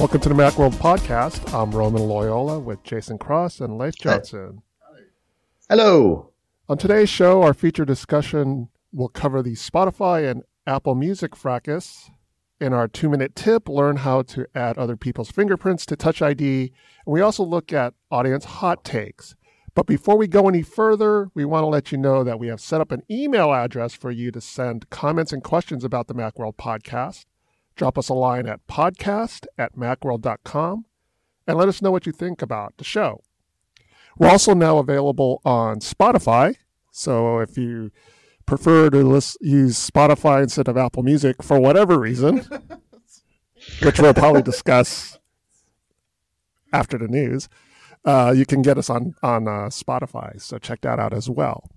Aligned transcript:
Welcome 0.00 0.22
to 0.22 0.30
the 0.30 0.34
Macworld 0.34 0.72
Podcast. 0.76 1.52
I'm 1.52 1.72
Roman 1.72 2.00
Loyola 2.00 2.58
with 2.58 2.82
Jason 2.84 3.18
Cross 3.18 3.60
and 3.60 3.76
Leif 3.76 3.96
Johnson. 3.96 4.62
Hello. 5.68 6.30
On 6.70 6.78
today's 6.78 7.10
show, 7.10 7.42
our 7.42 7.52
feature 7.52 7.84
discussion 7.84 8.70
will 8.94 9.10
cover 9.10 9.42
the 9.42 9.56
Spotify 9.56 10.26
and 10.26 10.42
Apple 10.66 10.94
Music 10.94 11.36
fracas. 11.36 12.10
In 12.62 12.72
our 12.72 12.88
two 12.88 13.10
minute 13.10 13.34
tip, 13.34 13.68
learn 13.68 13.96
how 13.96 14.22
to 14.22 14.46
add 14.54 14.78
other 14.78 14.96
people's 14.96 15.30
fingerprints 15.30 15.84
to 15.84 15.96
Touch 15.96 16.22
ID. 16.22 16.72
And 17.04 17.12
we 17.12 17.20
also 17.20 17.44
look 17.44 17.70
at 17.70 17.92
audience 18.10 18.46
hot 18.46 18.82
takes. 18.84 19.34
But 19.74 19.84
before 19.84 20.16
we 20.16 20.28
go 20.28 20.48
any 20.48 20.62
further, 20.62 21.30
we 21.34 21.44
want 21.44 21.64
to 21.64 21.68
let 21.68 21.92
you 21.92 21.98
know 21.98 22.24
that 22.24 22.40
we 22.40 22.46
have 22.46 22.62
set 22.62 22.80
up 22.80 22.90
an 22.90 23.02
email 23.10 23.52
address 23.52 23.92
for 23.92 24.10
you 24.10 24.30
to 24.32 24.40
send 24.40 24.88
comments 24.88 25.30
and 25.30 25.44
questions 25.44 25.84
about 25.84 26.06
the 26.06 26.14
Macworld 26.14 26.56
podcast. 26.56 27.26
Drop 27.80 27.96
us 27.96 28.10
a 28.10 28.14
line 28.14 28.46
at 28.46 28.66
podcast 28.66 29.46
at 29.56 29.74
macworld.com 29.74 30.84
and 31.46 31.56
let 31.56 31.66
us 31.66 31.80
know 31.80 31.90
what 31.90 32.04
you 32.04 32.12
think 32.12 32.42
about 32.42 32.76
the 32.76 32.84
show. 32.84 33.22
We're 34.18 34.28
also 34.28 34.52
now 34.52 34.76
available 34.76 35.40
on 35.46 35.80
Spotify. 35.80 36.56
So 36.90 37.38
if 37.38 37.56
you 37.56 37.90
prefer 38.44 38.90
to 38.90 38.98
list, 38.98 39.38
use 39.40 39.78
Spotify 39.78 40.42
instead 40.42 40.68
of 40.68 40.76
Apple 40.76 41.02
Music 41.02 41.42
for 41.42 41.58
whatever 41.58 41.98
reason, 41.98 42.46
which 43.82 43.98
we'll 43.98 44.12
probably 44.12 44.42
discuss 44.42 45.18
after 46.74 46.98
the 46.98 47.08
news, 47.08 47.48
uh, 48.04 48.34
you 48.36 48.44
can 48.44 48.60
get 48.60 48.76
us 48.76 48.90
on 48.90 49.14
on 49.22 49.48
uh, 49.48 49.70
Spotify. 49.70 50.38
So 50.38 50.58
check 50.58 50.82
that 50.82 50.98
out 50.98 51.14
as 51.14 51.30
well. 51.30 51.70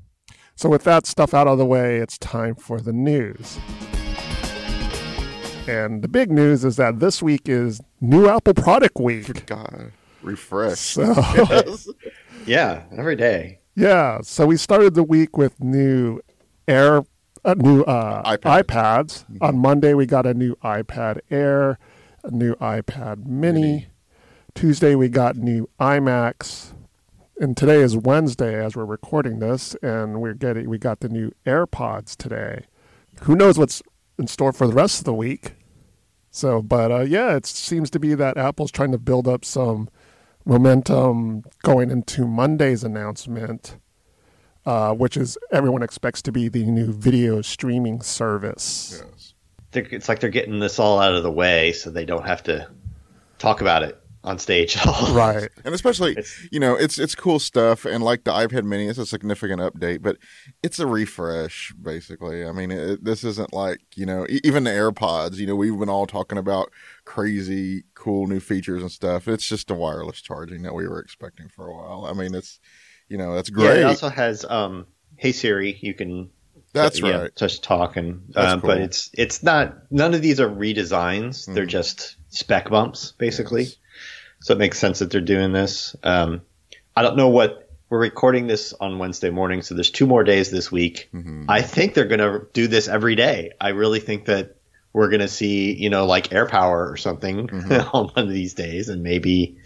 So 0.58 0.68
with 0.68 0.84
that 0.84 1.06
stuff 1.06 1.34
out 1.34 1.48
of 1.48 1.58
the 1.58 1.66
way, 1.66 2.00
it's 2.00 2.18
time 2.18 2.56
for 2.56 2.82
the 2.82 2.92
news. 2.92 3.58
And 5.68 6.02
the 6.02 6.08
big 6.08 6.30
news 6.32 6.66
is 6.66 6.76
that 6.76 7.00
this 7.00 7.22
week 7.24 7.48
is 7.48 7.80
new 8.02 8.28
Apple 8.28 8.54
product 8.54 9.00
week. 9.00 9.46
God, 9.46 9.92
refresh. 10.22 10.80
So 10.80 11.14
Yeah, 12.46 12.84
every 12.98 13.16
day. 13.16 13.60
yeah, 13.76 14.20
so 14.22 14.46
we 14.46 14.58
started 14.58 14.94
the 14.94 15.04
week 15.04 15.38
with 15.38 15.62
new 15.64 16.20
Air, 16.68 17.04
uh, 17.46 17.54
new 17.58 17.82
uh, 17.84 18.36
iPad. 18.38 18.64
iPads. 18.64 19.26
On 19.42 19.58
Monday, 19.58 19.94
we 19.94 20.06
got 20.06 20.26
a 20.26 20.34
new 20.34 20.56
iPad 20.58 21.20
Air, 21.32 21.78
a 22.24 22.32
new 22.32 22.56
iPad 22.56 23.26
Mini. 23.26 23.62
Mini. 23.62 23.88
Tuesday, 24.56 24.96
we 24.96 25.08
got 25.10 25.36
new 25.38 25.70
iMacs. 25.80 26.74
And 27.40 27.58
today 27.58 27.82
is 27.82 27.98
Wednesday 27.98 28.64
as 28.64 28.76
we're 28.76 28.86
recording 28.86 29.40
this, 29.40 29.76
and 29.82 30.22
we're 30.22 30.34
getting 30.36 30.70
we 30.70 30.78
got 30.78 31.00
the 31.00 31.10
new 31.10 31.32
AirPods 31.46 32.16
today. 32.16 32.66
Who 33.22 33.36
knows 33.36 33.58
what's 33.58 33.82
in 34.18 34.28
store 34.28 34.54
for 34.54 34.68
the 34.68 34.74
rest 34.74 35.00
of 35.00 35.06
the 35.06 35.14
week? 35.14 35.54
So, 36.32 36.62
but 36.62 36.92
uh, 36.92 37.02
yeah, 37.02 37.36
it 37.36 37.46
seems 37.46 37.90
to 37.92 38.00
be 38.00 38.16
that 38.16 38.38
Apple's 38.38 38.72
trying 38.72 38.92
to 38.92 38.98
build 38.98 39.28
up 39.28 39.46
some 39.46 39.90
momentum 40.46 41.44
going 41.64 41.92
into 41.92 42.26
Monday's 42.26 42.84
announcement, 42.84 43.78
uh, 44.66 44.94
which 44.94 45.16
is 45.16 45.38
everyone 45.52 45.84
expects 45.84 46.22
to 46.24 46.32
be 46.32 46.50
the 46.50 46.66
new 46.66 46.92
video 46.92 47.42
streaming 47.42 48.02
service. 48.02 49.04
Yes. 49.14 49.34
It's 49.76 50.08
like 50.08 50.20
they're 50.20 50.30
getting 50.30 50.60
this 50.60 50.78
all 50.78 51.00
out 51.00 51.16
of 51.16 51.24
the 51.24 51.32
way 51.32 51.72
so 51.72 51.90
they 51.90 52.06
don't 52.06 52.28
have 52.28 52.44
to 52.44 52.68
talk 53.40 53.62
about 53.62 53.82
it 53.82 54.03
on 54.24 54.40
stage 54.40 54.78
at 54.78 54.88
all. 54.88 55.14
Right. 55.14 55.50
And 55.66 55.74
especially, 55.76 56.12
It's- 56.12 56.48
you 56.52 56.60
know, 56.60 56.76
it's 56.76 56.98
it's 56.98 57.14
cool 57.16 57.40
stuff. 57.40 57.86
And 57.86 58.04
like 58.04 58.24
the 58.24 58.32
iPad 58.32 58.64
Mini, 58.64 58.88
it's 58.88 58.98
a 59.00 59.06
significant 59.06 59.60
update, 59.62 60.02
but 60.02 60.18
it's 60.62 60.80
a 60.80 60.88
refresh, 60.88 61.74
basically. 61.82 62.46
I 62.46 62.52
mean, 62.54 62.72
it, 62.72 63.04
this 63.04 63.24
isn't 63.24 63.54
like 63.54 63.80
you 63.96 64.06
know, 64.06 64.26
e- 64.30 64.40
even 64.44 64.64
the 64.64 64.72
AirPods. 64.72 65.36
You 65.38 65.48
know, 65.48 65.56
we've 65.56 65.78
been 65.78 65.90
all 65.90 66.08
talking 66.08 66.38
about 66.38 66.72
crazy, 67.06 67.84
cool 67.94 68.28
new 68.28 68.40
features 68.40 68.82
and 68.82 68.92
stuff. 68.92 69.28
It's 69.28 69.48
just 69.48 69.70
a 69.72 69.74
wireless 69.76 70.20
charging 70.22 70.64
that 70.64 70.74
we 70.74 70.88
were 70.88 71.00
expecting 71.00 71.48
for 71.50 71.68
a 71.68 71.74
while. 71.74 72.06
I 72.06 72.14
mean, 72.14 72.34
it's 72.34 72.60
you 73.10 73.18
know, 73.18 73.36
that's 73.36 73.50
Yeah, 73.50 73.56
great. 73.56 73.78
it 73.80 73.84
also 73.84 74.10
has 74.10 74.46
um, 74.46 74.88
Hey 75.18 75.32
Siri. 75.32 75.78
You 75.82 75.94
can 75.94 76.30
that's 76.74 77.00
yeah, 77.02 77.24
right. 77.24 77.36
touch 77.36 77.62
talk 77.62 77.98
and 77.98 78.24
That's 78.30 78.54
um, 78.54 78.62
but 78.62 78.80
it's 78.80 79.10
it's 79.14 79.44
not 79.44 79.92
none 79.92 80.14
of 80.16 80.22
these 80.22 80.40
are 80.40 80.50
redesigns. 80.50 81.46
They're 81.54 81.66
Mhm. 81.66 81.70
just 81.70 82.16
spec 82.30 82.70
bumps 82.70 83.12
basically. 83.12 83.64
Yes. 83.64 83.76
So 84.44 84.54
it 84.54 84.58
makes 84.58 84.78
sense 84.78 85.00
that 85.00 85.10
they're 85.10 85.22
doing 85.22 85.54
this. 85.54 85.96
Um, 86.04 86.42
I 86.96 87.02
don't 87.02 87.16
know 87.18 87.30
what 87.30 87.70
we're 87.90 88.00
recording 88.00 88.48
this 88.48 88.74
on 88.74 89.00
Wednesday 89.00 89.30
morning, 89.30 89.62
so 89.62 89.74
there's 89.74 89.90
two 89.90 90.06
more 90.06 90.24
days 90.24 90.52
this 90.52 90.72
week. 90.72 91.10
Mhm. 91.14 91.46
I 91.48 91.62
think 91.62 91.94
they're 91.94 92.06
going 92.06 92.20
to 92.20 92.46
do 92.52 92.68
this 92.68 92.88
every 92.90 93.16
day. 93.16 93.52
I 93.62 93.70
really 93.70 94.00
think 94.02 94.26
that 94.26 94.58
we're 94.92 95.08
going 95.10 95.22
to 95.22 95.28
see, 95.28 95.74
you 95.74 95.90
know, 95.90 96.06
like 96.06 96.30
AirPower 96.30 96.92
or 96.92 96.98
something 96.98 97.48
Mhm. 97.48 97.90
on 97.94 98.08
one 98.10 98.26
of 98.28 98.30
these 98.30 98.54
days, 98.54 98.90
and 98.90 99.02
maybe 99.02 99.58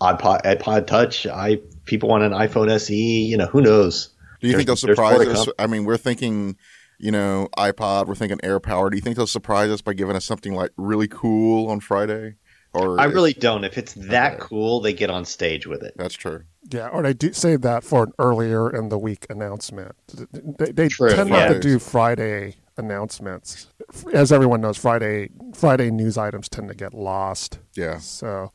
iPod, 0.00 0.42
iPod 0.44 0.86
Touch. 0.86 1.26
I 1.26 1.58
people 1.84 2.08
want 2.08 2.24
an 2.24 2.32
iPhone 2.32 2.70
SE. 2.70 2.94
You 3.24 3.36
know, 3.36 3.46
who 3.46 3.60
knows? 3.60 4.10
Do 4.40 4.48
you 4.48 4.54
think 4.54 4.66
they'll 4.66 4.76
There's- 4.76 4.96
there's 4.96 4.98
more 4.98 5.24
surprise 5.24 5.48
us? 5.48 5.54
I 5.58 5.66
mean, 5.66 5.84
we're 5.84 5.96
thinking, 5.96 6.56
you 6.98 7.10
know, 7.10 7.48
iPod. 7.56 8.06
We're 8.06 8.14
thinking 8.14 8.38
AirPower. 8.38 8.90
Do 8.90 8.96
you 8.96 9.02
think 9.02 9.16
they'll 9.16 9.26
surprise 9.26 9.70
us 9.70 9.80
by 9.82 9.92
giving 9.94 10.16
us 10.16 10.24
something 10.24 10.54
like 10.54 10.70
really 10.76 11.08
cool 11.08 11.68
on 11.68 11.80
Friday? 11.80 12.34
Or 12.74 13.00
I 13.00 13.04
really 13.04 13.32
don't. 13.32 13.64
If 13.64 13.78
it's 13.78 13.94
that 13.94 14.34
Okay. 14.34 14.42
cool, 14.42 14.80
they 14.80 14.92
get 14.92 15.08
on 15.08 15.24
stage 15.24 15.66
with 15.66 15.82
it. 15.82 15.94
That's 15.96 16.14
true. 16.14 16.42
Yeah, 16.70 16.88
or 16.88 17.02
they 17.02 17.12
do 17.14 17.32
save 17.32 17.60
that 17.62 17.84
for 17.84 18.04
an 18.04 18.12
earlier 18.18 18.74
in 18.74 18.88
the 18.88 18.98
week 18.98 19.26
announcement. 19.30 19.94
They, 20.32 20.72
they 20.72 20.88
True, 20.88 21.10
tend 21.10 21.30
not 21.30 21.48
to 21.48 21.60
do 21.60 21.78
Friday 21.78 22.56
announcements. 22.76 23.68
As 24.12 24.32
everyone 24.32 24.60
knows, 24.60 24.76
Friday 24.76 25.30
Friday 25.54 25.90
news 25.90 26.18
items 26.18 26.48
tend 26.48 26.68
to 26.68 26.74
get 26.74 26.94
lost. 26.94 27.58
Yeah. 27.74 27.98
So, 27.98 28.50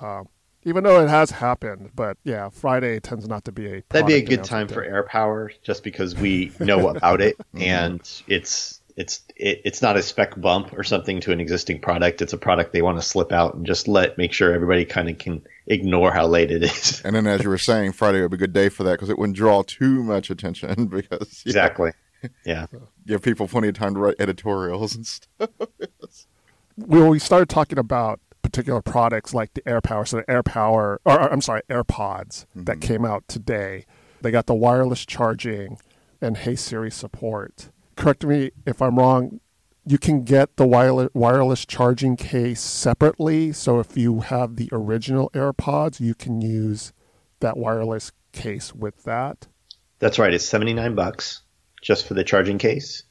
um, 0.00 0.28
even 0.62 0.84
though 0.84 1.02
it 1.02 1.08
has 1.08 1.30
happened, 1.32 1.90
but 1.94 2.16
yeah, 2.24 2.48
Friday 2.50 3.00
tends 3.00 3.26
not 3.28 3.44
to 3.46 3.52
be 3.52 3.66
a. 3.66 3.82
That'd 3.90 4.06
be 4.06 4.14
a 4.14 4.22
good 4.22 4.44
time 4.44 4.60
announcement 4.60 4.70
for 4.70 4.84
air 4.84 5.02
power, 5.02 5.52
just 5.62 5.82
because 5.82 6.14
we 6.14 6.52
know 6.60 6.88
about 6.88 7.20
it, 7.20 7.36
and 7.54 8.00
it's 8.28 8.79
it's 9.00 9.22
it, 9.36 9.62
it's 9.64 9.80
not 9.82 9.96
a 9.96 10.02
spec 10.02 10.38
bump 10.40 10.72
or 10.78 10.84
something 10.84 11.20
to 11.20 11.32
an 11.32 11.40
existing 11.40 11.80
product. 11.80 12.20
It's 12.22 12.32
a 12.32 12.38
product 12.38 12.72
they 12.72 12.82
want 12.82 12.98
to 12.98 13.02
slip 13.02 13.32
out 13.32 13.54
and 13.54 13.64
just 13.66 13.88
let 13.88 14.18
make 14.18 14.32
sure 14.32 14.52
everybody 14.52 14.84
kind 14.84 15.08
of 15.08 15.18
can 15.18 15.42
ignore 15.66 16.12
how 16.12 16.26
late 16.26 16.50
it 16.50 16.62
is. 16.62 17.00
And 17.04 17.14
then, 17.16 17.26
as 17.26 17.42
you 17.42 17.48
were 17.48 17.58
saying, 17.58 17.92
Friday 17.92 18.20
would 18.20 18.30
be 18.30 18.36
a 18.36 18.38
good 18.38 18.52
day 18.52 18.68
for 18.68 18.82
that 18.84 18.92
because 18.92 19.08
it 19.10 19.18
wouldn't 19.18 19.36
draw 19.36 19.62
too 19.62 20.02
much 20.02 20.30
attention 20.30 20.86
because 20.98 21.42
you 21.44 21.52
know, 21.52 21.60
exactly. 21.60 21.90
Yeah. 22.44 22.66
give 23.06 23.22
people 23.22 23.48
plenty 23.48 23.68
of 23.68 23.74
time 23.74 23.94
to 23.94 24.00
write 24.00 24.16
editorials 24.20 24.94
and 24.94 25.06
stuff. 25.06 25.48
we 26.76 27.02
we 27.02 27.18
started 27.18 27.48
talking 27.48 27.78
about 27.78 28.20
particular 28.42 28.82
products 28.82 29.32
like 29.34 29.54
the 29.54 29.62
AirPower. 29.62 30.06
So 30.06 30.18
the 30.18 30.24
AirPower, 30.24 30.72
or, 30.74 31.00
or 31.04 31.32
I'm 31.32 31.40
sorry, 31.40 31.62
AirPods 31.70 32.46
that 32.54 32.78
Mhm. 32.78 32.82
came 32.82 33.04
out 33.04 33.26
today. 33.28 33.86
They 34.22 34.30
got 34.30 34.46
the 34.46 34.54
wireless 34.54 35.06
charging 35.06 35.78
and 36.20 36.36
Hey 36.36 36.56
Siri 36.56 36.90
support. 36.90 37.70
Correct 38.00 38.24
me 38.24 38.50
if 38.64 38.80
I'm 38.80 38.98
wrong. 38.98 39.40
You 39.84 39.98
can 39.98 40.22
get 40.22 40.56
the 40.56 40.66
wireless 40.66 41.10
wireless 41.12 41.66
charging 41.66 42.16
case 42.16 42.62
separately. 42.62 43.52
So 43.52 43.78
if 43.78 43.94
you 43.94 44.20
have 44.20 44.56
the 44.56 44.70
original 44.72 45.28
AirPods, 45.34 46.00
you 46.00 46.14
can 46.14 46.40
use 46.40 46.94
that 47.40 47.58
wireless 47.58 48.10
case 48.32 48.74
with 48.74 49.04
that. 49.04 49.48
That's 49.98 50.18
right. 50.18 50.32
It's 50.32 50.46
79 50.46 50.94
bucks 50.94 51.42
just 51.82 52.06
for 52.06 52.14
the 52.14 52.24
charging 52.24 52.56
case. 52.56 53.02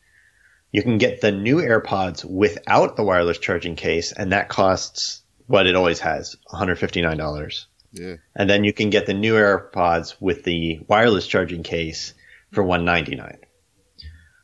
You 0.72 0.82
can 0.82 0.98
get 0.98 1.22
the 1.22 1.32
new 1.32 1.58
AirPods 1.58 2.26
without 2.26 2.96
the 2.96 3.04
wireless 3.04 3.38
charging 3.38 3.76
case, 3.76 4.12
and 4.12 4.32
that 4.32 4.50
costs 4.50 5.22
what 5.46 5.68
it 5.68 5.76
always 5.76 6.00
has, 6.00 6.36
$159. 6.52 7.66
Yeah. 7.92 8.16
And 8.36 8.50
then 8.50 8.64
you 8.64 8.74
can 8.74 8.90
get 8.90 9.06
the 9.06 9.14
new 9.14 9.36
AirPods 9.36 10.16
with 10.20 10.44
the 10.46 10.80
wireless 10.88 11.28
charging 11.28 11.62
case 11.62 12.16
for 12.52 12.64
199 12.64 13.49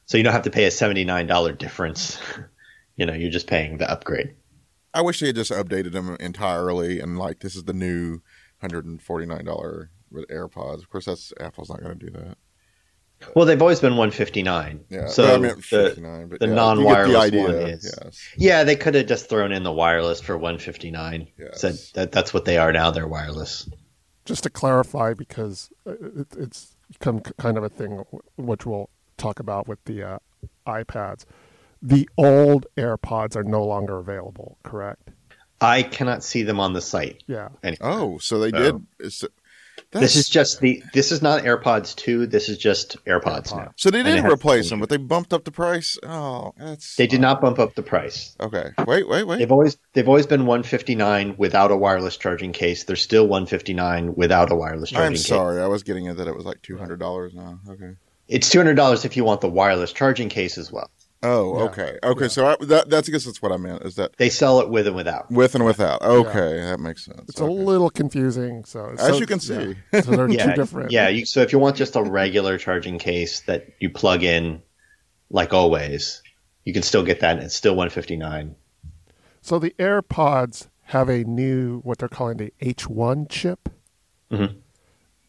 So 0.05 0.17
you 0.17 0.23
don't 0.23 0.33
have 0.33 0.43
to 0.43 0.51
pay 0.51 0.65
a 0.65 0.69
$79 0.69 1.57
difference. 1.57 2.19
you 2.95 3.05
know, 3.05 3.13
you're 3.13 3.31
just 3.31 3.47
paying 3.47 3.77
the 3.77 3.89
upgrade. 3.89 4.35
I 4.93 5.01
wish 5.01 5.19
they 5.19 5.27
had 5.27 5.35
just 5.35 5.51
updated 5.51 5.91
them 5.91 6.15
entirely 6.19 6.99
and 7.01 7.17
like 7.17 7.39
this 7.39 7.55
is 7.55 7.65
the 7.65 7.73
new 7.73 8.21
hundred 8.61 8.85
and 8.85 9.01
forty 9.01 9.25
nine 9.25 9.43
dollar 9.43 9.91
with 10.09 10.25
AirPods. 10.29 10.79
Of 10.79 10.89
course, 10.89 11.05
that's 11.05 11.33
Apple's 11.39 11.69
not 11.69 11.81
going 11.81 11.99
to 11.99 12.05
do 12.05 12.11
that. 12.13 12.37
Well, 13.35 13.45
they've 13.45 13.61
always 13.61 13.79
been 13.79 13.95
159 13.95 14.85
Yeah. 14.89 15.07
So 15.07 15.23
but 15.23 15.33
I 15.33 15.37
meant 15.37 15.57
the, 15.69 16.27
but 16.29 16.39
the 16.39 16.47
yeah, 16.47 16.53
non-wireless 16.53 17.13
the 17.13 17.19
idea. 17.19 17.41
one 17.43 17.55
is- 17.55 17.95
Yes. 18.03 18.29
Yeah, 18.37 18.63
they 18.63 18.75
could 18.75 18.95
have 18.95 19.07
just 19.07 19.29
thrown 19.29 19.51
in 19.51 19.63
the 19.63 19.71
wireless 19.71 20.21
for 20.21 20.37
159. 20.37 21.27
Yes. 21.37 21.61
Said 21.61 21.75
that 21.93 22.11
that's 22.11 22.33
what 22.33 22.45
they 22.45 22.57
are 22.57 22.71
now. 22.71 22.91
They're 22.91 23.07
wireless. 23.07 23.69
Just 24.25 24.43
to 24.43 24.49
clarify, 24.49 25.13
because 25.13 25.69
uh, 25.87 25.91
it, 25.91 26.27
it's 26.37 26.75
become 26.91 27.21
kind 27.21 27.57
of 27.57 27.63
a 27.63 27.69
thing 27.69 28.03
which 28.37 28.65
we'll 28.65 28.89
talk 29.17 29.39
about 29.39 29.67
with 29.67 29.83
the 29.85 30.03
uh, 30.03 30.17
iPads. 30.67 31.25
The 31.81 32.09
old 32.17 32.65
AirPods 32.77 33.35
are 33.35 33.43
no 33.43 33.63
longer 33.63 33.97
available, 33.99 34.57
correct? 34.63 35.09
I 35.61 35.83
cannot 35.83 36.23
see 36.23 36.43
them 36.43 36.59
on 36.59 36.73
the 36.73 36.81
site. 36.81 37.23
Yeah. 37.27 37.49
Any- 37.63 37.77
Oh, 37.81 38.17
so 38.17 38.39
they 38.39 38.47
Oh. 38.57 38.71
did. 38.71 38.85
It's, 38.99 39.23
This 39.91 40.15
is 40.15 40.27
just 40.27 40.59
the. 40.61 40.81
This 40.93 41.11
is 41.11 41.21
not 41.21 41.43
AirPods 41.43 41.95
two. 41.95 42.27
This 42.27 42.49
is 42.49 42.57
just 42.57 42.97
AirPods, 43.05 43.23
AirPods. 43.51 43.55
now. 43.55 43.71
so 43.77 43.89
they 43.91 44.03
didn't 44.03 44.25
replace 44.25 44.69
them, 44.69 44.79
but 44.79 44.89
they 44.89 44.97
bumped 44.97 45.31
up 45.33 45.43
the 45.45 45.51
price. 45.51 45.97
Oh, 46.03 46.53
that's 46.57 46.95
They 46.95 47.07
did 47.07 47.21
not 47.21 47.39
bump 47.39 47.59
up 47.59 47.75
the 47.75 47.83
price. 47.83 48.35
Okay, 48.39 48.71
wait, 48.85 49.07
wait, 49.07 49.23
wait. 49.25 49.37
They've 49.39 49.51
always 49.51 49.77
they've 49.93 50.07
always 50.07 50.25
been 50.27 50.45
159 50.45 51.35
without 51.37 51.71
a 51.71 51.77
wireless 51.77 52.17
charging 52.17 52.51
case. 52.51 52.83
They're 52.85 52.95
still 52.95 53.27
159 53.27 54.15
without 54.15 54.51
a 54.51 54.55
wireless 54.55 54.89
charging 54.89 55.05
I'm 55.07 55.13
case. 55.13 55.27
sorry, 55.27 55.61
I 55.61 55.67
was 55.67 55.83
getting 55.83 56.05
it 56.05 56.15
that 56.17 56.27
it 56.27 56.35
was 56.35 56.45
like 56.45 56.61
two 56.61 56.77
hundred 56.77 56.99
dollars 56.99 57.33
now. 57.33 57.59
Okay. 57.69 57.95
It's 58.27 58.49
two 58.49 58.59
hundred 58.59 58.75
dollars 58.75 59.05
if 59.05 59.15
you 59.15 59.23
want 59.23 59.41
the 59.41 59.49
wireless 59.49 59.93
charging 59.93 60.29
case 60.29 60.57
as 60.57 60.71
well. 60.71 60.89
Oh, 61.23 61.57
Yeah. 61.57 61.63
okay, 61.65 61.97
okay. 62.03 62.27
So 62.27 62.45
I, 62.45 62.55
that 62.65 62.89
that's 62.89 63.09
I 63.09 63.11
guess 63.11 63.23
that's 63.25 63.41
what 63.41 63.51
I 63.51 63.57
meant. 63.57 63.83
Is 63.83 63.95
that 63.95 64.15
They 64.17 64.29
sell 64.29 64.59
it 64.59 64.69
with 64.69 64.85
and 64.87 64.95
without. 64.95 65.31
with 65.31 65.55
and 65.55 65.65
without? 65.65 66.01
Okay, 66.01 66.61
that 66.61 66.79
makes 66.79 67.05
sense. 67.05 67.21
It's 67.29 67.39
a 67.39 67.45
little 67.45 67.89
confusing. 67.89 68.63
So 68.65 68.93
As 68.97 68.99
so- 68.99 69.17
you 69.17 69.25
can 69.25 69.39
yeah. 69.43 69.73
see. 69.93 70.01
so 70.01 70.11
they're 70.11 70.29
Yeah, 70.29 70.47
two 70.47 70.53
different. 70.53 70.91
yeah. 70.91 71.07
You, 71.09 71.25
so 71.25 71.41
if 71.41 71.51
you 71.51 71.57
want 71.59 71.75
just 71.77 71.95
a 71.95 72.03
regular 72.03 72.57
charging 72.57 72.99
case 72.99 73.39
that 73.41 73.67
you 73.79 73.89
plug 73.89 74.23
in, 74.23 74.61
like 75.31 75.53
always, 75.53 76.21
you 76.63 76.73
can 76.73 76.83
still 76.83 77.03
get 77.03 77.21
that. 77.21 77.37
and 77.37 77.45
It's 77.45 77.55
still 77.55 77.73
159. 77.75 78.55
So 79.41 79.57
the 79.59 79.71
AirPods 79.79 80.67
have 80.89 81.09
a 81.09 81.23
new 81.23 81.79
what 81.79 81.97
they're 81.99 82.09
calling 82.09 82.37
the 82.37 82.53
H1 82.61 83.29
chip. 83.29 83.69
Mhm. 84.31 84.57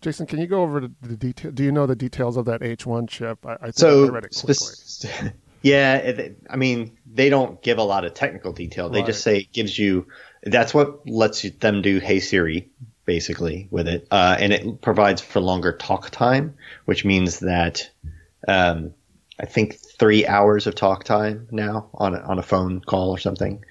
Jason, 0.06 0.24
can 0.24 0.38
you 0.38 0.46
go 0.46 0.62
over 0.62 0.78
the, 0.78 0.92
the 1.02 1.16
detail? 1.16 1.50
Do 1.50 1.64
you 1.64 1.72
know 1.72 1.84
the 1.84 1.96
details 1.96 2.36
of 2.36 2.44
that 2.44 2.60
H1 2.60 3.08
chip? 3.08 3.44
I, 3.44 3.54
I 3.54 3.70
think 3.72 4.08
I 4.08 4.14
read 4.14 4.24
it 4.24 4.40
quickly. 4.40 5.32
yeah, 5.62 5.96
it, 5.96 6.36
I 6.48 6.54
mean, 6.54 6.96
they 7.12 7.28
don't 7.28 7.60
give 7.60 7.78
a 7.78 7.82
lot 7.82 8.04
of 8.04 8.14
technical 8.14 8.52
detail. 8.52 8.88
They 8.88 9.02
just 9.02 9.24
say 9.24 9.38
it 9.38 9.52
gives 9.52 9.76
you. 9.76 10.06
That's 10.44 10.72
what 10.72 11.08
lets 11.08 11.42
you, 11.42 11.50
them 11.50 11.82
do 11.82 11.98
Hey 11.98 12.20
Siri, 12.20 12.70
basically, 13.04 13.66
with 13.72 13.88
it, 13.88 14.06
uh, 14.12 14.36
and 14.38 14.52
it 14.52 14.80
provides 14.80 15.22
for 15.22 15.40
longer 15.40 15.72
talk 15.72 16.10
time, 16.10 16.54
which 16.84 17.04
means 17.04 17.40
that 17.40 17.90
um, 18.46 18.94
I 19.40 19.46
think 19.46 19.76
three 19.98 20.24
hours 20.24 20.68
of 20.68 20.76
talk 20.76 21.02
time 21.02 21.48
now 21.50 21.90
on 21.94 22.14
a, 22.14 22.18
on 22.18 22.38
a 22.38 22.44
phone 22.44 22.80
call 22.80 23.10
or 23.10 23.18
something. 23.18 23.64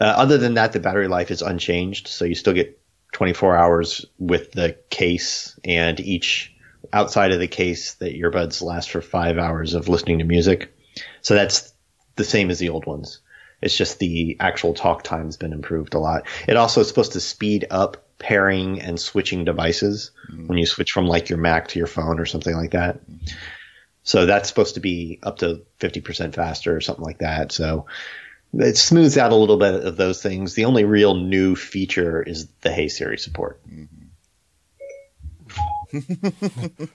Uh, 0.00 0.04
other 0.04 0.38
than 0.38 0.54
that, 0.54 0.74
the 0.74 0.78
battery 0.78 1.08
life 1.08 1.32
is 1.32 1.42
unchanged, 1.42 2.06
so 2.06 2.24
you 2.24 2.36
still 2.36 2.54
get 2.54 2.78
24 3.12 3.56
hours 3.56 4.06
with 4.18 4.52
the 4.52 4.76
case, 4.90 5.58
and 5.64 6.00
each 6.00 6.54
outside 6.92 7.32
of 7.32 7.40
the 7.40 7.48
case, 7.48 7.94
the 7.94 8.20
earbuds 8.20 8.62
last 8.62 8.90
for 8.90 9.00
five 9.00 9.38
hours 9.38 9.74
of 9.74 9.88
listening 9.88 10.18
to 10.18 10.24
music. 10.24 10.74
So 11.20 11.34
that's 11.34 11.72
the 12.16 12.24
same 12.24 12.50
as 12.50 12.58
the 12.58 12.70
old 12.70 12.86
ones. 12.86 13.20
It's 13.60 13.76
just 13.76 13.98
the 13.98 14.36
actual 14.40 14.74
talk 14.74 15.04
time's 15.04 15.36
been 15.36 15.52
improved 15.52 15.94
a 15.94 15.98
lot. 15.98 16.26
It 16.48 16.56
also 16.56 16.80
is 16.80 16.88
supposed 16.88 17.12
to 17.12 17.20
speed 17.20 17.66
up 17.70 18.04
pairing 18.18 18.80
and 18.80 19.00
switching 19.00 19.44
devices 19.44 20.10
mm-hmm. 20.30 20.48
when 20.48 20.58
you 20.58 20.66
switch 20.66 20.92
from 20.92 21.06
like 21.06 21.28
your 21.28 21.38
Mac 21.38 21.68
to 21.68 21.78
your 21.78 21.86
phone 21.86 22.18
or 22.18 22.26
something 22.26 22.56
like 22.56 22.72
that. 22.72 22.96
Mm-hmm. 23.08 23.26
So 24.04 24.26
that's 24.26 24.48
supposed 24.48 24.74
to 24.74 24.80
be 24.80 25.20
up 25.22 25.38
to 25.38 25.62
50% 25.78 26.34
faster 26.34 26.74
or 26.74 26.80
something 26.80 27.04
like 27.04 27.18
that. 27.18 27.52
So 27.52 27.86
it 28.54 28.76
smooths 28.76 29.16
out 29.16 29.32
a 29.32 29.36
little 29.36 29.56
bit 29.56 29.74
of 29.74 29.96
those 29.96 30.22
things. 30.22 30.54
The 30.54 30.64
only 30.64 30.84
real 30.84 31.14
new 31.14 31.56
feature 31.56 32.22
is 32.22 32.48
the 32.60 32.70
Hey 32.70 32.88
Siri 32.88 33.18
support. 33.18 33.60
Mm-hmm. 33.68 34.02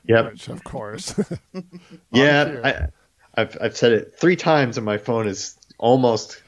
yep. 0.06 0.32
Which, 0.32 0.48
of 0.48 0.64
course. 0.64 1.14
Yeah. 2.12 2.62
I, 2.64 3.42
I've 3.42 3.58
I've 3.62 3.78
said 3.78 3.92
it 3.92 4.16
three 4.18 4.36
times, 4.36 4.78
and 4.78 4.86
my 4.86 4.98
phone 4.98 5.28
is 5.28 5.56
almost 5.78 6.42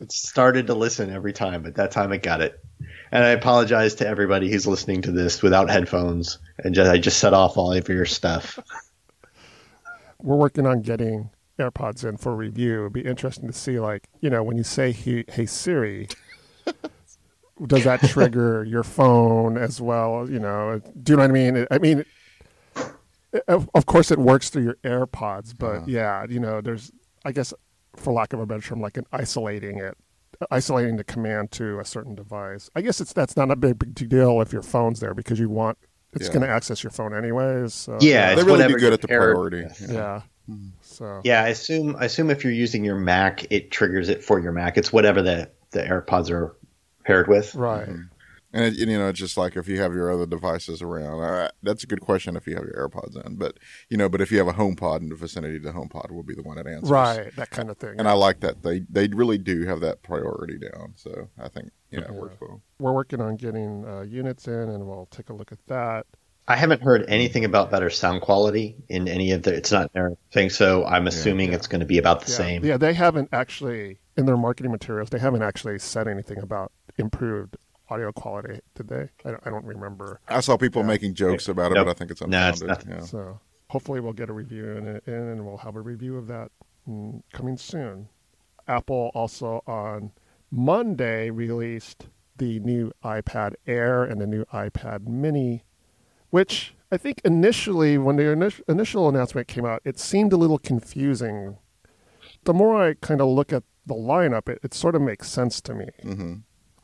it's 0.00 0.16
started 0.16 0.68
to 0.68 0.74
listen 0.74 1.10
every 1.10 1.32
time. 1.32 1.62
But 1.62 1.74
that 1.74 1.90
time 1.90 2.12
it 2.12 2.22
got 2.22 2.40
it, 2.40 2.60
and 3.10 3.24
I 3.24 3.30
apologize 3.30 3.96
to 3.96 4.06
everybody 4.06 4.50
who's 4.50 4.66
listening 4.66 5.02
to 5.02 5.10
this 5.10 5.42
without 5.42 5.68
headphones, 5.70 6.38
and 6.58 6.74
just, 6.74 6.88
I 6.90 6.98
just 6.98 7.18
set 7.18 7.34
off 7.34 7.56
all 7.56 7.72
of 7.72 7.88
your 7.88 8.04
stuff. 8.06 8.60
We're 10.22 10.36
working 10.36 10.66
on 10.66 10.82
getting 10.82 11.30
AirPods 11.58 12.04
in 12.08 12.16
for 12.16 12.34
review. 12.34 12.80
It'd 12.82 12.92
be 12.92 13.04
interesting 13.04 13.46
to 13.46 13.52
see, 13.52 13.78
like, 13.80 14.08
you 14.20 14.30
know, 14.30 14.42
when 14.42 14.56
you 14.56 14.64
say 14.64 14.92
"Hey, 14.92 15.24
hey 15.28 15.46
Siri," 15.46 16.08
does 17.66 17.84
that 17.84 18.00
trigger 18.00 18.64
your 18.64 18.82
phone 18.82 19.56
as 19.56 19.80
well? 19.80 20.28
You 20.30 20.38
know, 20.38 20.80
do 21.02 21.12
you 21.12 21.16
know 21.16 21.22
what 21.22 21.30
I 21.30 21.32
mean? 21.32 21.66
I 21.70 21.78
mean, 21.78 22.04
of, 23.48 23.68
of 23.74 23.86
course, 23.86 24.10
it 24.10 24.18
works 24.18 24.50
through 24.50 24.64
your 24.64 24.76
AirPods, 24.84 25.54
but 25.56 25.76
uh-huh. 25.76 25.84
yeah, 25.86 26.26
you 26.28 26.40
know, 26.40 26.60
there's, 26.60 26.90
I 27.24 27.32
guess, 27.32 27.52
for 27.96 28.12
lack 28.12 28.32
of 28.32 28.40
a 28.40 28.46
better 28.46 28.60
term, 28.60 28.80
like 28.80 28.96
an 28.96 29.06
isolating 29.12 29.78
it, 29.78 29.96
isolating 30.50 30.96
the 30.96 31.04
command 31.04 31.50
to 31.52 31.78
a 31.80 31.84
certain 31.84 32.14
device. 32.14 32.70
I 32.76 32.82
guess 32.82 33.00
it's 33.00 33.12
that's 33.12 33.36
not 33.36 33.50
a 33.50 33.56
big, 33.56 33.78
big 33.78 34.08
deal 34.08 34.40
if 34.40 34.52
your 34.52 34.62
phone's 34.62 35.00
there 35.00 35.14
because 35.14 35.38
you 35.38 35.48
want 35.48 35.78
it's 36.12 36.28
Yeah. 36.28 36.32
going 36.34 36.42
to 36.46 36.48
access 36.48 36.82
your 36.82 36.90
phone 36.90 37.14
anyways. 37.14 37.74
So, 37.74 37.98
Yeah, 38.00 38.28
they 38.28 38.32
it's 38.40 38.44
really 38.44 38.52
whatever 38.58 38.78
do 38.78 38.80
good 38.80 38.92
at 38.94 39.00
the 39.02 39.08
priority. 39.08 39.64
with. 39.64 39.90
yeah. 39.90 40.22
So 40.80 41.20
Yeah, 41.24 41.42
I 41.42 41.48
assume 41.48 41.96
I 41.98 42.04
assume 42.04 42.30
if 42.30 42.44
you're 42.44 42.52
using 42.52 42.84
your 42.84 42.96
Mac, 42.96 43.46
it 43.50 43.70
triggers 43.70 44.08
it 44.08 44.22
for 44.22 44.38
your 44.38 44.52
Mac. 44.52 44.76
It's 44.76 44.92
whatever 44.92 45.22
the 45.22 45.50
the 45.70 45.82
AirPods 45.82 46.30
are 46.30 46.56
paired 47.04 47.28
with. 47.28 47.54
right. 47.54 47.88
And, 48.52 48.64
it, 48.64 48.80
and, 48.80 48.90
you 48.90 48.98
know, 48.98 49.08
it's 49.08 49.18
just 49.18 49.36
like 49.36 49.56
if 49.56 49.68
you 49.68 49.82
have 49.82 49.92
your 49.92 50.10
other 50.10 50.24
devices 50.24 50.80
around, 50.80 51.22
uh, 51.22 51.50
that's 51.62 51.84
a 51.84 51.86
good 51.86 52.00
question 52.00 52.36
if 52.36 52.46
you 52.46 52.54
have 52.54 52.64
your 52.64 52.88
AirPods 52.88 53.26
in. 53.26 53.36
But 53.36 53.58
you 53.90 53.96
know, 53.96 54.08
but 54.08 54.20
if 54.20 54.32
you 54.32 54.38
have 54.38 54.46
a 54.46 54.52
HomePod 54.52 55.00
in 55.00 55.08
the 55.10 55.14
vicinity, 55.14 55.58
the 55.58 55.72
HomePod 55.72 56.10
will 56.10 56.22
be 56.22 56.34
the 56.34 56.42
one 56.42 56.56
that 56.56 56.66
answers. 56.66 56.88
Right, 56.88 57.34
that 57.36 57.50
kind 57.50 57.68
of 57.68 57.76
thing. 57.76 57.96
And 57.98 58.08
I 58.08 58.12
like 58.12 58.40
that 58.40 58.62
they 58.62 58.80
they 58.88 59.08
really 59.08 59.36
do 59.36 59.66
have 59.66 59.80
that 59.80 60.02
priority 60.02 60.58
down. 60.58 60.94
So 60.96 61.28
I 61.38 61.48
think 61.48 61.70
you 61.90 62.00
know 62.00 62.06
it 62.06 62.14
works 62.14 62.36
well. 62.40 62.62
We're 62.78 62.92
working 62.92 63.20
on 63.20 63.36
getting 63.36 63.84
uh, 63.86 64.02
units 64.02 64.46
in, 64.46 64.70
and 64.70 64.86
we'll 64.86 65.08
take 65.10 65.28
a 65.28 65.34
look 65.34 65.52
at 65.52 65.58
that. 65.66 66.06
I 66.48 66.56
haven't 66.56 66.82
heard 66.82 67.04
anything 67.08 67.44
about 67.44 67.70
better 67.70 67.90
sound 67.90 68.20
quality 68.22 68.76
in 68.88 69.08
any 69.08 69.32
of 69.32 69.42
the. 69.42 69.54
It's 69.54 69.72
not 69.72 69.92
their 69.92 70.12
thing, 70.32 70.48
so 70.50 70.84
I'm 70.84 71.06
assuming 71.06 71.52
it's 71.52 71.66
going 71.66 71.80
to 71.80 71.86
be 71.86 71.98
about 71.98 72.20
the 72.24 72.30
Yeah, 72.30 72.36
same. 72.36 72.64
yeah. 72.64 72.76
They 72.76 72.94
haven't 72.94 73.30
actually 73.32 73.98
in 74.16 74.26
their 74.26 74.36
marketing 74.36 74.70
materials. 74.72 75.10
They 75.10 75.18
haven't 75.18 75.42
actually 75.42 75.78
said 75.80 76.06
anything 76.08 76.38
about 76.38 76.70
improved 76.98 77.56
audio 77.90 78.12
quality, 78.12 78.60
did 78.74 78.88
they? 78.88 79.08
I 79.24 79.30
don't, 79.32 79.40
I 79.46 79.50
don't 79.50 79.64
remember. 79.64 80.20
I 80.28 80.40
saw 80.40 80.56
people 80.56 80.82
making 80.84 81.14
jokes 81.14 81.48
about 81.48 81.72
it, 81.72 81.74
Nope. 81.74 81.86
but 81.86 81.90
I 81.90 81.94
think 81.98 82.10
it's 82.12 82.20
No, 82.26 82.48
it's 82.48 82.60
unfounded. 82.60 82.86
nothing. 82.88 83.00
yeah. 83.00 83.06
So 83.06 83.40
hopefully 83.70 84.00
we'll 84.00 84.12
get 84.12 84.28
a 84.28 84.32
review 84.32 84.70
in, 84.76 84.86
in 85.06 85.12
and 85.14 85.44
we'll 85.46 85.58
have 85.58 85.74
a 85.76 85.80
review 85.80 86.16
of 86.16 86.26
that 86.28 86.50
mm, 86.88 87.22
coming 87.32 87.56
soon. 87.56 88.08
Apple 88.68 89.10
also 89.14 89.62
on 89.66 90.12
Monday 90.50 91.30
released 91.30 92.06
the 92.36 92.58
new 92.60 92.92
iPad 93.04 93.54
Air 93.66 94.02
and 94.04 94.20
the 94.20 94.26
new 94.26 94.44
iPad 94.46 95.06
Mini, 95.06 95.62
which 96.30 96.74
I 96.92 96.96
think 96.96 97.20
initially, 97.24 97.98
when 97.98 98.16
the 98.16 98.54
initial 98.68 99.08
announcement 99.08 99.48
came 99.48 99.64
out, 99.64 99.80
it 99.84 99.98
seemed 99.98 100.32
a 100.32 100.36
little 100.36 100.58
confusing. 100.58 101.58
The 102.44 102.54
more 102.54 102.80
I 102.80 102.94
kind 102.94 103.20
of 103.20 103.28
look 103.28 103.52
at 103.52 103.64
the 103.84 103.94
lineup, 103.94 104.48
it, 104.48 104.60
it 104.62 104.72
sort 104.74 104.94
of 104.94 105.02
makes 105.02 105.28
sense 105.28 105.60
to 105.62 105.74
me. 105.74 105.86
hmm 106.02 106.34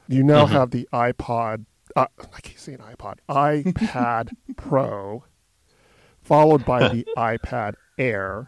You 0.09 0.23
now 0.25 0.47
have 0.47 0.71
the 0.71 0.89
iPod, 0.93 1.67
uh, 1.97 2.07
I 2.19 2.41
keep 2.43 2.59
saying 2.59 2.79
iPod, 2.79 3.17
iPad 3.29 4.31
Pro, 4.57 5.25
followed 6.21 6.65
by 6.65 6.89
the 6.89 7.07
iPad 7.17 7.75
Air, 7.99 8.47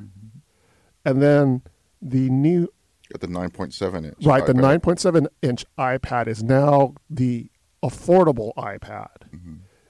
and 1.05 1.23
then 1.23 1.63
the 2.03 2.29
new, 2.31 2.69
Got 3.13 3.21
the 3.21 3.27
9.7 3.29 4.05
inch. 4.07 4.15
right, 4.25 4.45
the 4.47 4.55
9.7 4.55 5.27
inch 5.43 5.65
iPad 5.79 6.27
is 6.27 6.43
now 6.43 6.95
the 7.11 7.51
affordable 7.83 8.53
iPad. 8.57 9.09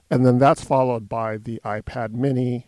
Mm-hmm. 0.05 0.15
And 0.15 0.25
then 0.25 0.37
that's 0.39 0.63
followed 0.63 1.07
by 1.09 1.37
the 1.37 1.59
iPad 1.65 2.11
Mini. 2.13 2.67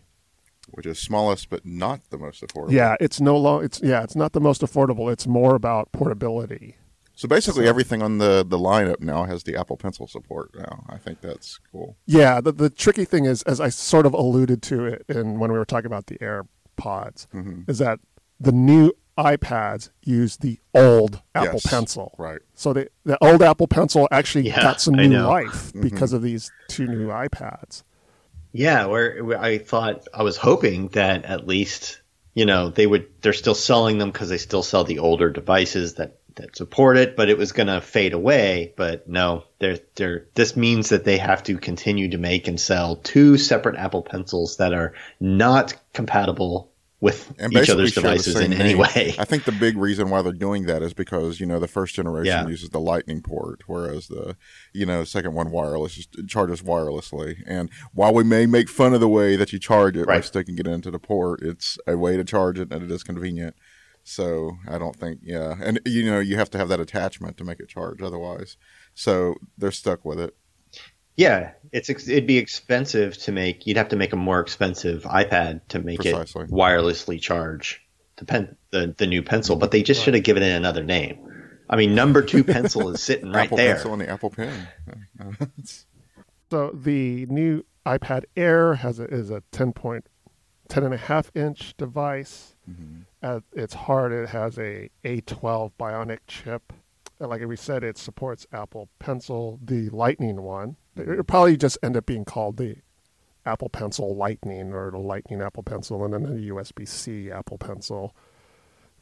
which 0.70 0.86
is 0.86 0.98
smallest 0.98 1.48
but 1.50 1.64
not 1.64 2.00
the 2.10 2.18
most 2.18 2.42
affordable. 2.42 2.72
Yeah, 2.72 2.96
it's 3.00 3.20
no 3.20 3.36
long. 3.36 3.64
It's 3.64 3.80
yeah, 3.82 4.02
it's 4.02 4.16
not 4.16 4.32
the 4.32 4.40
most 4.40 4.60
affordable. 4.62 5.10
It's 5.12 5.26
more 5.26 5.54
about 5.54 5.90
portability. 5.92 6.76
So 7.14 7.26
basically, 7.26 7.66
everything 7.66 8.00
on 8.02 8.18
the 8.18 8.44
the 8.46 8.58
lineup 8.58 9.00
now 9.00 9.24
has 9.24 9.42
the 9.44 9.56
Apple 9.56 9.76
Pencil 9.76 10.06
support. 10.06 10.50
Now, 10.56 10.84
I 10.88 10.98
think 10.98 11.20
that's 11.20 11.58
cool. 11.72 11.96
Yeah, 12.06 12.40
the, 12.40 12.52
the 12.52 12.70
tricky 12.70 13.04
thing 13.04 13.24
is, 13.24 13.42
as 13.42 13.60
I 13.60 13.70
sort 13.70 14.06
of 14.06 14.12
alluded 14.14 14.62
to 14.64 14.84
it 14.84 15.04
in 15.08 15.38
when 15.40 15.50
we 15.50 15.58
were 15.58 15.64
talking 15.64 15.86
about 15.86 16.06
the 16.06 16.18
AirPods, 16.18 17.26
Mhm. 17.34 17.68
is 17.68 17.78
that 17.78 17.98
the 18.38 18.52
new 18.52 18.92
iPads 19.18 19.90
use 20.04 20.36
the 20.36 20.60
old 20.74 21.20
Apple 21.34 21.54
Yes, 21.54 21.66
Pencil. 21.66 22.14
Right. 22.16 22.40
So 22.54 22.72
the 22.72 22.88
the 23.04 23.18
old 23.22 23.42
Apple 23.42 23.66
Pencil 23.66 24.08
actually 24.10 24.46
Yeah, 24.46 24.62
got 24.62 24.80
some 24.80 24.94
I 24.94 25.06
new 25.06 25.18
know. 25.18 25.28
life 25.28 25.46
mm-hmm. 25.68 25.82
because 25.82 26.12
of 26.12 26.22
these 26.22 26.50
two 26.68 26.86
new 26.86 27.08
iPads. 27.08 27.82
Yeah, 28.52 28.86
where, 28.86 29.22
where 29.22 29.40
I 29.40 29.58
thought 29.58 30.06
I 30.14 30.22
was 30.22 30.36
hoping 30.36 30.88
that 30.88 31.24
at 31.24 31.46
least 31.46 32.00
you 32.34 32.46
know 32.46 32.70
they 32.70 32.86
would 32.86 33.06
they're 33.20 33.32
still 33.32 33.54
selling 33.56 33.98
them 33.98 34.10
because 34.10 34.28
they 34.28 34.38
still 34.38 34.62
sell 34.62 34.84
the 34.84 35.00
older 35.00 35.30
devices 35.30 35.94
that 35.94 36.18
that 36.36 36.56
support 36.56 36.96
it, 36.96 37.16
but 37.16 37.28
it 37.28 37.36
was 37.36 37.50
going 37.50 37.66
to 37.66 37.80
fade 37.80 38.12
away. 38.12 38.72
But 38.76 39.08
no, 39.08 39.44
they're 39.58 39.80
they're 39.96 40.26
this 40.34 40.56
means 40.56 40.90
that 40.90 41.04
they 41.04 41.18
have 41.18 41.42
to 41.44 41.58
continue 41.58 42.10
to 42.10 42.18
make 42.18 42.46
and 42.46 42.60
sell 42.60 42.96
two 42.96 43.36
separate 43.36 43.76
Apple 43.76 44.02
Pencils 44.02 44.56
that 44.58 44.72
are 44.72 44.94
not 45.20 45.74
compatible 45.92 46.70
with 47.00 47.32
and 47.38 47.52
each 47.52 47.70
other's 47.70 47.92
basically 47.94 48.02
share 48.02 48.10
the 48.10 48.24
devices 48.24 48.40
in 48.40 48.52
any 48.54 48.74
way. 48.74 49.14
I 49.18 49.24
think 49.24 49.44
the 49.44 49.52
big 49.52 49.76
reason 49.76 50.10
why 50.10 50.20
they're 50.22 50.32
doing 50.32 50.66
that 50.66 50.82
is 50.82 50.92
because 50.94 51.38
you 51.38 51.46
know 51.46 51.60
the 51.60 51.68
first 51.68 51.94
generation 51.94 52.26
Yeah. 52.26 52.48
uses 52.48 52.70
the 52.70 52.80
Lightning 52.80 53.22
port, 53.22 53.62
whereas 53.66 54.08
the 54.08 54.36
you 54.72 54.84
know 54.84 55.04
second 55.04 55.34
one 55.34 55.50
wireless 55.50 55.94
just 55.94 56.26
charges 56.28 56.62
wirelessly. 56.62 57.42
And 57.46 57.70
while 57.92 58.12
we 58.12 58.24
may 58.24 58.46
make 58.46 58.68
fun 58.68 58.94
of 58.94 59.00
the 59.00 59.08
way 59.08 59.36
that 59.36 59.52
you 59.52 59.58
charge 59.58 59.96
it 59.96 60.06
by 60.06 60.14
Right. 60.14 60.24
sticking 60.24 60.58
it 60.58 60.66
into 60.66 60.90
the 60.90 60.98
port, 60.98 61.40
it's 61.42 61.78
a 61.86 61.96
way 61.96 62.16
to 62.16 62.24
charge 62.24 62.58
it, 62.58 62.72
and 62.72 62.82
it 62.82 62.90
is 62.90 63.04
convenient. 63.04 63.54
So 64.02 64.56
I 64.66 64.78
don't 64.78 64.96
think 64.96 65.20
yeah, 65.22 65.54
and 65.62 65.78
you 65.84 66.10
know 66.10 66.18
you 66.18 66.36
have 66.36 66.50
to 66.50 66.58
have 66.58 66.68
that 66.70 66.80
attachment 66.80 67.36
to 67.36 67.44
make 67.44 67.60
it 67.60 67.68
charge 67.68 68.02
otherwise. 68.02 68.56
So 68.94 69.34
they're 69.56 69.70
stuck 69.70 70.04
with 70.04 70.18
it. 70.18 70.34
Yeah, 71.18 71.50
it's 71.72 71.90
ex- 71.90 72.08
it'd 72.08 72.28
be 72.28 72.38
expensive 72.38 73.18
to 73.18 73.32
make. 73.32 73.66
You'd 73.66 73.76
have 73.76 73.88
to 73.88 73.96
make 73.96 74.12
a 74.12 74.16
more 74.16 74.38
expensive 74.38 75.02
iPad 75.02 75.60
to 75.68 75.80
make 75.80 75.98
Precisely. 76.00 76.44
it 76.44 76.50
wirelessly 76.50 77.20
charge 77.20 77.84
the 78.16 78.24
pen 78.24 78.56
the, 78.70 78.94
the 78.96 79.06
new 79.08 79.22
pencil. 79.22 79.56
But 79.56 79.72
they 79.72 79.82
just 79.82 80.02
should 80.02 80.14
have 80.14 80.22
given 80.22 80.44
it 80.44 80.52
another 80.52 80.84
name. 80.84 81.18
I 81.68 81.74
mean, 81.74 81.96
number 81.96 82.22
two 82.22 82.44
pencil 82.44 82.88
is 82.90 83.02
sitting 83.02 83.32
right 83.32 83.46
Apple 83.46 83.56
there. 83.56 83.74
Pencil 83.74 83.92
and 83.94 84.02
the 84.02 84.08
Apple 84.08 84.30
Pen. 84.30 84.68
So 86.50 86.70
the 86.72 87.26
new 87.26 87.64
iPad 87.84 88.24
Air 88.36 88.76
has 88.76 88.98
a, 88.98 89.04
is 89.04 89.30
a 89.30 89.42
10 89.52 89.72
point, 89.72 90.06
10 90.68 90.84
and 90.84 90.94
a 90.94 90.98
half 90.98 91.30
inch 91.34 91.76
device. 91.76 92.54
Mm-hmm. 92.70 93.00
At 93.22 93.42
its 93.52 93.74
heart, 93.74 94.12
it 94.12 94.30
has 94.30 94.58
a 94.58 94.88
A12 95.04 95.72
Bionic 95.78 96.20
chip. 96.26 96.72
And 97.20 97.28
like 97.30 97.44
we 97.44 97.56
said, 97.56 97.82
it 97.82 97.98
supports 97.98 98.46
Apple 98.52 98.88
Pencil, 98.98 99.58
the 99.62 99.88
Lightning 99.90 100.42
one. 100.42 100.76
It'll 100.96 101.24
probably 101.24 101.56
just 101.56 101.78
end 101.82 101.96
up 101.96 102.06
being 102.06 102.24
called 102.24 102.56
the 102.56 102.76
Apple 103.44 103.68
Pencil 103.68 104.14
Lightning 104.14 104.72
or 104.72 104.90
the 104.90 104.98
Lightning 104.98 105.40
Apple 105.40 105.62
Pencil, 105.62 106.04
and 106.04 106.14
then 106.14 106.22
the 106.22 106.50
USB-C 106.50 107.30
Apple 107.30 107.58
Pencil 107.58 108.14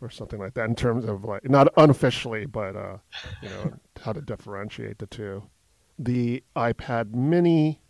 or 0.01 0.11
something 0.11 0.39
like 0.39 0.55
that. 0.55 0.69
In 0.69 0.75
terms 0.77 1.05
of 1.05 1.25
like 1.25 1.49
not 1.49 1.69
unofficially, 1.77 2.47
but 2.47 2.77
uh, 2.77 2.99
you 3.43 3.49
know 3.49 3.73
how 4.03 4.13
to 4.13 4.21
differentiate 4.21 4.99
the 4.99 5.07
two. 5.07 5.43
The 5.99 6.43
iPad 6.55 7.15
Mini 7.15 7.81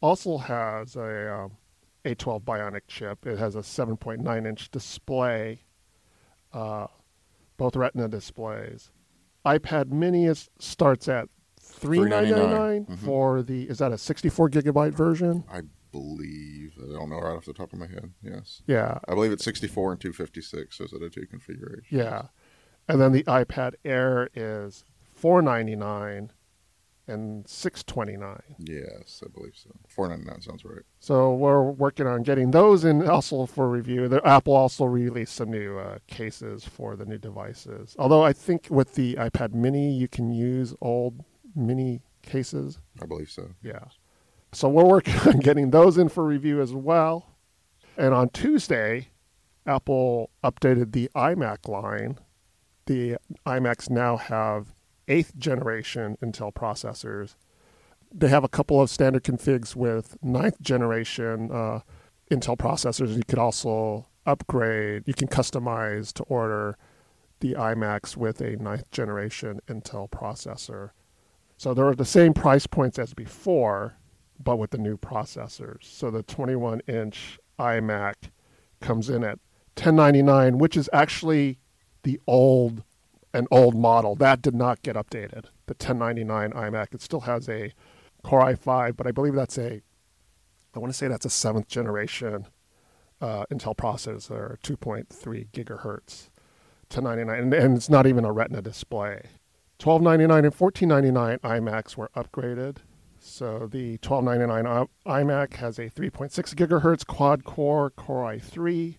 also 0.00 0.38
has 0.38 0.96
a 0.96 1.34
um, 1.34 1.52
A12 2.04 2.42
Bionic 2.42 2.82
chip. 2.86 3.26
It 3.26 3.38
has 3.38 3.56
a 3.56 3.60
7.9 3.60 4.46
inch 4.46 4.70
display, 4.70 5.62
uh, 6.52 6.86
both 7.56 7.76
Retina 7.76 8.08
displays. 8.08 8.90
iPad 9.46 9.90
Mini 9.92 10.26
is 10.26 10.50
starts 10.58 11.08
at 11.08 11.28
three 11.60 12.00
ninety 12.00 12.32
nine 12.32 12.84
$3.99. 12.86 12.86
Mhm. 12.88 12.98
for 12.98 13.42
the. 13.42 13.62
Is 13.70 13.78
that 13.78 13.92
a 13.92 13.98
64 13.98 14.50
gigabyte 14.50 14.92
version? 14.92 15.44
I 15.50 15.60
believe 15.92 16.74
I 16.78 16.92
don't 16.98 17.08
know 17.08 17.18
right 17.20 17.36
off 17.36 17.44
the 17.46 17.52
top 17.54 17.72
of 17.72 17.78
my 17.78 17.86
head. 17.86 18.12
Yes. 18.22 18.62
Yeah, 18.66 18.98
I 19.08 19.14
believe 19.14 19.32
it's 19.32 19.44
64 19.44 19.92
and 19.92 20.00
256. 20.00 20.78
Those 20.78 20.92
are 20.92 20.98
the 20.98 21.08
two 21.08 21.26
configurations. 21.26 21.86
yeah. 21.90 22.22
And 22.88 23.00
then 23.00 23.12
the 23.12 23.24
iPad 23.24 23.74
Air 23.84 24.28
is 24.34 24.84
499 25.14 26.30
and 27.08 27.48
629. 27.48 28.40
Yes, 28.58 29.22
I 29.24 29.28
believe 29.28 29.54
so. 29.54 29.70
499 29.88 30.40
sounds 30.42 30.64
right. 30.64 30.82
So 31.00 31.34
we're 31.34 31.62
working 31.62 32.06
on 32.06 32.22
getting 32.22 32.50
those 32.50 32.84
in 32.84 33.08
also 33.08 33.46
for 33.46 33.68
review. 33.68 34.08
The, 34.08 34.26
Apple 34.26 34.54
also 34.54 34.84
released 34.84 35.34
some 35.34 35.50
new 35.50 35.78
uh, 35.78 35.98
cases 36.06 36.64
for 36.64 36.96
the 36.96 37.04
new 37.04 37.18
devices. 37.18 37.94
Although 37.98 38.22
I 38.22 38.32
think 38.32 38.66
with 38.70 38.94
the 38.94 39.14
iPad 39.14 39.54
Mini, 39.54 39.92
you 39.92 40.08
can 40.08 40.30
use 40.30 40.74
old 40.80 41.24
mini 41.54 42.02
cases. 42.22 42.78
I 43.00 43.06
believe 43.06 43.30
so. 43.30 43.50
Yeah. 43.62 43.84
So 44.52 44.68
we're 44.68 44.84
working 44.84 45.14
on 45.26 45.38
getting 45.40 45.70
those 45.70 45.98
in 45.98 46.08
for 46.08 46.24
review 46.24 46.60
as 46.60 46.72
well. 46.72 47.36
And 47.96 48.12
on 48.12 48.28
Tuesday, 48.30 49.08
Apple 49.66 50.30
updated 50.44 50.92
the 50.92 51.10
iMac 51.14 51.68
line. 51.68 52.18
The 52.86 53.16
iMacs 53.46 53.90
now 53.90 54.16
have 54.16 54.75
eighth 55.08 55.36
generation 55.36 56.16
Intel 56.22 56.52
processors. 56.52 57.34
They 58.12 58.28
have 58.28 58.44
a 58.44 58.48
couple 58.48 58.80
of 58.80 58.90
standard 58.90 59.24
configs 59.24 59.74
with 59.74 60.16
ninth 60.22 60.60
generation 60.60 61.50
uh, 61.50 61.80
Intel 62.30 62.56
processors. 62.56 63.16
You 63.16 63.22
could 63.26 63.38
also 63.38 64.06
upgrade, 64.24 65.04
you 65.06 65.14
can 65.14 65.28
customize 65.28 66.12
to 66.14 66.22
order 66.24 66.76
the 67.40 67.54
iMacs 67.54 68.16
with 68.16 68.40
a 68.40 68.56
ninth 68.56 68.90
generation 68.90 69.60
Intel 69.68 70.10
processor. 70.10 70.90
So 71.56 71.72
they're 71.72 71.94
the 71.94 72.04
same 72.04 72.34
price 72.34 72.66
points 72.66 72.98
as 72.98 73.14
before, 73.14 73.96
but 74.42 74.56
with 74.56 74.70
the 74.70 74.78
new 74.78 74.96
processors. 74.96 75.84
So 75.84 76.10
the 76.10 76.22
21 76.22 76.80
inch 76.86 77.38
iMac 77.58 78.14
comes 78.80 79.08
in 79.08 79.24
at 79.24 79.38
1099, 79.76 80.58
which 80.58 80.76
is 80.76 80.90
actually 80.92 81.58
the 82.02 82.20
old 82.26 82.82
an 83.36 83.46
old 83.50 83.74
model 83.76 84.14
that 84.16 84.42
did 84.42 84.54
not 84.54 84.82
get 84.82 84.96
updated. 84.96 85.46
The 85.66 85.74
1099 85.74 86.52
iMac 86.52 86.94
it 86.94 87.02
still 87.02 87.20
has 87.20 87.48
a 87.48 87.72
Core 88.22 88.42
i5, 88.42 88.96
but 88.96 89.06
I 89.06 89.12
believe 89.12 89.34
that's 89.34 89.58
a 89.58 89.82
I 90.74 90.78
want 90.78 90.92
to 90.92 90.96
say 90.98 91.08
that's 91.08 91.24
a 91.24 91.30
seventh 91.30 91.68
generation 91.68 92.46
uh, 93.20 93.44
Intel 93.50 93.74
processor, 93.76 94.58
2.3 94.60 95.06
gigahertz, 95.50 96.28
1099, 96.92 97.38
and, 97.38 97.54
and 97.54 97.76
it's 97.76 97.88
not 97.88 98.06
even 98.06 98.24
a 98.24 98.32
Retina 98.32 98.60
display. 98.60 99.22
1299 99.82 100.44
and 100.44 100.54
1499 100.54 101.38
iMacs 101.38 101.96
were 101.96 102.10
upgraded. 102.16 102.78
So 103.18 103.66
the 103.70 103.98
1299 104.04 104.66
i- 105.06 105.22
iMac 105.22 105.54
has 105.54 105.78
a 105.78 105.88
3.6 105.88 106.54
gigahertz 106.54 107.06
quad 107.06 107.44
core 107.44 107.90
Core 107.90 108.24
i3, 108.32 108.96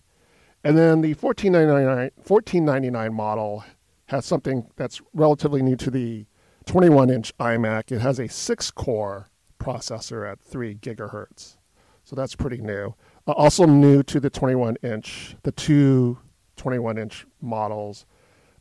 and 0.64 0.76
then 0.76 1.00
the 1.00 1.14
1499 1.14 2.10
1499 2.26 3.14
model 3.14 3.64
has 4.08 4.26
something 4.26 4.68
that's 4.76 5.00
relatively 5.14 5.62
new 5.62 5.76
to 5.76 5.90
the 5.90 6.26
21 6.66 7.10
inch 7.10 7.36
iMac. 7.38 7.92
It 7.92 8.00
has 8.00 8.18
a 8.18 8.28
six 8.28 8.70
core 8.70 9.30
processor 9.58 10.30
at 10.30 10.40
3 10.40 10.74
gigahertz. 10.76 11.56
So 12.04 12.16
that's 12.16 12.34
pretty 12.34 12.58
new. 12.58 12.94
Uh, 13.26 13.32
also 13.32 13.66
new 13.66 14.02
to 14.04 14.18
the 14.18 14.30
21 14.30 14.76
inch, 14.82 15.36
the 15.42 15.52
two 15.52 16.18
21 16.56 16.96
inch 16.96 17.26
models, 17.40 18.06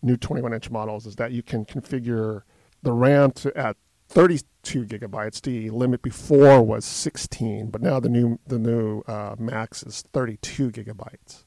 new 0.01 0.17
21 0.17 0.53
inch 0.53 0.69
models, 0.69 1.05
is 1.05 1.15
that 1.15 1.31
you 1.31 1.41
can 1.41 1.65
configure 1.65 2.41
the 2.83 2.91
RAM 2.91 3.31
to 3.31 3.57
at 3.57 3.77
32 4.09 4.85
gigabytes. 4.85 5.41
The 5.41 5.69
limit 5.69 6.01
before 6.01 6.61
was 6.61 6.83
16, 6.83 7.69
but 7.69 7.81
now 7.81 7.99
the 8.01 8.09
new 8.09 8.39
the 8.47 8.59
new 8.59 9.01
uh, 9.07 9.35
max 9.39 9.81
is 9.83 10.03
32 10.13 10.71
gigabytes. 10.71 11.45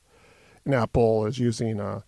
And 0.65 0.75
Apple 0.75 1.27
is 1.27 1.39
using 1.39 1.81
a 1.81 2.05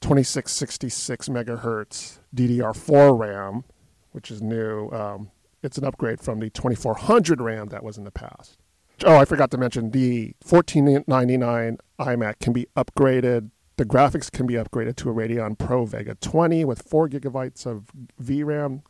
2666 0.00 1.28
megahertz 1.28 2.18
DDR4 2.34 3.18
RAM, 3.18 3.64
which 4.12 4.30
is 4.30 4.40
new. 4.40 4.90
Um, 4.90 5.30
it's 5.62 5.78
an 5.78 5.84
upgrade 5.84 6.20
from 6.20 6.38
the 6.38 6.50
2400 6.50 7.40
RAM 7.40 7.68
that 7.68 7.82
was 7.82 7.98
in 7.98 8.04
the 8.04 8.10
past. 8.10 8.58
Oh, 9.04 9.16
I 9.16 9.24
forgot 9.24 9.50
to 9.52 9.58
mention 9.58 9.90
the 9.90 10.34
1499 10.48 11.78
iMac 12.00 12.40
can 12.40 12.52
be 12.52 12.66
upgraded. 12.76 13.50
The 13.76 13.84
graphics 13.84 14.30
can 14.30 14.46
be 14.46 14.54
upgraded 14.54 14.96
to 14.96 15.10
a 15.10 15.14
Radeon 15.14 15.56
Pro 15.56 15.84
Vega 15.84 16.16
20 16.16 16.64
with 16.64 16.82
four 16.82 17.08
gigabytes 17.08 17.64
of 17.64 17.86
VRAM, 18.20 18.82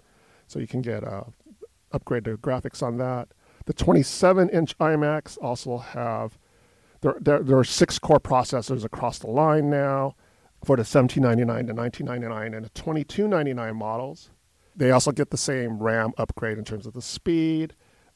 so 0.47 0.59
you 0.59 0.67
can 0.67 0.81
get 0.81 1.05
uh, 1.05 1.25
upgrade 1.93 2.25
the 2.25 2.33
graphics 2.33 2.83
on 2.83 2.97
that. 2.99 3.29
The 3.67 3.75
27-inch 3.75 4.79
iMacs 4.79 5.37
also 5.43 5.77
have 5.77 6.39
there, 7.01 7.17
there. 7.21 7.43
There 7.43 7.59
are 7.59 7.65
six 7.65 7.99
core 7.99 8.19
processors 8.19 8.85
across 8.85 9.19
the 9.19 9.29
line 9.29 9.69
now 9.71 10.17
for 10.65 10.77
the 10.77 10.81
1799 10.81 11.67
to 11.67 11.73
1999 11.73 12.55
and 12.55 12.65
the 12.65 12.71
2299 12.71 13.77
models. 13.77 14.31
They 14.75 14.91
also 14.91 15.13
get 15.13 15.31
the 15.31 15.37
same 15.37 15.79
RAM 15.79 16.13
upgrade 16.19 16.59
in 16.59 16.65
terms 16.65 16.87
of 16.87 16.95
the 16.95 17.03
speed. 17.03 17.75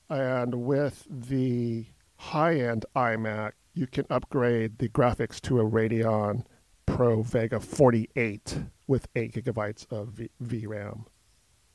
And 0.08 0.64
with 0.64 1.06
the 1.10 1.86
high 2.16 2.56
end 2.56 2.84
iMac, 2.94 3.52
you 3.74 3.86
can 3.86 4.06
upgrade 4.10 4.78
the 4.78 4.88
graphics 4.88 5.40
to 5.42 5.60
a 5.60 5.64
Radeon 5.64 6.44
Pro 6.86 7.22
Vega 7.22 7.58
48 7.58 8.58
with 8.86 9.08
8 9.16 9.32
gigabytes 9.32 9.90
of 9.90 10.08
v- 10.08 10.30
VRAM. 10.42 11.06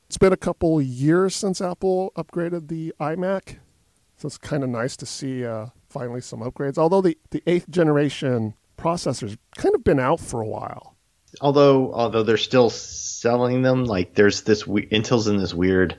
It's 0.06 0.18
been 0.18 0.32
a 0.32 0.38
couple 0.38 0.80
years 0.80 1.34
since 1.34 1.60
Apple 1.60 2.12
upgraded 2.16 2.68
the 2.68 2.94
iMac, 2.98 3.56
so 4.16 4.26
it's 4.26 4.38
kind 4.38 4.64
of 4.64 4.70
nice 4.70 4.96
to 4.96 5.06
see 5.06 5.44
uh, 5.44 5.66
finally 5.88 6.20
some 6.20 6.40
upgrades. 6.40 6.78
Although 6.78 7.02
the, 7.02 7.18
the 7.30 7.42
eighth 7.46 7.68
generation 7.68 8.54
processor's 8.78 9.36
kind 9.56 9.74
of 9.74 9.84
been 9.84 10.00
out 10.00 10.20
for 10.20 10.40
a 10.40 10.48
while. 10.48 10.96
although 11.40 11.92
although 11.92 12.22
they're 12.22 12.36
still 12.36 12.70
selling 12.70 13.62
them 13.62 13.84
like 13.84 14.14
there's 14.14 14.42
this 14.42 14.66
we- 14.66 14.86
intel's 14.86 15.26
in 15.28 15.36
this 15.36 15.52
weird 15.52 15.98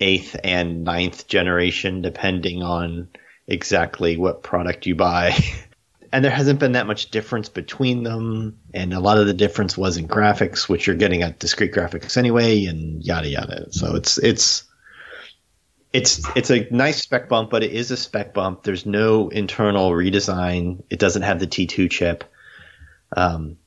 eighth 0.00 0.36
and 0.42 0.84
ninth 0.84 1.26
generation 1.28 2.00
depending 2.02 2.62
on 2.62 3.08
exactly 3.48 4.16
what 4.16 4.42
product 4.42 4.86
you 4.86 4.94
buy 4.94 5.36
and 6.12 6.24
there 6.24 6.30
hasn't 6.32 6.60
been 6.60 6.72
that 6.72 6.86
much 6.86 7.10
difference 7.10 7.48
between 7.48 8.02
them 8.02 8.56
and 8.72 8.92
a 8.94 9.00
lot 9.00 9.18
of 9.18 9.26
the 9.26 9.34
difference 9.34 9.76
was 9.76 9.96
in 9.96 10.06
graphics 10.08 10.68
which 10.68 10.86
you're 10.86 10.96
getting 10.96 11.22
at 11.22 11.38
discrete 11.38 11.72
graphics 11.72 12.16
anyway 12.16 12.64
and 12.66 13.04
yada 13.04 13.28
yada 13.28 13.66
so 13.72 13.94
it's 13.96 14.18
it's 14.18 14.64
it's 15.92 16.22
it's 16.34 16.50
a 16.50 16.66
nice 16.70 17.02
spec 17.02 17.28
bump 17.28 17.50
but 17.50 17.62
it 17.62 17.72
is 17.72 17.90
a 17.90 17.96
spec 17.96 18.34
bump. 18.34 18.62
There's 18.62 18.86
no 18.86 19.28
internal 19.28 19.90
redesign. 19.90 20.82
It 20.90 20.98
doesn't 20.98 21.22
have 21.22 21.40
the 21.40 21.46
t2 21.46 21.90
chip. 21.90 22.24
Um, 23.16 23.58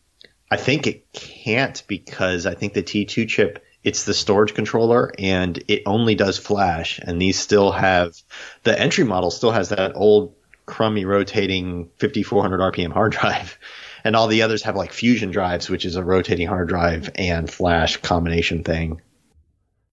I 0.50 0.58
think 0.58 0.88
it 0.88 1.12
can't 1.12 1.84
because 1.88 2.46
I 2.46 2.54
think 2.54 2.74
the 2.74 2.84
T2 2.84 3.28
chip 3.28 3.64
it's 3.84 4.06
the 4.06 4.16
storage 4.16 4.56
controller 4.56 5.12
and 5.20 5.64
it 5.68 5.84
only 5.86 6.16
does 6.16 6.40
flash. 6.40 7.00
And 7.00 7.22
these 7.22 7.38
still 7.38 7.72
have 7.72 8.16
the 8.64 8.80
entry 8.80 9.04
model 9.04 9.30
still 9.30 9.52
has 9.52 9.70
that 9.70 9.96
old 9.96 10.34
crummy 10.66 11.06
rotating 11.06 11.92
5400 12.00 12.60
rpm 12.74 12.92
hard 12.92 13.12
drive. 13.12 13.58
And 14.06 14.16
all 14.16 14.28
the 14.28 14.44
others 14.44 14.62
have 14.62 14.76
like 14.76 14.94
fusion 14.94 15.32
drives 15.32 15.68
which 15.68 15.84
is 15.84 15.96
a 15.96 16.04
rotating 16.04 16.48
hard 16.48 16.70
drive 16.70 17.10
and 17.16 17.50
flash 17.50 17.98
combination 17.98 18.64
thing 18.64 19.02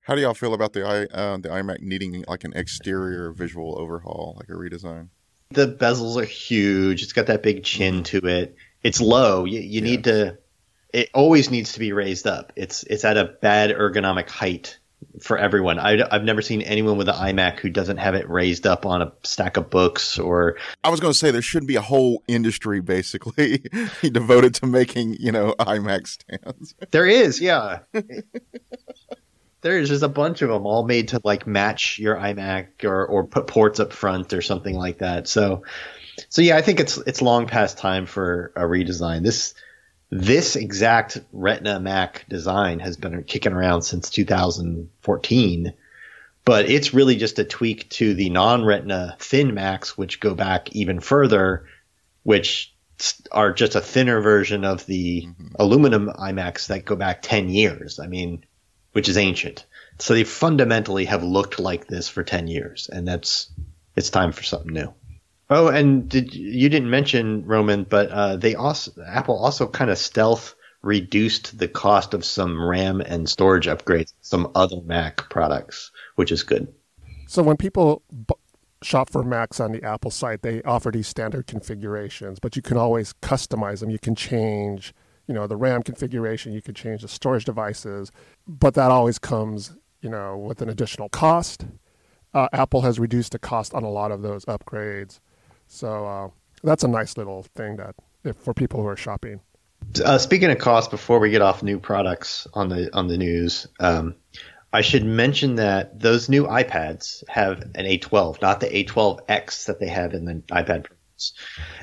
how 0.02 0.14
do 0.14 0.21
y'all 0.21 0.35
feel 0.35 0.54
about 0.54 0.73
the 0.73 0.85
i 0.85 1.04
uh, 1.16 1.37
the 1.38 1.49
imac 1.49 1.80
needing 1.80 2.25
like 2.28 2.44
an 2.44 2.52
exterior 2.54 3.32
visual 3.32 3.78
overhaul 3.78 4.35
like 4.38 4.49
a 4.49 4.52
redesign 4.52 5.09
the 5.50 5.66
bezels 5.66 6.16
are 6.21 6.25
huge 6.25 7.02
it's 7.02 7.12
got 7.12 7.26
that 7.26 7.42
big 7.42 7.62
chin 7.64 8.02
to 8.02 8.18
it 8.26 8.56
it's 8.82 9.00
low 9.00 9.44
you, 9.44 9.61
you 9.61 9.80
need 9.80 10.04
to 10.04 10.37
it 10.92 11.11
always 11.14 11.50
needs 11.50 11.73
to 11.73 11.78
be 11.78 11.92
raised 11.92 12.26
up. 12.26 12.52
It's 12.56 12.82
it's 12.85 13.04
at 13.04 13.16
a 13.16 13.25
bad 13.25 13.71
ergonomic 13.71 14.28
height 14.28 14.78
for 15.21 15.37
everyone. 15.37 15.78
I, 15.78 15.97
have 16.11 16.23
never 16.23 16.42
seen 16.42 16.62
anyone 16.62 16.97
with 16.97 17.09
an 17.09 17.14
iMac 17.14 17.59
who 17.59 17.71
doesn't 17.71 17.97
have 17.97 18.14
it 18.14 18.28
raised 18.28 18.66
up 18.66 18.87
on 18.87 19.02
a 19.02 19.12
stack 19.25 19.56
of 19.56 19.68
books 19.71 20.18
or. 20.18 20.56
I 20.85 20.90
was 20.90 21.00
going 21.00 21.12
to 21.12 21.18
say 21.18 21.30
there 21.30 21.42
should 21.42 21.66
be 21.66 21.76
a 21.76 21.80
whole 21.80 22.23
industry 22.28 22.80
basically 22.80 23.59
devoted 24.02 24.54
to 24.56 24.66
making 24.66 25.16
you 25.18 25.32
know 25.32 25.54
iMac 25.59 26.06
stands. 26.06 26.75
There 26.90 27.06
is, 27.06 27.40
yeah. 27.40 27.80
there 29.62 29.78
is 29.78 29.88
just 29.88 30.02
a 30.02 30.09
bunch 30.09 30.42
of 30.42 30.50
them 30.50 30.66
all 30.66 30.85
made 30.85 31.09
to 31.09 31.21
like 31.25 31.47
match 31.47 31.99
your 31.99 32.16
iMac 32.16 32.85
or 32.85 33.07
or 33.07 33.25
put 33.25 33.47
ports 33.47 33.81
up 33.81 33.92
front 33.92 34.33
or 34.33 34.42
something 34.42 34.76
like 34.76 34.99
that. 34.99 35.28
So, 35.28 35.62
so 36.28 36.42
yeah, 36.42 36.57
I 36.57 36.62
think 36.62 36.81
it's 36.81 36.99
it's 36.99 37.23
long 37.23 37.47
past 37.47 37.78
time 37.78 38.07
for 38.07 38.52
a 38.54 38.62
redesign. 38.62 39.23
This 39.23 39.54
this 40.11 40.57
exact 40.57 41.19
Retina 41.33 41.81
Mac 41.81 42.26
design 42.28 42.81
has 42.81 42.97
been 42.97 43.23
kicking 43.25 43.52
around 43.52 43.83
since 43.83 44.11
2014, 44.11 45.73
but 46.45 46.69
it's 46.69 46.92
really 46.92 47.16
just 47.16 47.38
a 47.38 47.45
tweak 47.45 47.88
to 47.90 48.12
the 48.12 48.28
non-Retina 48.28 49.16
thin 49.19 49.54
Macs, 49.54 49.97
which 49.97 50.21
go 50.21 50.35
back 50.35 50.75
even 50.75 51.00
further, 51.00 51.66
which 52.25 52.75
are 53.31 53.52
just 53.52 53.75
a 53.75 53.81
thinner 53.81 54.21
version 54.21 54.64
of 54.64 54.85
the 54.87 55.23
mm-hmm. 55.23 55.47
aluminum 55.59 56.09
iMacs 56.09 56.66
that 56.66 56.85
go 56.85 56.95
back 56.95 57.23
10 57.23 57.49
years. 57.49 57.99
I 57.99 58.07
mean, 58.07 58.45
which 58.92 59.08
is 59.08 59.16
ancient. 59.16 59.66
So 59.99 60.14
they 60.14 60.25
fundamentally 60.25 61.04
have 61.06 61.22
looked 61.22 61.58
like 61.58 61.87
this 61.87 62.08
for 62.08 62.22
10 62.22 62.49
years, 62.49 62.88
and 62.92 63.06
that's 63.06 63.50
it's 63.96 64.11
time 64.11 64.32
for 64.32 64.42
something 64.42 64.72
new. 64.72 64.92
Oh, 65.50 65.68
and 65.68 66.08
did 66.08 66.34
you 66.34 66.68
didn't 66.68 66.88
mention 66.88 67.44
Roman, 67.44 67.84
but 67.84 68.08
uh, 68.11 68.37
they 68.37 68.54
also 68.54 68.92
Apple 69.06 69.37
also 69.37 69.66
kind 69.66 69.90
of 69.90 69.99
stealth 69.99 70.54
reduced 70.82 71.58
the 71.58 71.68
cost 71.68 72.14
of 72.14 72.25
some 72.25 72.61
RAM 72.61 73.00
and 73.00 73.28
storage 73.28 73.66
upgrades, 73.66 74.12
some 74.20 74.50
other 74.54 74.80
Mac 74.82 75.28
products, 75.30 75.90
which 76.16 76.32
is 76.32 76.42
good. 76.42 76.72
So 77.28 77.42
when 77.42 77.56
people 77.56 78.02
b- 78.11 78.34
shop 78.82 79.08
for 79.11 79.22
Macs 79.22 79.61
on 79.61 79.72
the 79.72 79.82
Apple 79.84 80.11
site, 80.11 80.42
they 80.42 80.62
offer 80.62 80.90
these 80.90 81.06
standard 81.06 81.46
configurations, 81.46 82.38
but 82.38 82.56
you 82.56 82.62
can 82.62 82.76
always 82.76 83.12
customize 83.22 83.80
them. 83.80 83.90
You 83.90 83.99
can 83.99 84.14
change, 84.14 84.92
you 85.26 85.35
know, 85.35 85.47
the 85.47 85.57
RAM 85.57 85.83
configuration. 85.83 86.52
You 86.52 86.62
can 86.62 86.75
change 86.75 87.02
the 87.02 87.09
storage 87.09 87.45
devices, 87.45 88.11
but 88.47 88.75
that 88.75 88.91
always 88.91 89.19
comes, 89.19 89.76
you 90.00 90.11
know, 90.11 90.37
with 90.37 90.62
an 90.62 90.69
additional 90.69 91.09
cost. 91.09 91.67
Uh, 92.35 92.49
Apple 92.52 92.81
has 92.83 92.99
reduced 92.99 93.33
the 93.33 93.38
cost 93.38 93.75
on 93.75 93.83
a 93.83 93.91
lot 93.91 94.11
of 94.11 94.23
those 94.23 94.45
upgrades. 94.47 95.21
So 95.67 96.07
uh, 96.07 96.29
that's 96.62 96.85
a 96.85 96.88
nice 96.88 97.17
little 97.17 97.45
thing 97.55 97.76
that 97.76 97.95
if, 98.25 98.37
for 98.37 98.55
people 98.55 98.81
who 98.81 98.87
are 98.87 98.97
shopping. 98.97 99.41
Uh, 100.05 100.19
speaking 100.19 100.50
of 100.50 100.59
cost, 100.59 100.91
before 100.91 101.19
we 101.19 101.31
get 101.31 101.43
off 101.43 101.62
new 101.62 101.79
products 101.79 102.47
on 102.55 102.69
the 102.69 102.95
on 102.97 103.09
the 103.09 103.19
news, 103.19 103.67
um, 103.81 104.14
I 104.73 104.81
should 104.81 105.05
mention 105.05 105.57
that 105.57 106.00
those 106.00 106.29
new 106.29 106.47
iPads 106.47 107.25
have 107.29 107.61
an 107.75 107.85
A12, 107.85 108.41
not 108.41 108.61
the 108.61 108.69
A12X 108.69 109.67
that 109.67 109.81
they 109.81 109.88
have 109.88 110.14
in 110.14 110.25
the 110.25 110.35
iPad. 110.50 110.87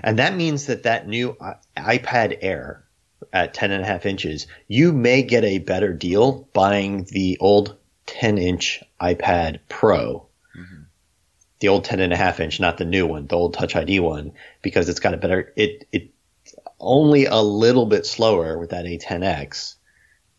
And 0.03 0.17
that 0.17 0.35
means 0.35 0.65
that 0.65 0.83
that 0.83 1.07
new 1.07 1.37
iPad 1.77 2.39
Air 2.41 2.88
at 3.33 3.53
10 3.53 3.71
and 3.71 3.83
a 3.83 3.85
half 3.85 4.05
inches, 4.05 4.47
you 4.67 4.91
may 4.91 5.21
get 5.23 5.43
a 5.43 5.59
better 5.59 5.93
deal 5.93 6.47
buying 6.53 7.05
the 7.05 7.37
old 7.39 7.75
10 8.07 8.37
inch 8.37 8.83
iPad 8.99 9.59
Pro 9.69 10.27
mm-hmm. 10.57 10.81
the 11.59 11.67
old 11.67 11.85
10 11.85 11.99
and 11.99 12.13
a 12.13 12.17
half 12.17 12.39
inch, 12.39 12.59
not 12.59 12.77
the 12.77 12.85
new 12.85 13.05
one, 13.05 13.27
the 13.27 13.35
old 13.35 13.53
Touch 13.53 13.75
ID 13.75 13.99
one, 13.99 14.31
because 14.61 14.89
it's 14.89 14.99
got 14.99 15.13
a 15.13 15.17
better, 15.17 15.53
it, 15.55 15.87
it 15.91 16.09
only 16.79 17.25
a 17.25 17.41
little 17.41 17.85
bit 17.85 18.05
slower 18.05 18.57
with 18.57 18.71
that 18.71 18.85
A10X. 18.85 19.75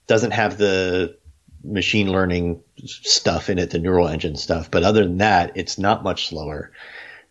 Doesn't 0.06 0.32
have 0.32 0.58
the 0.58 1.16
machine 1.62 2.10
learning 2.10 2.62
stuff 2.84 3.50
in 3.50 3.58
it, 3.58 3.70
the 3.70 3.78
neural 3.78 4.08
engine 4.08 4.36
stuff. 4.36 4.70
But 4.70 4.82
other 4.82 5.04
than 5.04 5.18
that, 5.18 5.52
it's 5.54 5.78
not 5.78 6.02
much 6.02 6.28
slower. 6.28 6.72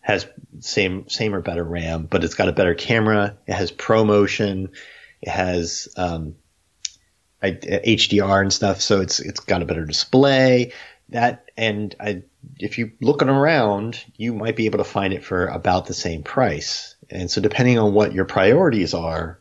Has 0.00 0.26
same, 0.60 1.08
same 1.08 1.34
or 1.34 1.42
better 1.42 1.64
RAM, 1.64 2.04
but 2.04 2.24
it's 2.24 2.34
got 2.34 2.48
a 2.48 2.52
better 2.52 2.74
camera. 2.74 3.36
It 3.46 3.54
has 3.54 3.70
ProMotion. 3.70 4.70
It 5.22 5.30
has, 5.30 5.88
um, 5.96 6.36
HDR 7.42 8.42
and 8.42 8.52
stuff. 8.52 8.80
So 8.80 9.00
it's, 9.00 9.18
it's 9.18 9.40
got 9.40 9.62
a 9.62 9.64
better 9.64 9.86
display 9.86 10.72
that, 11.10 11.50
and 11.56 11.94
I, 12.00 12.22
if 12.58 12.78
you 12.78 12.92
looking 13.00 13.28
around, 13.28 14.02
you 14.16 14.34
might 14.34 14.56
be 14.56 14.66
able 14.66 14.78
to 14.78 14.84
find 14.84 15.12
it 15.12 15.24
for 15.24 15.46
about 15.46 15.86
the 15.86 15.94
same 15.94 16.22
price. 16.22 16.94
And 17.10 17.30
so 17.30 17.40
depending 17.40 17.78
on 17.78 17.92
what 17.92 18.12
your 18.12 18.24
priorities 18.24 18.94
are, 18.94 19.40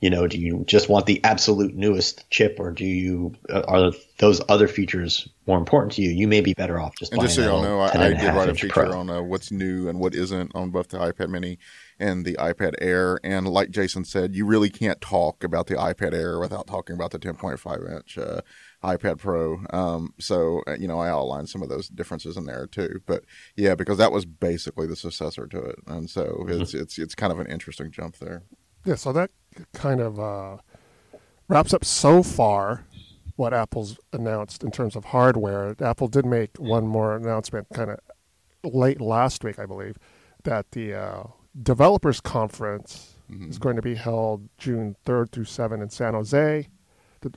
you 0.00 0.10
know, 0.10 0.26
do 0.26 0.38
you 0.38 0.64
just 0.66 0.88
want 0.88 1.06
the 1.06 1.22
absolute 1.24 1.74
newest 1.74 2.28
chip 2.30 2.56
or 2.60 2.70
do 2.70 2.84
you, 2.84 3.34
uh, 3.48 3.62
are 3.66 3.92
those 4.18 4.40
other 4.48 4.68
features 4.68 5.28
more 5.46 5.58
important 5.58 5.92
to 5.94 6.02
you? 6.02 6.10
You 6.10 6.28
may 6.28 6.42
be 6.42 6.52
better 6.52 6.78
off 6.78 6.94
just 6.96 7.12
and 7.12 7.22
just 7.22 7.34
so 7.34 7.42
y'all 7.42 7.62
know, 7.62 7.80
I, 7.80 7.88
I 7.88 8.08
did 8.12 8.34
write 8.34 8.48
a 8.48 8.54
feature 8.54 8.68
Pro. 8.68 9.00
on 9.00 9.10
uh, 9.10 9.22
what's 9.22 9.50
new 9.50 9.88
and 9.88 9.98
what 9.98 10.14
isn't 10.14 10.52
on 10.54 10.70
both 10.70 10.88
the 10.88 10.98
iPad 10.98 11.30
mini 11.30 11.58
and 11.98 12.24
the 12.24 12.34
iPad 12.34 12.74
Air. 12.80 13.18
And 13.24 13.48
like 13.48 13.70
Jason 13.70 14.04
said, 14.04 14.34
you 14.34 14.46
really 14.46 14.70
can't 14.70 15.00
talk 15.00 15.42
about 15.42 15.66
the 15.66 15.74
iPad 15.74 16.12
Air 16.12 16.38
without 16.38 16.66
talking 16.66 16.94
about 16.94 17.10
the 17.10 17.18
10.5 17.18 17.96
inch, 17.96 18.18
uh, 18.18 18.40
iPad 18.82 19.18
Pro. 19.18 19.60
Um, 19.70 20.14
so 20.18 20.62
uh, 20.66 20.76
you 20.78 20.88
know, 20.88 20.98
I 20.98 21.08
outlined 21.08 21.48
some 21.48 21.62
of 21.62 21.68
those 21.68 21.88
differences 21.88 22.36
in 22.36 22.46
there 22.46 22.66
too. 22.66 23.00
But 23.06 23.24
yeah, 23.56 23.74
because 23.74 23.98
that 23.98 24.12
was 24.12 24.24
basically 24.24 24.86
the 24.86 24.96
successor 24.96 25.46
to 25.46 25.58
it, 25.58 25.76
and 25.86 26.08
so 26.08 26.24
mm-hmm. 26.40 26.62
it's 26.62 26.74
it's 26.74 26.98
it's 26.98 27.14
kind 27.14 27.32
of 27.32 27.40
an 27.40 27.46
interesting 27.46 27.90
jump 27.90 28.18
there. 28.18 28.44
Yeah, 28.84 28.94
so 28.94 29.12
that 29.12 29.30
kind 29.72 30.00
of 30.00 30.20
uh, 30.20 30.58
wraps 31.48 31.74
up 31.74 31.84
so 31.84 32.22
far 32.22 32.84
what 33.36 33.52
Apple's 33.52 33.98
announced 34.12 34.64
in 34.64 34.70
terms 34.70 34.96
of 34.96 35.06
hardware. 35.06 35.74
Apple 35.80 36.08
did 36.08 36.24
make 36.24 36.56
one 36.56 36.86
more 36.86 37.14
announcement, 37.14 37.66
kind 37.72 37.90
of 37.90 38.00
late 38.64 39.00
last 39.00 39.44
week, 39.44 39.58
I 39.58 39.66
believe, 39.66 39.96
that 40.44 40.70
the 40.72 40.94
uh, 40.94 41.24
developers 41.62 42.20
conference 42.20 43.16
mm-hmm. 43.30 43.48
is 43.50 43.58
going 43.58 43.76
to 43.76 43.82
be 43.82 43.94
held 43.94 44.48
June 44.58 44.96
3rd 45.04 45.30
through 45.30 45.44
7 45.44 45.80
in 45.80 45.90
San 45.90 46.14
Jose 46.14 46.68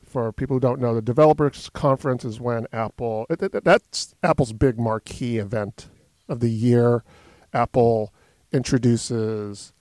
for 0.03 0.31
people 0.31 0.55
who 0.55 0.59
don't 0.59 0.79
know, 0.79 0.95
the 0.95 1.01
developers 1.01 1.69
conference 1.73 2.25
is 2.25 2.39
when 2.39 2.67
Apple 2.71 3.25
that's 3.29 4.15
Apple's 4.23 4.53
big 4.53 4.79
marquee 4.79 5.37
event 5.37 5.87
of 6.27 6.39
the 6.39 6.49
year. 6.49 7.03
Apple 7.53 8.13
introduces 8.51 9.73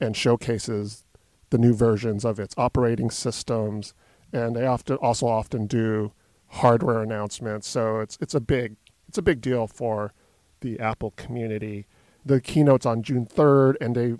and 0.00 0.16
showcases 0.16 1.04
the 1.50 1.58
new 1.58 1.74
versions 1.74 2.24
of 2.24 2.38
its 2.38 2.54
operating 2.58 3.10
systems, 3.10 3.94
and 4.32 4.56
they 4.56 4.66
often 4.66 4.96
also 4.96 5.26
often 5.26 5.66
do 5.66 6.12
hardware 6.48 7.02
announcements. 7.02 7.68
So 7.68 8.00
it's 8.00 8.18
it's 8.20 8.34
a 8.34 8.40
big 8.40 8.76
it's 9.08 9.18
a 9.18 9.22
big 9.22 9.40
deal 9.40 9.66
for 9.66 10.12
the 10.60 10.80
Apple 10.80 11.12
community. 11.12 11.86
The 12.24 12.40
keynote's 12.40 12.86
on 12.86 13.02
June 13.02 13.26
third, 13.26 13.76
and 13.80 13.94
they 13.94 14.14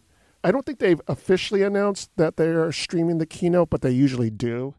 I 0.44 0.52
don't 0.52 0.66
think 0.66 0.78
they've 0.78 1.00
officially 1.08 1.62
announced 1.62 2.10
that 2.16 2.36
they 2.36 2.48
are 2.48 2.70
streaming 2.70 3.16
the 3.16 3.26
keynote, 3.26 3.70
but 3.70 3.80
they 3.80 3.90
usually 3.90 4.28
do. 4.28 4.74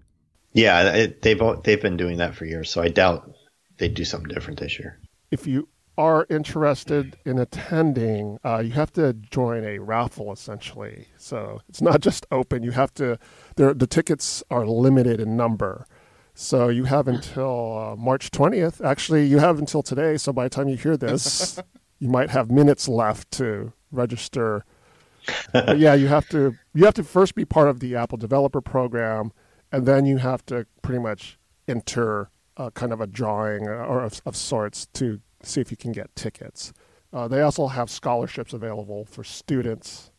Yeah, 0.53 0.93
it, 0.93 1.23
they've 1.23 1.41
they've 1.63 1.81
been 1.81 1.97
doing 1.97 2.17
that 2.17 2.35
for 2.35 2.45
years, 2.45 2.69
so 2.69 2.81
I 2.81 2.88
doubt 2.88 3.33
they'd 3.77 3.93
do 3.93 4.05
something 4.05 4.29
different 4.29 4.59
this 4.59 4.79
year. 4.79 4.99
If 5.31 5.47
you 5.47 5.67
are 5.97 6.27
interested 6.29 7.17
in 7.25 7.39
attending, 7.39 8.38
uh, 8.45 8.59
you 8.59 8.71
have 8.71 8.91
to 8.93 9.13
join 9.13 9.63
a 9.63 9.79
raffle 9.79 10.31
essentially. 10.31 11.07
So 11.17 11.61
it's 11.67 11.81
not 11.81 11.99
just 11.99 12.27
open; 12.31 12.61
you 12.63 12.71
have 12.71 12.93
to. 12.95 13.17
The 13.55 13.88
tickets 13.89 14.43
are 14.51 14.67
limited 14.67 15.19
in 15.19 15.35
number, 15.35 15.88
so 16.35 16.69
you 16.69 16.83
have 16.83 17.07
until 17.07 17.77
uh, 17.77 17.95
March 17.95 18.29
twentieth. 18.29 18.81
Actually, 18.81 19.25
you 19.25 19.39
have 19.39 19.57
until 19.57 19.81
today. 19.81 20.15
So 20.17 20.31
by 20.31 20.43
the 20.45 20.49
time 20.51 20.69
you 20.69 20.77
hear 20.77 20.95
this, 20.95 21.59
you 21.99 22.10
might 22.10 22.29
have 22.29 22.51
minutes 22.51 22.88
left 22.88 23.31
to 23.31 23.73
register. 23.91 24.65
but 25.53 25.79
yeah, 25.79 25.93
you 25.93 26.08
have 26.08 26.27
to. 26.29 26.55
You 26.73 26.86
have 26.86 26.93
to 26.95 27.03
first 27.03 27.36
be 27.36 27.45
part 27.45 27.67
of 27.67 27.79
the 27.79 27.95
Apple 27.95 28.17
Developer 28.17 28.62
Program 28.62 29.31
and 29.75 29.86
then 29.86 30.05
you 30.05 30.17
have 30.17 30.45
to 30.45 30.65
pretty 30.81 31.01
much 31.01 31.38
enter 31.67 32.29
a 32.55 32.71
kind 32.71 32.93
of 32.93 33.01
a 33.01 33.08
drawing 33.08 33.67
or 33.67 34.03
of, 34.03 34.21
of 34.25 34.34
sorts 34.34 34.86
to 34.93 35.19
see 35.43 35.60
if 35.60 35.69
you 35.69 35.75
can 35.75 35.91
get 35.91 36.15
tickets. 36.15 36.71
Uh, 37.12 37.27
they 37.27 37.41
also 37.41 37.67
have 37.67 37.89
scholarships 37.89 38.53
available 38.53 39.03
for 39.03 39.21
students, 39.23 40.12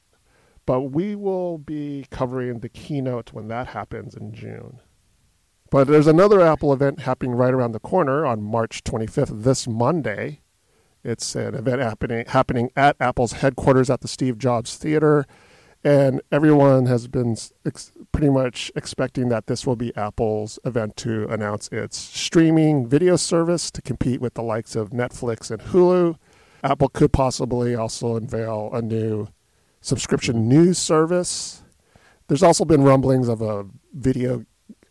but 0.66 0.82
we 0.82 1.14
will 1.14 1.56
be 1.56 2.06
covering 2.10 2.60
the 2.60 2.68
keynote 2.68 3.32
when 3.32 3.48
that 3.48 3.68
happens 3.68 4.14
in 4.14 4.32
June. 4.34 4.80
But 5.70 5.88
there's 5.88 6.06
another 6.06 6.42
Apple 6.42 6.70
event 6.72 7.00
happening 7.00 7.32
right 7.32 7.54
around 7.54 7.72
the 7.72 7.80
corner 7.80 8.26
on 8.26 8.42
March 8.42 8.84
25th, 8.84 9.42
this 9.42 9.66
Monday. 9.66 10.40
It's 11.06 11.36
an 11.36 11.54
event 11.54 11.80
happening 11.80 12.24
happening 12.26 12.70
at 12.74 12.96
Apple's 12.98 13.34
headquarters 13.34 13.88
at 13.88 14.00
the 14.00 14.08
Steve 14.08 14.38
Jobs 14.38 14.76
Theater, 14.76 15.24
and 15.84 16.20
everyone 16.32 16.86
has 16.86 17.06
been 17.06 17.36
ex- 17.64 17.92
pretty 18.10 18.28
much 18.28 18.72
expecting 18.74 19.28
that 19.28 19.46
this 19.46 19.64
will 19.64 19.76
be 19.76 19.96
Apple's 19.96 20.58
event 20.64 20.96
to 20.96 21.28
announce 21.28 21.68
its 21.68 21.96
streaming 21.96 22.88
video 22.88 23.14
service 23.14 23.70
to 23.70 23.80
compete 23.80 24.20
with 24.20 24.34
the 24.34 24.42
likes 24.42 24.74
of 24.74 24.90
Netflix 24.90 25.48
and 25.48 25.62
Hulu. 25.62 26.16
Apple 26.64 26.88
could 26.88 27.12
possibly 27.12 27.76
also 27.76 28.16
unveil 28.16 28.70
a 28.72 28.82
new 28.82 29.28
subscription 29.80 30.48
news 30.48 30.76
service. 30.76 31.62
There's 32.26 32.42
also 32.42 32.64
been 32.64 32.82
rumblings 32.82 33.28
of 33.28 33.40
a 33.40 33.66
video 33.94 34.44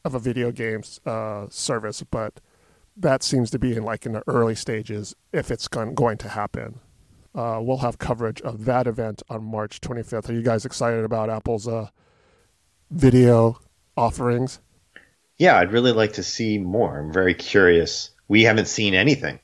of 0.06 0.16
a 0.16 0.20
video 0.20 0.54
games 0.54 1.02
uh, 1.06 1.48
service, 1.50 2.04
but 2.10 2.40
that 2.98 3.24
seems 3.24 3.50
to 3.52 3.60
be 3.60 3.76
in 3.76 3.84
like 3.84 4.06
in 4.06 4.14
the 4.14 4.24
early 4.28 4.56
stages 4.56 5.16
if 5.34 5.52
it's 5.52 5.68
going 5.68 6.18
to 6.18 6.30
happen. 6.30 6.80
Uh, 7.34 7.60
we'll 7.62 7.78
have 7.78 7.98
coverage 7.98 8.42
of 8.42 8.64
that 8.66 8.88
event 8.88 9.22
on 9.30 9.44
March 9.44 9.82
25th. 9.82 10.30
Are 10.30 10.34
you 10.34 10.42
guys 10.42 10.66
excited 10.66 11.04
about 11.04 11.30
Apple's 11.30 11.68
uh, 11.68 11.90
video 12.92 13.60
offerings? 13.98 14.60
Yeah, 15.38 15.58
I'd 15.58 15.74
really 15.74 15.92
like 15.92 16.14
to 16.14 16.24
see 16.24 16.58
more. 16.58 16.98
I'm 16.98 17.12
very 17.12 17.34
curious. 17.34 18.12
We 18.30 18.44
haven't 18.44 18.68
seen 18.68 18.94
anything. 18.94 19.40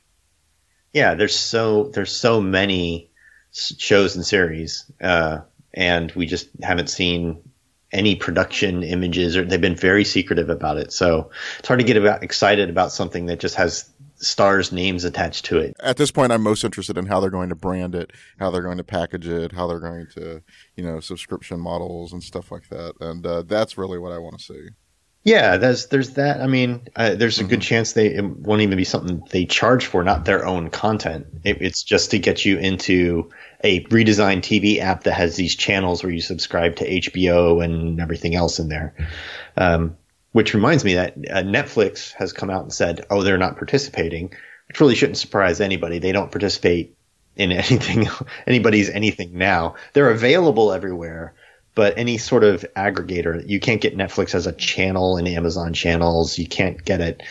Yeah, 0.94 1.16
there's 1.16 1.36
so 1.36 1.90
there's 1.90 2.16
so 2.16 2.40
many 2.42 3.12
shows 3.52 4.16
and 4.16 4.26
series, 4.26 4.90
uh, 5.02 5.40
and 5.74 6.12
we 6.14 6.26
just 6.26 6.50
haven't 6.62 6.90
seen 6.90 7.51
any 7.92 8.16
production 8.16 8.84
images, 8.84 9.36
or 9.36 9.44
they've 9.44 9.60
been 9.60 9.76
very 9.76 10.06
secretive 10.06 10.50
about 10.50 10.78
it. 10.78 10.94
So 10.94 11.32
it's 11.60 11.68
hard 11.68 11.80
to 11.80 11.86
get 11.86 11.98
about, 11.98 12.24
excited 12.24 12.70
about 12.70 12.92
something 12.92 13.26
that 13.26 13.40
just 13.40 13.56
has 13.56 13.90
stars' 14.16 14.72
names 14.72 15.04
attached 15.04 15.46
to 15.46 15.58
it. 15.58 15.76
At 15.80 15.98
this 15.98 16.12
point, 16.12 16.32
I'm 16.32 16.44
most 16.44 16.64
interested 16.64 16.98
in 16.98 17.08
how 17.08 17.20
they're 17.20 17.30
going 17.30 17.50
to 17.50 17.56
brand 17.56 17.96
it, 17.96 18.12
how 18.40 18.52
they're 18.52 18.62
going 18.62 18.78
to 18.78 18.84
package 18.84 19.28
it, 19.28 19.52
how 19.52 19.68
they're 19.68 19.80
going 19.80 20.08
to, 20.16 20.42
you 20.76 20.84
know, 20.84 21.00
subscription 21.00 21.60
models 21.60 22.14
and 22.14 22.24
stuff 22.24 22.52
like 22.52 22.70
that. 22.70 22.94
And 23.02 23.26
uh, 23.26 23.42
that's 23.42 23.78
really 23.78 23.98
what 23.98 24.12
I 24.12 24.20
want 24.20 24.38
to 24.38 24.44
see. 24.44 24.70
Yeah, 25.24 25.58
there's 25.58 25.88
there's 25.88 26.12
that. 26.12 26.42
I 26.42 26.48
mean, 26.48 26.88
uh, 26.96 27.14
there's 27.14 27.40
a 27.40 27.44
good 27.44 27.60
mm-hmm. 27.60 27.68
chance 27.68 27.94
they 27.94 28.08
it 28.08 28.26
won't 28.26 28.62
even 28.62 28.76
be 28.76 28.84
something 28.84 29.22
they 29.30 29.46
charge 29.46 29.86
for, 29.86 30.04
not 30.04 30.26
their 30.26 30.46
own 30.46 30.72
content. 30.72 31.28
It, 31.44 31.62
it's 31.62 31.84
just 31.84 32.12
to 32.12 32.20
get 32.20 32.44
you 32.44 32.58
into 32.58 33.30
a 33.64 33.84
redesigned 33.86 34.40
TV 34.40 34.80
app 34.80 35.04
that 35.04 35.14
has 35.14 35.36
these 35.36 35.56
channels 35.56 36.02
where 36.04 36.12
you 36.12 36.22
subscribe 36.22 36.78
to 36.78 36.90
HBO 36.90 37.64
and 37.64 38.00
everything 38.00 38.34
else 38.34 38.58
in 38.58 38.70
there. 38.70 38.96
Um, 39.56 39.96
which 40.32 40.56
reminds 40.56 40.84
me 40.84 40.96
that 40.96 41.14
uh, 41.14 41.44
Netflix 41.44 42.14
has 42.14 42.34
come 42.34 42.50
out 42.50 42.64
and 42.64 42.74
said, 42.74 43.06
"Oh, 43.12 43.22
they're 43.22 43.38
not 43.38 43.58
participating," 43.58 44.34
which 44.68 44.80
really 44.80 44.96
shouldn't 44.96 45.18
surprise 45.18 45.62
anybody. 45.62 46.00
They 46.00 46.14
don't 46.14 46.32
participate 46.32 46.96
in 47.36 47.52
anything, 47.52 48.08
anybody's 48.48 48.90
anything 48.90 49.38
now. 49.38 49.76
They're 49.94 50.10
available 50.10 50.72
everywhere 50.72 51.36
but 51.76 51.98
any 51.98 52.18
sort 52.18 52.44
of 52.44 52.66
aggregator, 52.76 53.48
you 53.48 53.60
can't 53.60 53.82
get 53.82 53.98
Netflix 53.98 54.36
as 54.36 54.48
a 54.48 54.52
channel 54.52 55.18
in 55.18 55.28
Amazon 55.28 55.74
channels. 55.74 56.38
You 56.38 56.48
can't 56.48 56.84
get 56.84 57.02
it. 57.02 57.24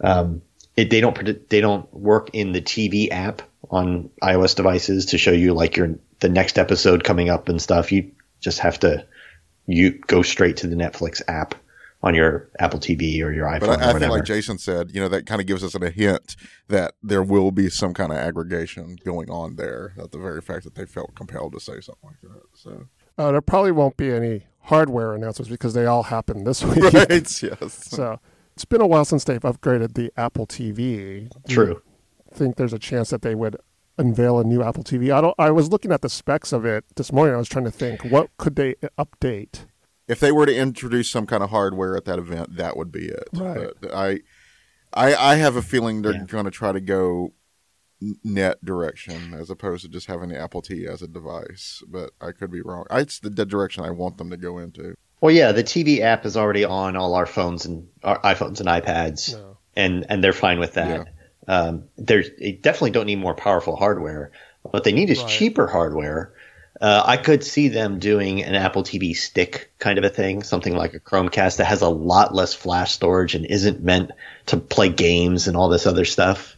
Um, 0.00 0.42
it 0.76 0.90
they 0.90 1.00
don't 1.00 1.48
they 1.48 1.60
don't 1.60 1.92
work 1.94 2.30
in 2.32 2.52
the 2.52 2.60
TV 2.60 3.10
app 3.10 3.42
on 3.70 4.10
iOS 4.22 4.54
devices 4.54 5.06
to 5.06 5.18
show 5.18 5.32
you 5.32 5.54
like 5.54 5.76
your 5.76 5.98
the 6.20 6.28
next 6.28 6.58
episode 6.58 7.04
coming 7.04 7.30
up 7.30 7.48
and 7.48 7.60
stuff. 7.60 7.90
You 7.90 8.10
just 8.40 8.58
have 8.58 8.78
to 8.80 9.06
you 9.66 9.92
go 9.92 10.22
straight 10.22 10.58
to 10.58 10.66
the 10.66 10.76
Netflix 10.76 11.22
app 11.28 11.54
on 12.02 12.14
your 12.14 12.48
Apple 12.60 12.78
TV 12.78 13.22
or 13.22 13.32
your 13.32 13.46
iPhone. 13.46 13.60
But 13.60 13.80
I, 13.82 13.90
I 13.90 13.98
feel 13.98 14.10
like 14.10 14.24
Jason 14.24 14.58
said, 14.58 14.92
you 14.92 15.00
know, 15.00 15.08
that 15.08 15.26
kind 15.26 15.40
of 15.40 15.46
gives 15.46 15.64
us 15.64 15.74
a 15.74 15.90
hint 15.90 16.36
that 16.68 16.94
there 17.02 17.22
will 17.22 17.50
be 17.50 17.68
some 17.68 17.94
kind 17.94 18.12
of 18.12 18.18
aggregation 18.18 18.98
going 19.04 19.30
on 19.30 19.56
there. 19.56 19.94
At 19.98 20.12
the 20.12 20.18
very 20.18 20.40
fact 20.40 20.64
that 20.64 20.74
they 20.74 20.86
felt 20.86 21.14
compelled 21.14 21.54
to 21.54 21.60
say 21.60 21.80
something 21.80 22.10
like 22.10 22.20
that. 22.20 22.42
So 22.54 22.86
uh, 23.18 23.32
there 23.32 23.40
probably 23.40 23.72
won't 23.72 23.96
be 23.96 24.10
any 24.10 24.46
hardware 24.62 25.14
announcements 25.14 25.50
because 25.50 25.74
they 25.74 25.86
all 25.86 26.04
happen 26.04 26.44
this 26.44 26.62
week. 26.64 26.92
Right, 26.92 27.42
yes. 27.42 27.88
So 27.88 28.20
it's 28.54 28.64
been 28.64 28.80
a 28.80 28.86
while 28.86 29.04
since 29.04 29.24
they've 29.24 29.40
upgraded 29.40 29.94
the 29.94 30.12
Apple 30.16 30.46
TV. 30.46 31.30
True. 31.48 31.82
I 32.32 32.36
think 32.36 32.56
there's 32.56 32.72
a 32.72 32.78
chance 32.78 33.10
that 33.10 33.22
they 33.22 33.34
would 33.34 33.56
unveil 33.98 34.38
a 34.38 34.44
new 34.44 34.62
Apple 34.62 34.84
TV. 34.84 35.14
I 35.14 35.20
don't. 35.20 35.34
I 35.38 35.50
was 35.50 35.70
looking 35.70 35.92
at 35.92 36.02
the 36.02 36.08
specs 36.08 36.52
of 36.52 36.64
it 36.64 36.84
this 36.96 37.12
morning. 37.12 37.34
I 37.34 37.38
was 37.38 37.48
trying 37.48 37.64
to 37.64 37.70
think 37.70 38.04
what 38.04 38.30
could 38.36 38.56
they 38.56 38.74
update. 38.98 39.66
If 40.08 40.20
they 40.20 40.30
were 40.30 40.46
to 40.46 40.54
introduce 40.54 41.10
some 41.10 41.26
kind 41.26 41.42
of 41.42 41.50
hardware 41.50 41.96
at 41.96 42.04
that 42.04 42.18
event, 42.18 42.56
that 42.56 42.76
would 42.76 42.92
be 42.92 43.06
it. 43.06 43.28
Right. 43.32 43.70
But 43.80 43.92
I, 43.92 44.20
I, 44.92 45.14
I 45.16 45.34
have 45.36 45.56
a 45.56 45.62
feeling 45.62 46.02
they're 46.02 46.12
yeah. 46.12 46.24
going 46.26 46.44
to 46.44 46.50
try 46.52 46.70
to 46.70 46.80
go 46.80 47.32
net 48.00 48.64
direction 48.64 49.34
as 49.34 49.50
opposed 49.50 49.82
to 49.82 49.88
just 49.88 50.06
having 50.06 50.28
the 50.28 50.38
Apple 50.38 50.62
T 50.62 50.86
as 50.86 51.02
a 51.02 51.08
device. 51.08 51.82
But 51.86 52.10
I 52.20 52.32
could 52.32 52.50
be 52.50 52.62
wrong. 52.62 52.84
It's 52.90 53.20
the 53.20 53.30
direction 53.30 53.84
I 53.84 53.90
want 53.90 54.18
them 54.18 54.30
to 54.30 54.36
go 54.36 54.58
into. 54.58 54.96
Well, 55.20 55.34
yeah, 55.34 55.52
the 55.52 55.64
TV 55.64 56.00
app 56.00 56.26
is 56.26 56.36
already 56.36 56.64
on 56.64 56.96
all 56.96 57.14
our 57.14 57.26
phones 57.26 57.64
and 57.64 57.88
our 58.02 58.20
iPhones 58.20 58.60
and 58.60 58.68
iPads, 58.68 59.32
no. 59.32 59.56
and 59.74 60.06
and 60.08 60.22
they're 60.22 60.32
fine 60.32 60.58
with 60.58 60.74
that. 60.74 61.06
Yeah. 61.06 61.12
Um, 61.48 61.84
there's 61.96 62.28
they 62.38 62.52
definitely 62.52 62.90
don't 62.90 63.06
need 63.06 63.16
more 63.18 63.34
powerful 63.34 63.76
hardware. 63.76 64.32
What 64.62 64.84
they 64.84 64.92
need 64.92 65.10
is 65.10 65.20
right. 65.20 65.28
cheaper 65.28 65.66
hardware. 65.66 66.34
Uh, 66.78 67.02
I 67.06 67.16
could 67.16 67.42
see 67.42 67.68
them 67.68 67.98
doing 67.98 68.42
an 68.42 68.54
Apple 68.54 68.82
TV 68.82 69.16
stick 69.16 69.72
kind 69.78 69.96
of 69.98 70.04
a 70.04 70.10
thing, 70.10 70.42
something 70.42 70.76
like 70.76 70.92
a 70.92 71.00
Chromecast 71.00 71.56
that 71.56 71.64
has 71.64 71.80
a 71.80 71.88
lot 71.88 72.34
less 72.34 72.52
flash 72.52 72.92
storage 72.92 73.34
and 73.34 73.46
isn't 73.46 73.82
meant 73.82 74.10
to 74.46 74.58
play 74.58 74.90
games 74.90 75.48
and 75.48 75.56
all 75.56 75.70
this 75.70 75.86
other 75.86 76.04
stuff. 76.04 76.56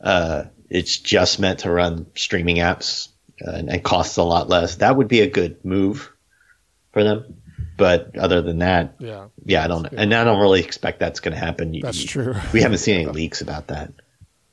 Uh, 0.00 0.44
it's 0.68 0.98
just 0.98 1.38
meant 1.38 1.60
to 1.60 1.70
run 1.70 2.06
streaming 2.14 2.56
apps 2.56 3.08
and, 3.40 3.70
and 3.70 3.82
costs 3.82 4.16
a 4.16 4.22
lot 4.22 4.48
less. 4.48 4.76
That 4.76 4.96
would 4.96 5.08
be 5.08 5.20
a 5.20 5.30
good 5.30 5.64
move 5.64 6.12
for 6.92 7.04
them. 7.04 7.42
But 7.76 8.16
other 8.16 8.40
than 8.40 8.58
that, 8.58 8.94
yeah, 8.98 9.26
yeah, 9.44 9.62
I 9.62 9.68
don't 9.68 9.82
know, 9.82 9.98
and 9.98 10.14
I 10.14 10.24
don't 10.24 10.40
really 10.40 10.60
expect 10.60 10.98
that's 10.98 11.20
going 11.20 11.34
to 11.34 11.38
happen. 11.38 11.78
That's 11.78 12.00
you, 12.00 12.08
true. 12.08 12.34
we 12.54 12.62
haven't 12.62 12.78
seen 12.78 12.94
any 12.94 13.06
leaks 13.06 13.42
about 13.42 13.66
that. 13.66 13.92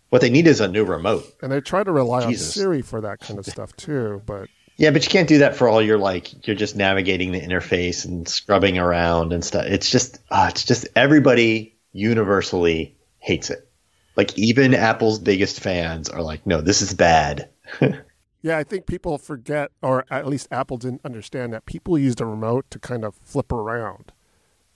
What 0.09 0.21
they 0.21 0.29
need 0.29 0.45
is 0.45 0.59
a 0.59 0.67
new 0.67 0.83
remote. 0.83 1.25
And 1.41 1.51
they 1.51 1.61
try 1.61 1.83
to 1.83 1.91
rely 1.91 2.27
Jesus. 2.27 2.49
on 2.49 2.61
Siri 2.61 2.81
for 2.81 3.01
that 3.01 3.21
kind 3.21 3.39
of 3.39 3.45
stuff 3.45 3.75
too, 3.77 4.21
but 4.25 4.49
yeah, 4.75 4.91
but 4.91 5.03
you 5.03 5.09
can't 5.09 5.27
do 5.27 5.39
that 5.39 5.55
for 5.55 5.69
all 5.69 5.81
your 5.81 5.97
like 5.97 6.45
you're 6.45 6.55
just 6.55 6.75
navigating 6.75 7.31
the 7.31 7.39
interface 7.39 8.05
and 8.05 8.27
scrubbing 8.27 8.77
around 8.77 9.31
and 9.31 9.43
stuff. 9.43 9.65
It's 9.65 9.89
just 9.89 10.19
uh, 10.29 10.47
it's 10.51 10.65
just 10.65 10.87
everybody 10.95 11.77
universally 11.93 12.97
hates 13.19 13.49
it. 13.49 13.67
Like 14.15 14.37
even 14.37 14.73
Apple's 14.73 15.19
biggest 15.19 15.59
fans 15.59 16.09
are 16.09 16.21
like, 16.21 16.45
no, 16.45 16.61
this 16.61 16.81
is 16.81 16.93
bad. 16.93 17.49
yeah, 18.41 18.57
I 18.57 18.63
think 18.63 18.85
people 18.85 19.17
forget, 19.17 19.71
or 19.81 20.05
at 20.11 20.27
least 20.27 20.47
Apple 20.51 20.77
didn't 20.77 21.01
understand 21.03 21.53
that 21.53 21.65
people 21.65 21.97
use 21.97 22.15
the 22.15 22.25
remote 22.25 22.69
to 22.71 22.79
kind 22.79 23.03
of 23.03 23.15
flip 23.15 23.51
around, 23.51 24.11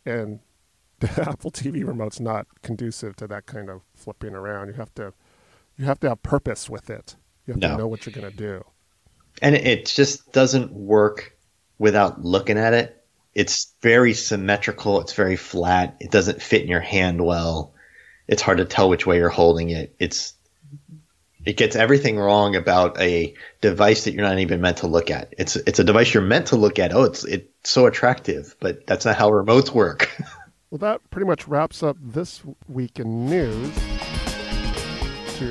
and 0.06 0.40
the 1.00 1.10
Apple 1.22 1.52
TV 1.52 1.86
remote's 1.86 2.20
not 2.20 2.48
conducive 2.64 3.16
to 3.18 3.28
that 3.28 3.46
kind 3.46 3.70
of 3.70 3.82
flipping 3.94 4.34
around. 4.34 4.70
You 4.70 4.74
have 4.74 4.94
to, 4.96 5.14
you 5.78 5.86
have 5.86 6.00
to 6.00 6.10
have 6.10 6.24
purpose 6.24 6.70
with 6.70 6.90
it. 6.90 7.16
You 7.46 7.54
have 7.54 7.62
no. 7.62 7.72
to 7.72 7.78
know 7.78 7.88
what 7.88 8.06
you're 8.06 8.14
going 8.14 8.30
to 8.30 8.36
do. 8.36 8.64
And 9.42 9.54
it 9.54 9.86
just 9.86 10.32
doesn't 10.32 10.72
work 10.72 11.38
without 11.78 12.24
looking 12.24 12.58
at 12.58 12.74
it. 12.74 13.06
It's 13.36 13.76
very 13.84 14.14
symmetrical. 14.14 15.00
It's 15.00 15.14
very 15.14 15.36
flat. 15.36 15.98
It 16.00 16.10
doesn't 16.10 16.42
fit 16.42 16.64
in 16.64 16.68
your 16.68 16.82
hand 16.82 17.24
well 17.24 17.76
it's 18.28 18.42
hard 18.42 18.58
to 18.58 18.66
tell 18.66 18.90
which 18.90 19.06
way 19.06 19.18
you're 19.18 19.30
holding 19.30 19.70
it. 19.70 19.96
It's 20.00 20.34
it 21.46 21.56
gets 21.56 21.78
everything 21.78 22.20
wrong 22.20 22.58
about 22.58 23.00
a 23.00 23.34
device 23.62 24.04
that 24.04 24.14
you're 24.14 24.26
not 24.26 24.40
even 24.40 24.60
meant 24.60 24.78
to 24.78 24.88
look 24.88 25.10
at. 25.10 25.34
It's 25.38 25.56
it's 25.56 25.80
a 25.80 25.84
device 25.84 26.14
you're 26.14 26.24
meant 26.24 26.48
to 26.48 26.58
look 26.58 26.78
at. 26.78 26.94
Oh, 26.94 27.04
it's 27.04 27.24
it's 27.24 27.48
so 27.70 27.86
attractive, 27.86 28.56
but 28.60 28.86
that's 28.86 29.06
not 29.06 29.16
how 29.16 29.30
remotes 29.30 29.72
work. 29.72 30.12
well, 30.70 30.80
that 30.80 31.10
pretty 31.10 31.26
much 31.26 31.48
wraps 31.48 31.82
up 31.84 31.96
this 32.02 32.44
week 32.68 33.00
in 33.00 33.30
news. 33.30 33.74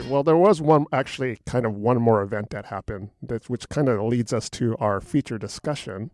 Well, 0.08 0.24
there 0.24 0.36
was 0.36 0.60
one 0.60 0.86
actually 0.92 1.38
kind 1.46 1.64
of 1.64 1.76
one 1.76 2.02
more 2.02 2.20
event 2.20 2.50
that 2.50 2.66
happened, 2.66 3.10
which 3.46 3.68
kind 3.68 3.88
of 3.88 4.02
leads 4.02 4.32
us 4.32 4.50
to 4.50 4.76
our 4.78 5.00
feature 5.00 5.38
discussion. 5.38 6.10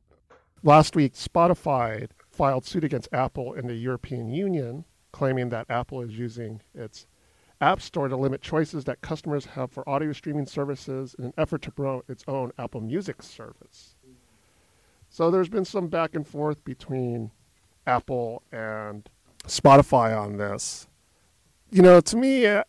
Last 0.63 0.95
week, 0.95 1.15
Spotify 1.15 2.09
filed 2.31 2.67
suit 2.67 2.85
against 2.85 3.09
Apple 3.13 3.55
in 3.55 3.67
the 3.67 3.75
European 3.75 4.29
Union 4.29 4.85
claiming 5.13 5.51
that 5.51 5.67
Apple 5.69 6.01
is 6.03 6.19
using 6.19 6.61
its 6.75 7.07
App 7.61 7.81
Store 7.81 8.09
to 8.09 8.17
limit 8.17 8.43
choices 8.43 8.85
that 8.85 9.01
customers 9.03 9.47
have 9.47 9.71
for 9.71 9.89
audio 9.89 10.13
streaming 10.13 10.47
services 10.47 11.15
in 11.19 11.27
an 11.27 11.35
effort 11.39 11.63
to 11.63 11.71
promote 11.71 12.05
its 12.09 12.25
own 12.27 12.51
Apple 12.59 12.81
Music 12.81 13.23
service. 13.23 13.95
So 15.09 15.31
there's 15.31 15.49
been 15.49 15.65
some 15.65 15.87
back 15.87 16.15
and 16.15 16.27
forth 16.27 16.65
between 16.65 17.31
Apple 17.87 18.43
and 18.51 19.09
Spotify 19.47 20.19
on 20.19 20.39
this. 20.39 20.89
You 21.71 21.83
know, 21.83 22.01
to 22.01 22.17
me, 22.17 22.47
uh, 22.47 22.65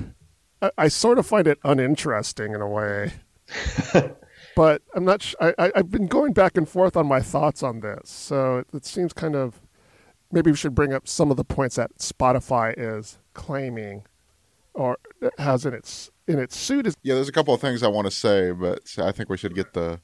I, 0.62 0.70
I, 0.78 0.88
sort 0.88 1.18
of 1.18 1.26
find 1.26 1.46
it 1.46 1.58
uninteresting 1.64 2.54
in 2.54 2.60
a 2.60 2.68
way. 2.68 3.14
but 4.56 4.82
I'm 4.94 5.04
not. 5.04 5.22
Sh- 5.22 5.34
I, 5.40 5.54
I, 5.58 5.72
I've 5.74 5.90
been 5.90 6.06
going 6.06 6.32
back 6.32 6.56
and 6.56 6.68
forth 6.68 6.96
on 6.96 7.06
my 7.06 7.20
thoughts 7.20 7.62
on 7.62 7.80
this, 7.80 8.10
so 8.10 8.58
it, 8.58 8.66
it 8.72 8.86
seems 8.86 9.12
kind 9.12 9.36
of 9.36 9.60
maybe 10.32 10.50
we 10.50 10.56
should 10.56 10.74
bring 10.74 10.92
up 10.92 11.08
some 11.08 11.30
of 11.30 11.36
the 11.36 11.44
points 11.44 11.76
that 11.76 11.98
Spotify 11.98 12.74
is 12.76 13.18
claiming 13.34 14.04
or 14.74 14.98
has 15.38 15.64
in 15.64 15.74
its 15.74 16.10
in 16.26 16.38
its 16.38 16.56
suit. 16.56 16.86
Is 16.86 16.94
Yeah, 17.02 17.14
there's 17.14 17.28
a 17.28 17.32
couple 17.32 17.54
of 17.54 17.60
things 17.60 17.82
I 17.82 17.88
want 17.88 18.06
to 18.06 18.10
say, 18.10 18.50
but 18.50 18.80
I 18.98 19.12
think 19.12 19.28
we 19.28 19.36
should 19.36 19.54
get 19.54 19.72
the 19.72 20.00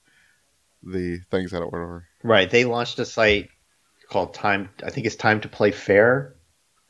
the 0.83 1.21
things 1.31 1.53
out 1.53 1.63
of 1.63 1.73
order. 1.73 2.09
Right. 2.23 2.51
They 2.51 2.65
launched 2.65 2.99
a 2.99 3.05
site 3.05 3.51
called 4.09 4.35
Time. 4.35 4.71
I 4.85 4.91
think 4.91 5.07
it's 5.07 5.17
Time 5.17 5.41
to 5.43 5.49
Play 5.49 5.71
Fair. 5.71 6.35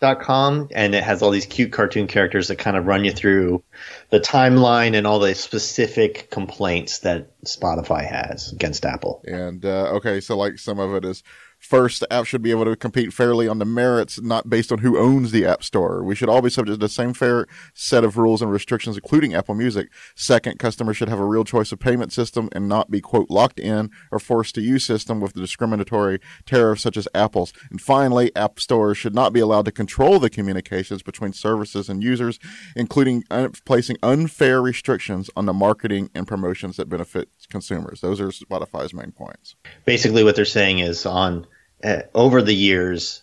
Dot 0.01 0.21
com 0.21 0.68
and 0.73 0.97
it 0.97 1.05
has 1.05 1.23
all 1.23 1.31
these 1.31 1.47
cute 1.47 1.71
cartoon 1.71 2.09
characters 2.09 2.49
that 2.49 2.57
kind 2.57 2.77
of 2.77 2.87
run 2.87 3.05
you 3.05 3.12
through 3.12 3.62
the 4.11 4.18
timeline 4.18 4.97
and 4.97 5.07
all 5.07 5.21
the 5.21 5.33
specific 5.33 6.29
complaints 6.29 6.99
that 7.01 7.40
Spotify 7.45 8.05
has 8.05 8.51
against 8.51 8.85
Apple. 8.85 9.23
And 9.25 9.64
uh, 9.64 9.92
okay, 9.99 10.21
so 10.21 10.37
like 10.37 10.59
some 10.59 10.81
of 10.81 10.92
it 10.97 11.05
is 11.05 11.23
First, 11.62 12.01
the 12.01 12.12
app 12.12 12.27
should 12.27 12.42
be 12.42 12.51
able 12.51 12.64
to 12.64 12.75
compete 12.75 13.12
fairly 13.12 13.46
on 13.46 13.61
the 13.61 13.64
merits, 13.64 14.20
not 14.20 14.51
based 14.51 14.72
on 14.72 14.79
who 14.79 14.98
owns 14.98 15.31
the 15.31 15.46
App 15.46 15.62
Store. 15.62 16.03
We 16.03 16.16
should 16.16 16.29
all 16.29 16.42
be 16.42 16.51
subject 16.51 16.75
to 16.75 16.85
the 16.85 16.88
same 16.88 17.14
fair 17.14 17.46
set 17.72 18.03
of 18.03 18.16
rules 18.16 18.42
and 18.42 18.51
restrictions, 18.51 18.96
including 18.96 19.33
Apple 19.33 19.55
Music. 19.55 19.88
Second, 20.16 20.59
customers 20.59 20.96
should 20.96 21.09
have 21.09 21.20
a 21.20 21.25
real 21.25 21.44
choice 21.44 21.70
of 21.70 21.79
payment 21.79 22.12
system 22.12 22.48
and 22.51 22.68
not 22.68 22.90
be, 22.90 23.01
quote, 23.01 23.31
locked 23.31 23.61
in 23.61 23.90
or 24.11 24.18
forced 24.18 24.57
to 24.57 24.61
use 24.61 24.85
system 24.85 25.20
with 25.20 25.35
the 25.35 25.40
discriminatory 25.40 26.18
tariffs 26.46 26.83
such 26.83 26.96
as 26.96 27.07
Apple's. 27.14 27.53
And 27.70 27.81
finally, 27.81 28.35
App 28.35 28.59
Stores 28.59 28.98
should 28.98 29.14
not 29.14 29.33
be 29.33 29.38
allowed 29.38 29.66
to 29.66 29.72
control 29.72 30.18
the 30.18 30.31
communications 30.31 31.05
between 31.05 31.33
services 31.33 31.88
and 31.88 32.03
users, 32.03 32.40
including 32.75 33.22
un- 33.31 33.53
placing 33.64 33.98
unfair 34.03 34.61
restrictions 34.61 35.31
on 35.37 35.46
the 35.46 35.53
marketing 35.53 36.11
and 36.12 36.27
promotions 36.27 36.77
that 36.77 36.88
benefit 36.88 37.29
consumers. 37.53 38.01
Those 38.01 38.21
are 38.21 38.29
Spotify's 38.29 38.93
main 38.93 39.12
points. 39.12 39.55
Basically, 39.85 40.25
what 40.25 40.35
they're 40.35 40.45
saying 40.45 40.81
is 40.81 41.07
on 41.07 41.47
uh, 41.85 42.03
over 42.15 42.43
the 42.43 42.55
years, 42.55 43.23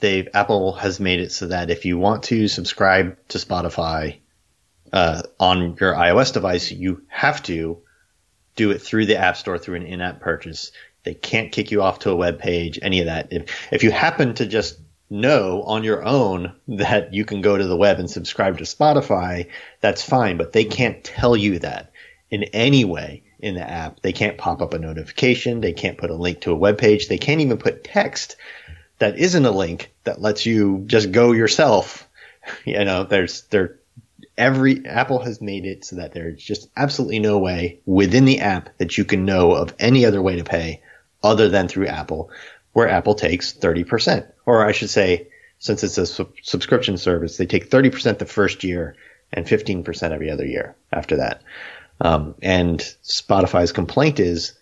they 0.00 0.28
Apple 0.34 0.72
has 0.72 1.00
made 1.00 1.20
it 1.20 1.32
so 1.32 1.46
that 1.48 1.70
if 1.70 1.84
you 1.84 1.98
want 1.98 2.24
to 2.24 2.48
subscribe 2.48 3.16
to 3.28 3.38
Spotify 3.38 4.18
uh, 4.92 5.22
on 5.38 5.76
your 5.80 5.94
iOS 5.94 6.32
device, 6.32 6.70
you 6.70 7.02
have 7.08 7.42
to 7.44 7.82
do 8.56 8.70
it 8.70 8.80
through 8.80 9.06
the 9.06 9.16
App 9.16 9.36
Store 9.36 9.58
through 9.58 9.76
an 9.76 9.86
in-app 9.86 10.20
purchase. 10.20 10.72
They 11.02 11.14
can't 11.14 11.52
kick 11.52 11.70
you 11.70 11.82
off 11.82 12.00
to 12.00 12.10
a 12.10 12.16
web 12.16 12.38
page, 12.38 12.78
any 12.82 13.00
of 13.00 13.06
that. 13.06 13.32
If 13.32 13.72
if 13.72 13.82
you 13.82 13.90
happen 13.90 14.34
to 14.34 14.46
just 14.46 14.80
know 15.08 15.62
on 15.62 15.84
your 15.84 16.04
own 16.04 16.52
that 16.66 17.14
you 17.14 17.24
can 17.24 17.40
go 17.40 17.56
to 17.56 17.66
the 17.66 17.76
web 17.76 17.98
and 17.98 18.10
subscribe 18.10 18.58
to 18.58 18.64
Spotify, 18.64 19.48
that's 19.80 20.02
fine, 20.02 20.36
but 20.36 20.52
they 20.52 20.64
can't 20.64 21.04
tell 21.04 21.36
you 21.36 21.60
that 21.60 21.92
in 22.30 22.44
any 22.44 22.84
way 22.84 23.22
in 23.38 23.54
the 23.54 23.68
app. 23.68 24.00
They 24.00 24.12
can't 24.12 24.38
pop 24.38 24.62
up 24.62 24.74
a 24.74 24.78
notification. 24.78 25.60
They 25.60 25.72
can't 25.72 25.98
put 25.98 26.10
a 26.10 26.14
link 26.14 26.42
to 26.42 26.52
a 26.52 26.56
web 26.56 26.78
page. 26.78 27.08
They 27.08 27.18
can't 27.18 27.40
even 27.40 27.58
put 27.58 27.84
text 27.84 28.36
that 28.98 29.18
isn't 29.18 29.44
a 29.44 29.50
link 29.50 29.92
that 30.04 30.20
lets 30.20 30.46
you 30.46 30.84
just 30.86 31.12
go 31.12 31.32
yourself. 31.32 32.02
You 32.64 32.84
know, 32.84 33.02
there's 33.02 33.42
there 33.50 33.80
every 34.38 34.86
Apple 34.86 35.18
has 35.18 35.40
made 35.40 35.64
it 35.64 35.84
so 35.84 35.96
that 35.96 36.12
there's 36.12 36.40
just 36.40 36.68
absolutely 36.76 37.18
no 37.18 37.38
way 37.38 37.80
within 37.86 38.24
the 38.24 38.38
app 38.40 38.76
that 38.78 38.96
you 38.96 39.04
can 39.04 39.24
know 39.24 39.52
of 39.52 39.74
any 39.80 40.06
other 40.06 40.22
way 40.22 40.36
to 40.36 40.44
pay 40.44 40.82
other 41.22 41.48
than 41.48 41.66
through 41.66 41.88
Apple, 41.88 42.30
where 42.72 42.88
Apple 42.88 43.14
takes 43.14 43.52
30%. 43.52 44.30
Or 44.44 44.64
I 44.64 44.72
should 44.72 44.90
say, 44.90 45.28
since 45.58 45.82
it's 45.82 45.98
a 45.98 46.06
su- 46.06 46.32
subscription 46.42 46.98
service, 46.98 47.36
they 47.36 47.46
take 47.46 47.70
30% 47.70 48.18
the 48.18 48.26
first 48.26 48.62
year 48.62 48.94
and 49.32 49.46
15% 49.46 50.12
every 50.12 50.30
other 50.30 50.46
year 50.46 50.76
after 50.92 51.16
that. 51.16 51.42
Um, 52.00 52.34
and 52.42 52.80
Spotify's 53.02 53.72
complaint 53.72 54.20
is 54.20 54.54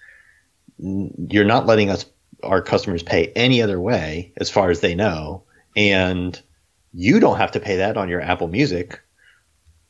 you're 0.78 1.44
not 1.44 1.66
letting 1.66 1.90
us, 1.90 2.06
our 2.42 2.62
customers 2.62 3.02
pay 3.02 3.32
any 3.34 3.62
other 3.62 3.80
way 3.80 4.32
as 4.36 4.50
far 4.50 4.70
as 4.70 4.80
they 4.80 4.94
know. 4.94 5.44
And 5.76 6.40
you 6.92 7.20
don't 7.20 7.38
have 7.38 7.52
to 7.52 7.60
pay 7.60 7.76
that 7.78 7.96
on 7.96 8.08
your 8.08 8.20
Apple 8.20 8.48
Music. 8.48 9.00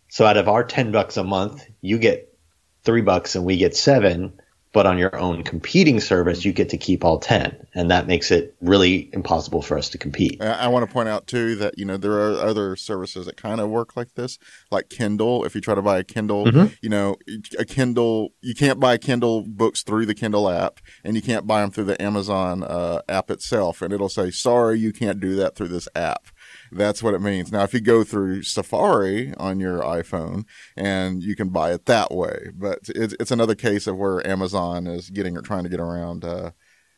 So 0.09 0.25
out 0.25 0.37
of 0.37 0.49
our 0.49 0.65
10 0.65 0.93
bucks 0.93 1.17
a 1.17 1.25
month, 1.25 1.65
you 1.81 1.99
get 1.99 2.37
three 2.83 3.03
bucks 3.03 3.35
and 3.35 3.45
we 3.45 3.57
get 3.57 3.77
seven 3.77 4.41
but 4.75 4.87
on 4.87 4.99
your 4.99 5.17
own 5.17 5.45
competing 5.45 6.01
service, 6.01 6.45
you 6.45 6.53
get 6.53 6.71
to 6.71 6.77
keep 6.77 7.05
all 7.05 7.21
10. 7.21 7.69
And 7.75 7.93
that 7.93 8.09
makes 8.09 8.33
it 8.33 8.57
really 8.61 9.09
impossible 9.13 9.63
for 9.63 9.79
us 9.79 9.89
to 9.91 9.99
compete. 9.99 10.43
I, 10.43 10.67
want 10.67 10.85
to 10.85 10.93
point 10.93 11.09
out, 11.09 11.29
too, 11.29 11.55
that, 11.55 11.79
you 11.79 11.85
know, 11.85 11.97
there 11.97 12.13
are 12.13 12.33
other 12.41 12.75
services 12.75 13.27
that 13.27 13.37
kind 13.37 13.61
of 13.61 13.71
work 13.71 13.97
like 13.97 14.15
this, 14.15 14.37
like 14.73 14.91
Kindle. 14.91 15.45
If 15.45 15.55
you 15.55 15.61
try 15.61 15.77
to 15.77 15.81
buy 15.81 16.01
a 16.01 16.05
Kindle, 16.05 16.47
mm-hmm. 16.47 16.75
you 16.83 16.89
know, 16.89 17.15
a 17.57 17.65
Kindle, 17.65 18.31
you 18.41 18.53
can't 18.53 18.81
buy 18.81 18.99
Kindle 18.99 19.43
books 19.47 19.85
through 19.85 20.07
the 20.07 20.15
Kindle 20.15 20.51
app 20.51 20.81
and 21.05 21.15
you 21.15 21.23
can't 21.23 21.47
buy 21.47 21.61
them 21.61 21.71
through 21.71 21.85
the 21.85 22.03
Amazon 22.03 22.65
uh, 22.65 23.01
app 23.09 23.31
itself. 23.31 23.81
And 23.81 23.95
it'll 23.95 24.09
say, 24.09 24.33
sorry, 24.33 24.81
you 24.81 24.93
can't 24.93 25.21
do 25.21 25.37
that 25.37 25.55
through 25.55 25.69
this 25.69 25.87
app. 25.95 26.27
That's 26.73 27.03
what 27.03 27.15
it 27.15 27.21
means. 27.21 27.53
Now, 27.53 27.63
if 27.63 27.75
you 27.75 27.81
go 27.81 28.05
through 28.05 28.43
Safari 28.43 29.35
on 29.35 29.61
your 29.61 29.81
iPhone 29.81 30.45
and 30.77 31.23
you 31.23 31.37
can 31.37 31.51
buy 31.51 31.73
it 31.73 31.87
that 31.87 32.13
way, 32.13 32.51
but 32.55 32.81
it's, 32.89 33.15
it's 33.21 33.31
another 33.31 33.55
case 33.55 33.87
of 33.87 33.97
where 33.97 34.27
Amazon 34.27 34.87
is 34.87 35.11
getting 35.11 35.37
or 35.37 35.43
trying 35.43 35.65
to 35.65 35.69
get 35.69 35.81
around. 35.81 36.25
Uh, 36.25 36.51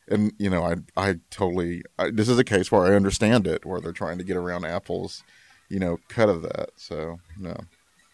and 0.09 0.33
you 0.39 0.51
know, 0.51 0.65
I 0.65 0.77
I 0.97 1.17
totally 1.31 1.83
I, 1.99 2.11
this 2.11 2.29
is 2.29 2.39
a 2.39 2.45
case 2.45 2.71
where 2.71 2.87
I 2.87 2.95
understand 2.95 3.47
it, 3.47 3.65
where 3.65 3.81
they're 3.81 3.93
trying 3.93 4.19
to 4.19 4.25
get 4.25 4.37
around 4.37 4.65
Apple's, 4.65 5.23
you 5.69 5.79
know, 5.79 5.99
cut 6.09 6.29
of 6.29 6.43
that. 6.43 6.71
So 6.77 7.19
no, 7.39 7.57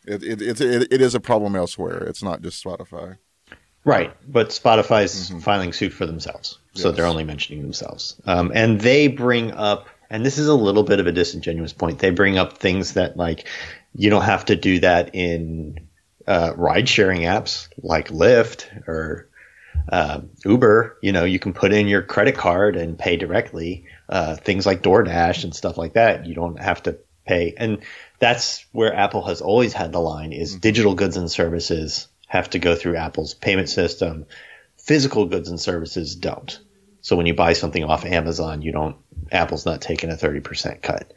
it 0.06 0.22
it 0.22 0.42
it, 0.42 0.60
it, 0.60 0.92
it 0.92 1.00
is 1.00 1.14
a 1.14 1.20
problem 1.20 1.54
elsewhere. 1.56 1.98
It's 2.04 2.22
not 2.22 2.42
just 2.42 2.62
Spotify. 2.62 3.18
Right, 3.84 4.14
but 4.30 4.50
Spotify's 4.50 5.30
mm-hmm. 5.30 5.40
filing 5.40 5.72
suit 5.72 5.92
for 5.92 6.06
themselves, 6.06 6.60
so 6.74 6.88
yes. 6.88 6.96
they're 6.96 7.06
only 7.06 7.24
mentioning 7.24 7.62
themselves, 7.62 8.20
um, 8.26 8.52
and 8.54 8.80
they 8.80 9.08
bring 9.08 9.50
up 9.52 9.88
and 10.12 10.26
this 10.26 10.36
is 10.36 10.46
a 10.46 10.54
little 10.54 10.82
bit 10.82 11.00
of 11.00 11.06
a 11.06 11.12
disingenuous 11.12 11.72
point. 11.72 11.98
They 11.98 12.10
bring 12.10 12.36
up 12.36 12.58
things 12.58 12.94
that 12.94 13.16
like 13.16 13.48
you 13.94 14.10
don't 14.10 14.22
have 14.22 14.44
to 14.44 14.56
do 14.56 14.78
that 14.80 15.14
in 15.14 15.88
uh, 16.26 16.52
ride 16.54 16.88
sharing 16.88 17.22
apps 17.22 17.68
like 17.82 18.08
Lyft 18.08 18.86
or 18.86 19.30
uh, 19.88 20.20
Uber. 20.44 20.98
You 21.02 21.12
know, 21.12 21.24
you 21.24 21.38
can 21.38 21.54
put 21.54 21.72
in 21.72 21.88
your 21.88 22.02
credit 22.02 22.36
card 22.36 22.76
and 22.76 22.98
pay 22.98 23.16
directly. 23.16 23.86
Uh, 24.06 24.36
things 24.36 24.66
like 24.66 24.82
DoorDash 24.82 25.44
and 25.44 25.54
stuff 25.56 25.78
like 25.78 25.94
that, 25.94 26.26
you 26.26 26.34
don't 26.34 26.60
have 26.60 26.82
to 26.82 26.98
pay. 27.26 27.54
And 27.56 27.78
that's 28.18 28.66
where 28.72 28.94
Apple 28.94 29.24
has 29.24 29.40
always 29.40 29.72
had 29.72 29.92
the 29.92 30.00
line: 30.00 30.32
is 30.32 30.52
mm-hmm. 30.52 30.60
digital 30.60 30.94
goods 30.94 31.16
and 31.16 31.30
services 31.30 32.08
have 32.28 32.50
to 32.50 32.58
go 32.58 32.74
through 32.74 32.96
Apple's 32.96 33.32
payment 33.32 33.70
system. 33.70 34.26
Physical 34.76 35.24
goods 35.24 35.48
and 35.48 35.58
services 35.58 36.16
don't. 36.16 36.60
So 37.00 37.16
when 37.16 37.26
you 37.26 37.34
buy 37.34 37.54
something 37.54 37.82
off 37.82 38.04
Amazon, 38.04 38.62
you 38.62 38.72
don't 38.72 38.96
Apple's 39.32 39.66
not 39.66 39.80
taking 39.80 40.10
a 40.10 40.16
thirty 40.16 40.40
percent 40.40 40.82
cut, 40.82 41.12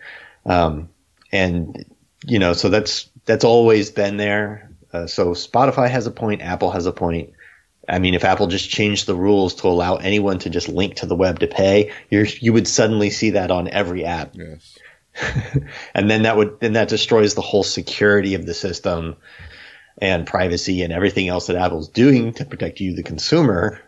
um, 0.45 0.89
and 1.31 1.85
you 2.25 2.39
know 2.39 2.53
so 2.53 2.69
that's 2.69 3.09
that's 3.25 3.43
always 3.43 3.91
been 3.91 4.17
there. 4.17 4.71
Uh, 4.93 5.07
so 5.07 5.31
Spotify 5.31 5.89
has 5.89 6.07
a 6.07 6.11
point, 6.11 6.41
Apple 6.41 6.71
has 6.71 6.85
a 6.85 6.91
point. 6.91 7.33
I 7.87 7.99
mean, 7.99 8.13
if 8.13 8.23
Apple 8.23 8.47
just 8.47 8.69
changed 8.69 9.05
the 9.05 9.15
rules 9.15 9.55
to 9.55 9.67
allow 9.67 9.97
anyone 9.97 10.39
to 10.39 10.49
just 10.49 10.69
link 10.69 10.95
to 10.95 11.05
the 11.05 11.15
web 11.15 11.39
to 11.39 11.47
pay, 11.47 11.91
you 12.09 12.25
you 12.39 12.53
would 12.53 12.67
suddenly 12.67 13.09
see 13.09 13.31
that 13.31 13.51
on 13.51 13.67
every 13.67 14.05
app. 14.05 14.35
Yes. 14.35 14.77
and 15.93 16.09
then 16.09 16.23
that 16.23 16.37
would 16.37 16.59
then 16.59 16.73
that 16.73 16.89
destroys 16.89 17.35
the 17.35 17.41
whole 17.41 17.63
security 17.63 18.35
of 18.35 18.45
the 18.45 18.53
system 18.53 19.15
and 19.97 20.27
privacy 20.27 20.83
and 20.83 20.91
everything 20.91 21.27
else 21.27 21.47
that 21.47 21.55
Apple's 21.55 21.89
doing 21.89 22.33
to 22.33 22.45
protect 22.45 22.79
you, 22.79 22.95
the 22.95 23.03
consumer 23.03 23.81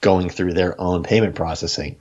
going 0.00 0.30
through 0.30 0.54
their 0.54 0.80
own 0.80 1.02
payment 1.02 1.34
processing. 1.34 2.00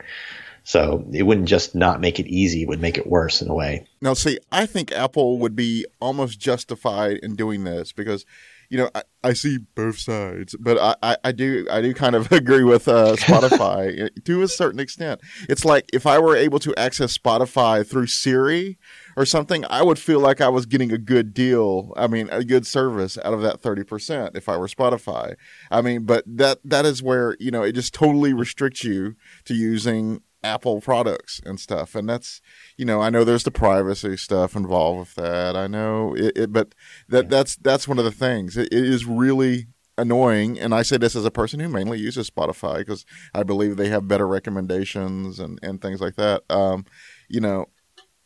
So 0.64 1.06
it 1.12 1.24
wouldn't 1.24 1.48
just 1.48 1.74
not 1.74 2.00
make 2.00 2.20
it 2.20 2.28
easy; 2.28 2.64
it 2.64 2.68
would 2.68 2.82
make 2.82 2.98
it 2.98 3.08
worse 3.08 3.42
in 3.42 3.50
a 3.50 3.54
way. 3.54 3.88
Now, 4.00 4.14
see, 4.14 4.40
I 4.52 4.66
think 4.66 4.92
Apple 4.92 5.40
would 5.40 5.56
be 5.56 5.86
almost 6.00 6.40
justified 6.40 7.18
in 7.18 7.36
doing 7.36 7.64
this 7.64 7.92
because, 7.92 8.26
you 8.70 8.78
know, 8.78 8.90
I, 8.94 9.04
I 9.24 9.34
see 9.34 9.60
both 9.76 9.98
sides, 9.98 10.56
but 10.60 10.78
I, 10.78 10.96
I, 11.02 11.18
I, 11.26 11.32
do 11.32 11.68
I 11.70 11.82
do 11.82 11.94
kind 11.94 12.16
of 12.16 12.32
agree 12.32 12.64
with 12.64 12.88
uh, 12.88 13.16
Spotify 13.16 14.10
to 14.26 14.42
a 14.44 14.48
certain 14.48 14.80
extent. 14.80 15.22
It's 15.50 15.66
like 15.66 15.90
if 15.94 16.06
I 16.06 16.20
were 16.20 16.36
able 16.36 16.60
to 16.60 16.76
access 16.78 17.18
Spotify 17.18 17.88
through 17.88 18.08
Siri 18.08 18.78
or 19.18 19.26
something, 19.26 19.66
I 19.70 19.82
would 19.82 20.00
feel 20.00 20.20
like 20.20 20.42
I 20.42 20.50
was 20.50 20.68
getting 20.68 20.92
a 20.92 20.98
good 21.00 21.34
deal. 21.34 21.92
I 21.98 22.06
mean, 22.06 22.30
a 22.32 22.44
good 22.44 22.68
service 22.68 23.18
out 23.24 23.34
of 23.34 23.42
that 23.42 23.62
30% 23.62 24.36
if 24.36 24.48
I 24.48 24.58
were 24.58 24.68
Spotify. 24.68 25.36
I 25.72 25.82
mean, 25.82 26.06
but 26.06 26.24
that 26.28 26.60
that 26.66 26.86
is 26.86 27.02
where, 27.02 27.36
you 27.40 27.50
know, 27.50 27.64
it 27.64 27.74
just 27.74 27.96
totally 27.96 28.34
restricts 28.34 28.84
you 28.84 29.16
to 29.46 29.56
using 29.56 30.22
Apple 30.44 30.82
products 30.82 31.42
and 31.46 31.60
stuff. 31.60 31.96
And 31.96 32.10
that's, 32.10 32.42
you 32.78 32.86
know, 32.86 33.02
I 33.02 33.10
know 33.10 33.24
there's 33.24 33.44
the 33.44 33.52
privacy 33.52 34.18
stuff 34.18 34.56
involved 34.56 35.00
with 35.00 35.16
that. 35.16 35.56
I 35.56 35.68
know 35.68 36.16
it, 36.16 36.38
it 36.38 36.54
but 36.54 36.74
that 37.10 37.30
that's 37.30 37.56
that's 37.56 37.88
one 37.88 38.00
of 38.00 38.06
the 38.06 38.12
things. 38.12 38.58
it, 38.58 38.70
it 38.72 38.86
is 38.86 39.06
really 39.06 39.68
annoying 39.98 40.58
and 40.58 40.74
i 40.74 40.82
say 40.82 40.98
this 40.98 41.18
as 41.18 41.26
a 41.26 41.30
person 41.30 41.60
who 41.60 41.68
mainly 41.68 42.00
uses 42.00 42.28
spotify 42.28 42.78
because 42.80 43.06
i 43.36 43.44
believe 43.44 43.76
they 43.76 43.90
have 43.90 44.08
better 44.08 44.26
recommendations 44.26 45.38
and, 45.38 45.60
and 45.62 45.82
things 45.82 46.00
like 46.00 46.16
that 46.16 46.42
um, 46.50 46.86
you 47.30 47.42
know 47.42 47.68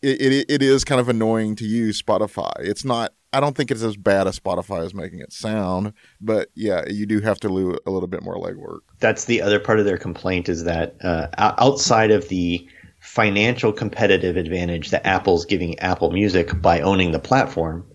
it, 0.05 0.21
it, 0.21 0.45
it 0.49 0.61
is 0.61 0.83
kind 0.83 1.01
of 1.01 1.09
annoying 1.09 1.55
to 1.55 1.65
use 1.65 2.01
Spotify. 2.01 2.53
It's 2.59 2.85
not 2.85 3.13
I 3.35 3.41
don't 3.41 3.55
think 3.55 3.69
it's 3.69 3.83
as 3.83 3.97
bad 3.97 4.27
as 4.27 4.39
Spotify 4.39 4.85
is 4.85 4.93
making 4.93 5.19
it 5.19 5.33
sound, 5.33 5.91
but 6.21 6.49
yeah, 6.55 6.85
you 6.87 7.05
do 7.05 7.19
have 7.19 7.37
to 7.41 7.49
do 7.49 7.77
a 7.85 7.91
little 7.91 8.07
bit 8.07 8.23
more 8.23 8.37
legwork. 8.37 8.79
That's 8.99 9.25
the 9.25 9.41
other 9.41 9.59
part 9.59 9.79
of 9.79 9.85
their 9.85 9.97
complaint 9.97 10.47
is 10.47 10.63
that 10.63 10.95
uh, 11.03 11.27
outside 11.37 12.11
of 12.11 12.29
the 12.29 12.65
financial 13.01 13.73
competitive 13.73 14.37
advantage 14.37 14.91
that 14.91 15.05
Apple's 15.05 15.45
giving 15.45 15.77
Apple 15.79 16.11
Music 16.11 16.61
by 16.61 16.79
owning 16.79 17.11
the 17.11 17.19
platform, 17.19 17.85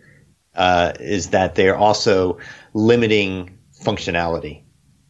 uh, 0.55 0.92
is 1.00 1.31
that 1.31 1.55
they're 1.55 1.76
also 1.76 2.38
limiting 2.74 3.59
functionality 3.83 4.62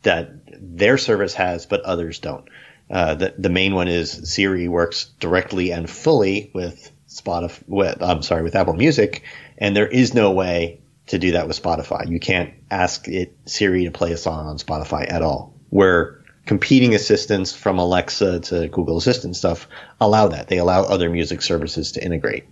that 0.03 0.31
their 0.61 0.97
service 0.97 1.35
has, 1.35 1.66
but 1.66 1.81
others 1.81 2.21
don't. 2.21 2.49
Uh, 2.88 3.14
the 3.14 3.35
the 3.37 3.49
main 3.49 3.75
one 3.75 3.88
is 3.88 4.33
Siri 4.33 4.69
works 4.69 5.07
directly 5.19 5.73
and 5.73 5.88
fully 5.88 6.51
with 6.55 6.93
Spotify. 7.11 7.62
With, 7.66 8.03
I'm 8.03 8.23
sorry, 8.23 8.42
with 8.42 8.57
Apple 8.57 8.75
Music, 8.75 9.23
and 9.59 9.77
there 9.77 9.88
is 9.88 10.14
no 10.14 10.31
way 10.31 10.81
to 11.09 11.18
do 11.18 11.33
that 11.33 11.46
with 11.49 11.61
Spotify. 11.61 12.09
You 12.09 12.20
can't 12.20 12.55
ask 12.70 13.09
it 13.09 13.37
Siri 13.44 13.85
to 13.85 13.90
play 13.90 14.12
a 14.12 14.16
song 14.16 14.46
on 14.46 14.59
Spotify 14.59 15.11
at 15.11 15.23
all. 15.23 15.55
Where 15.70 16.23
competing 16.46 16.94
assistants 16.94 17.55
from 17.55 17.79
Alexa 17.79 18.40
to 18.40 18.68
Google 18.68 18.96
Assistant 18.96 19.37
stuff 19.37 19.68
allow 20.01 20.29
that. 20.29 20.49
They 20.49 20.59
allow 20.59 20.83
other 20.83 21.11
music 21.11 21.42
services 21.42 21.92
to 21.92 22.05
integrate. 22.05 22.44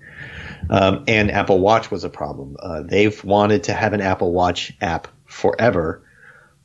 Um, 0.70 1.04
and 1.06 1.30
Apple 1.30 1.60
Watch 1.60 1.90
was 1.90 2.04
a 2.04 2.10
problem. 2.10 2.56
Uh, 2.58 2.82
they've 2.82 3.22
wanted 3.24 3.64
to 3.64 3.72
have 3.72 3.92
an 3.92 4.00
Apple 4.00 4.32
Watch 4.32 4.76
app 4.80 5.08
forever. 5.24 6.02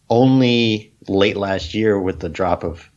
Only 0.09 0.93
late 1.07 1.37
last 1.37 1.73
year, 1.73 1.99
with 1.99 2.19
the 2.19 2.29
drop 2.29 2.63
of 2.63 2.89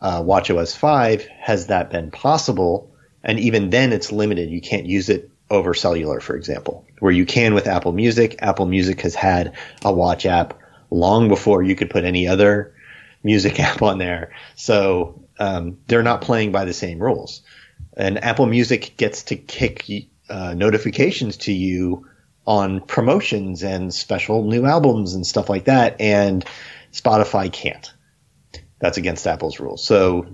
uh, 0.00 0.22
WatchOS 0.22 0.76
5, 0.76 1.26
has 1.26 1.66
that 1.68 1.90
been 1.90 2.10
possible. 2.10 2.93
And 3.24 3.40
even 3.40 3.70
then, 3.70 3.92
it's 3.92 4.12
limited. 4.12 4.50
You 4.50 4.60
can't 4.60 4.86
use 4.86 5.08
it 5.08 5.30
over 5.50 5.74
cellular, 5.74 6.20
for 6.20 6.36
example, 6.36 6.86
where 7.00 7.12
you 7.12 7.26
can 7.26 7.54
with 7.54 7.66
Apple 7.66 7.92
Music. 7.92 8.36
Apple 8.40 8.66
Music 8.66 9.00
has 9.02 9.14
had 9.14 9.54
a 9.84 9.92
watch 9.92 10.26
app 10.26 10.58
long 10.90 11.28
before 11.28 11.62
you 11.62 11.74
could 11.74 11.90
put 11.90 12.04
any 12.04 12.28
other 12.28 12.74
music 13.22 13.58
app 13.60 13.82
on 13.82 13.98
there. 13.98 14.32
So 14.54 15.22
um, 15.38 15.78
they're 15.86 16.02
not 16.02 16.20
playing 16.20 16.52
by 16.52 16.64
the 16.64 16.72
same 16.72 16.98
rules. 16.98 17.42
And 17.96 18.22
Apple 18.22 18.46
Music 18.46 18.94
gets 18.96 19.24
to 19.24 19.36
kick 19.36 19.90
uh, 20.28 20.54
notifications 20.54 21.36
to 21.38 21.52
you 21.52 22.08
on 22.46 22.80
promotions 22.80 23.62
and 23.62 23.92
special 23.92 24.44
new 24.44 24.66
albums 24.66 25.14
and 25.14 25.26
stuff 25.26 25.48
like 25.48 25.64
that. 25.64 26.00
And 26.00 26.44
Spotify 26.92 27.52
can't. 27.52 27.92
That's 28.80 28.98
against 28.98 29.26
Apple's 29.26 29.60
rules. 29.60 29.84
So 29.84 30.26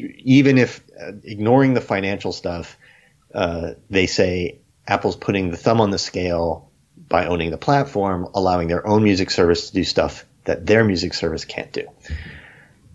even 0.00 0.58
if 0.58 0.82
uh, 1.00 1.12
ignoring 1.24 1.74
the 1.74 1.80
financial 1.80 2.32
stuff, 2.32 2.76
uh, 3.34 3.72
they 3.90 4.06
say 4.06 4.60
Apple's 4.86 5.16
putting 5.16 5.50
the 5.50 5.56
thumb 5.56 5.80
on 5.80 5.90
the 5.90 5.98
scale 5.98 6.70
by 7.08 7.26
owning 7.26 7.50
the 7.50 7.58
platform, 7.58 8.28
allowing 8.34 8.68
their 8.68 8.86
own 8.86 9.02
music 9.02 9.30
service 9.30 9.68
to 9.68 9.74
do 9.74 9.84
stuff 9.84 10.24
that 10.44 10.66
their 10.66 10.84
music 10.84 11.14
service 11.14 11.44
can't 11.44 11.72
do. 11.72 11.86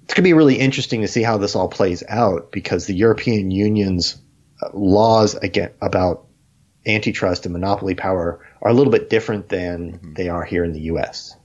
It's 0.03 0.13
going 0.13 0.23
to 0.23 0.29
be 0.29 0.33
really 0.33 0.59
interesting 0.59 1.01
to 1.01 1.07
see 1.07 1.21
how 1.21 1.37
this 1.37 1.55
all 1.55 1.69
plays 1.69 2.03
out 2.07 2.51
because 2.51 2.85
the 2.85 2.95
European 2.95 3.51
Union's 3.51 4.17
uh, 4.61 4.69
laws 4.73 5.35
again 5.35 5.71
about 5.81 6.27
antitrust 6.85 7.45
and 7.45 7.53
monopoly 7.53 7.95
power 7.95 8.45
are 8.61 8.71
a 8.71 8.73
little 8.73 8.91
bit 8.91 9.09
different 9.09 9.49
than 9.49 9.93
mm-hmm. 9.93 10.13
they 10.13 10.29
are 10.29 10.43
here 10.43 10.63
in 10.63 10.73
the 10.73 10.81
U.S. 10.81 11.35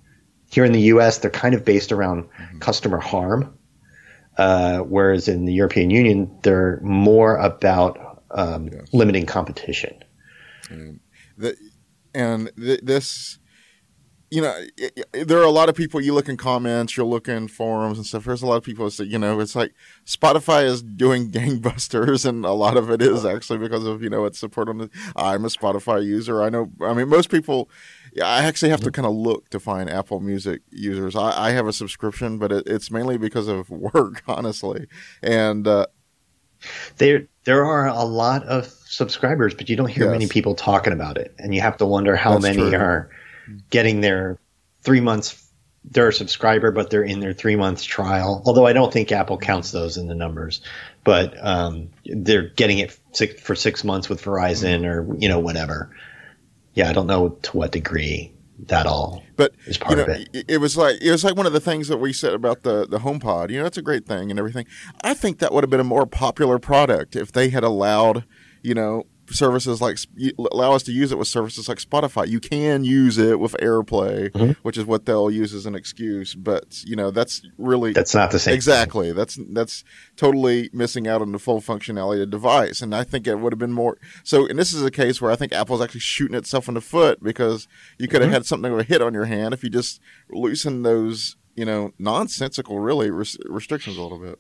Here 0.51 0.65
in 0.65 0.73
the 0.73 0.81
U.S., 0.81 1.19
they're 1.19 1.31
kind 1.31 1.55
of 1.55 1.65
based 1.65 1.93
around 1.93 2.25
mm-hmm. 2.25 2.59
customer 2.59 2.99
harm, 2.99 3.56
uh, 4.39 4.81
whereas 4.81 5.29
in 5.29 5.45
the 5.45 5.53
European 5.53 5.91
Union, 5.91 6.37
they're 6.43 6.81
more 6.83 7.37
about 7.37 8.23
um, 8.31 8.69
yes. 8.69 8.93
limiting 8.93 9.27
competition. 9.27 10.03
And, 10.69 11.01
the, 11.39 11.57
and 12.15 12.51
th- 12.57 12.81
this 12.83 13.39
you 14.31 14.43
know, 14.43 14.55
there 15.13 15.39
are 15.39 15.45
a 15.45 15.51
lot 15.51 15.69
of 15.69 15.77
people. 15.77 16.01
You 16.01 16.13
look 16.13 16.29
in 16.29 16.37
comments, 16.37 16.97
you're 16.97 17.07
looking 17.07 17.47
forums 17.47 17.99
and 17.99 18.07
stuff. 18.07 18.25
There's 18.25 18.43
a 18.43 18.47
lot 18.47 18.57
of 18.57 18.65
people 18.65 18.85
that 18.87 18.91
say, 18.91 19.05
you 19.05 19.19
know, 19.19 19.39
it's 19.39 19.55
like 19.55 19.73
Spotify 20.05 20.65
is 20.65 20.83
doing 20.83 21.31
gangbusters, 21.31 22.27
and 22.27 22.45
a 22.45 22.53
lot 22.53 22.77
of 22.77 22.91
it 22.91 23.01
is 23.01 23.25
actually 23.25 23.59
because 23.59 23.85
of 23.85 24.03
you 24.03 24.11
know 24.11 24.25
its 24.25 24.39
support 24.39 24.69
on 24.69 24.79
the. 24.79 24.91
I'm 25.15 25.45
a 25.45 25.49
Spotify 25.49 26.05
user. 26.05 26.43
I 26.43 26.49
know. 26.49 26.71
I 26.81 26.93
mean, 26.95 27.09
most 27.09 27.31
people. 27.31 27.71
I 28.23 28.45
actually 28.45 28.71
have 28.71 28.81
to 28.81 28.91
kind 28.91 29.05
of 29.05 29.13
look 29.13 29.51
to 29.51 29.61
find 29.61 29.91
Apple 29.91 30.21
Music 30.21 30.63
users. 30.71 31.15
I, 31.15 31.49
I 31.49 31.51
have 31.51 31.67
a 31.67 31.73
subscription, 31.73 32.39
but 32.39 32.51
it, 32.51 32.67
it's 32.67 32.91
mainly 32.91 33.19
because 33.19 33.47
of 33.47 33.69
work, 33.71 34.23
honestly. 34.27 34.87
And 35.23 35.69
uh, 35.69 35.87
there, 36.97 37.29
there 37.45 37.63
are 37.63 37.89
a 37.89 38.05
lot 38.05 38.43
of 38.45 38.67
subscribers, 38.67 39.55
but 39.55 39.69
you 39.69 39.77
don't 39.77 39.91
hear 39.91 40.05
yes. 40.05 40.13
many 40.13 40.29
people 40.29 40.55
talking 40.55 40.95
about 40.95 41.19
it, 41.19 41.35
and 41.39 41.55
you 41.55 41.61
have 41.61 41.77
to 41.77 41.85
wonder 41.85 42.17
how 42.17 42.39
That's 42.39 42.57
many 42.57 42.71
true. 42.71 42.79
are 42.79 43.11
getting 43.71 44.01
their 44.01 44.39
three 44.83 45.01
months 45.01 45.47
they're 45.91 46.09
a 46.09 46.13
subscriber, 46.13 46.73
but 46.73 46.91
they're 46.91 47.05
in 47.05 47.21
their 47.21 47.33
three 47.33 47.57
months 47.57 47.85
trial. 47.85 48.43
Although 48.45 48.67
I 48.67 48.73
don't 48.73 48.93
think 48.93 49.13
Apple 49.13 49.39
counts 49.39 49.71
those 49.71 49.97
in 49.97 50.09
the 50.09 50.15
numbers, 50.15 50.61
but 51.05 51.35
um, 51.45 51.89
they're 52.05 52.49
getting 52.51 52.79
it 52.79 52.99
six, 53.13 53.41
for 53.41 53.55
six 53.55 53.85
months 53.85 54.09
with 54.09 54.23
Verizon 54.23 54.85
or 54.85 55.07
you 55.19 55.29
know 55.29 55.39
whatever. 55.39 55.95
Yeah, 56.75 56.89
I 56.89 56.93
don't 56.93 57.07
know 57.07 57.31
to 57.31 57.57
what 57.57 57.73
degree 57.73 58.33
that 58.59 58.87
all 58.87 59.23
but 59.37 59.53
is 59.67 59.77
part 59.77 59.99
you 59.99 60.07
know, 60.07 60.13
of 60.13 60.21
it. 60.21 60.45
It 60.49 60.59
was 60.59 60.77
like 60.77 61.01
it 61.01 61.11
was 61.11 61.23
like 61.23 61.37
one 61.37 61.47
of 61.47 61.53
the 61.53 61.61
things 61.61 61.89
that 61.89 61.99
we 61.99 62.13
said 62.13 62.35
about 62.35 62.63
the 62.63 62.87
the 62.87 62.99
HomePod. 62.99 63.51
You 63.51 63.61
know, 63.61 63.67
it's 63.67 63.79
a 63.79 63.83
great 63.83 64.07
thing 64.07 64.31
and 64.31 64.39
everything. 64.39 64.67
I 65.03 65.15
think 65.15 65.39
that 65.39 65.53
would 65.53 65.63
have 65.63 65.71
been 65.71 65.81
a 65.81 65.85
more 65.85 66.07
popular 66.07 66.59
product 66.59 67.15
if 67.15 67.31
they 67.31 67.51
had 67.51 67.63
allowed 67.63 68.25
you 68.63 68.75
know 68.75 69.05
services 69.31 69.81
like 69.81 69.99
allow 70.53 70.73
us 70.73 70.83
to 70.85 70.93
use 70.93 71.13
it 71.13 71.19
with 71.19 71.29
services 71.29 71.69
like 71.69 71.79
Spotify. 71.79 72.29
You 72.29 72.41
can 72.41 72.85
use 72.85 73.19
it 73.19 73.41
with 73.41 73.57
AirPlay, 73.61 74.31
mm-hmm. 74.31 74.53
which 74.63 74.79
is 74.79 74.85
what 74.85 75.07
they'll 75.07 75.31
use 75.31 75.53
as 75.55 75.67
an 75.67 75.75
excuse. 75.75 76.35
But 76.35 76.83
you 76.85 76.97
know 76.97 77.11
that's 77.11 77.43
really 77.59 77.93
that's 77.93 78.15
not 78.15 78.31
the 78.31 78.39
same. 78.39 78.55
Exactly. 78.55 79.09
Thing. 79.09 79.17
That's 79.17 79.39
that's 79.51 79.85
totally 80.17 80.71
missing 80.73 81.07
out 81.09 81.23
on 81.23 81.33
the 81.33 81.39
full 81.39 81.61
functionality 81.61 82.15
of 82.15 82.21
the 82.21 82.27
device. 82.27 82.81
And 82.81 82.95
I 82.95 83.05
think 83.05 83.27
it 83.27 83.37
would 83.37 83.53
have 83.53 83.59
been 83.59 83.73
more. 83.73 83.99
So, 84.25 84.47
and 84.47 84.59
this 84.59 84.73
is 84.73 84.83
a 84.83 84.91
case 84.91 85.21
where 85.21 85.31
I 85.31 85.37
think 85.37 85.53
Apple's 85.53 85.81
actually 85.81 86.01
shooting 86.01 86.37
itself 86.37 86.69
in 86.69 86.75
the 86.75 86.81
foot 86.81 87.23
because 87.23 87.69
you 87.99 88.09
could 88.09 88.21
have 88.21 88.29
mm-hmm. 88.29 88.35
had 88.35 88.47
something 88.47 88.73
of 88.73 88.79
a 88.79 88.85
hit 88.85 89.03
on 89.03 89.15
your 89.15 89.27
hand 89.27 89.55
if 89.55 89.63
you 89.63 89.71
just 89.71 90.01
loosen 90.31 90.83
those 90.83 91.37
you 91.57 91.65
know, 91.65 91.93
nonsensical, 91.99 92.79
really, 92.79 93.11
res- 93.11 93.39
restrictions 93.47 93.97
a 93.97 94.03
little 94.03 94.19
bit. 94.19 94.39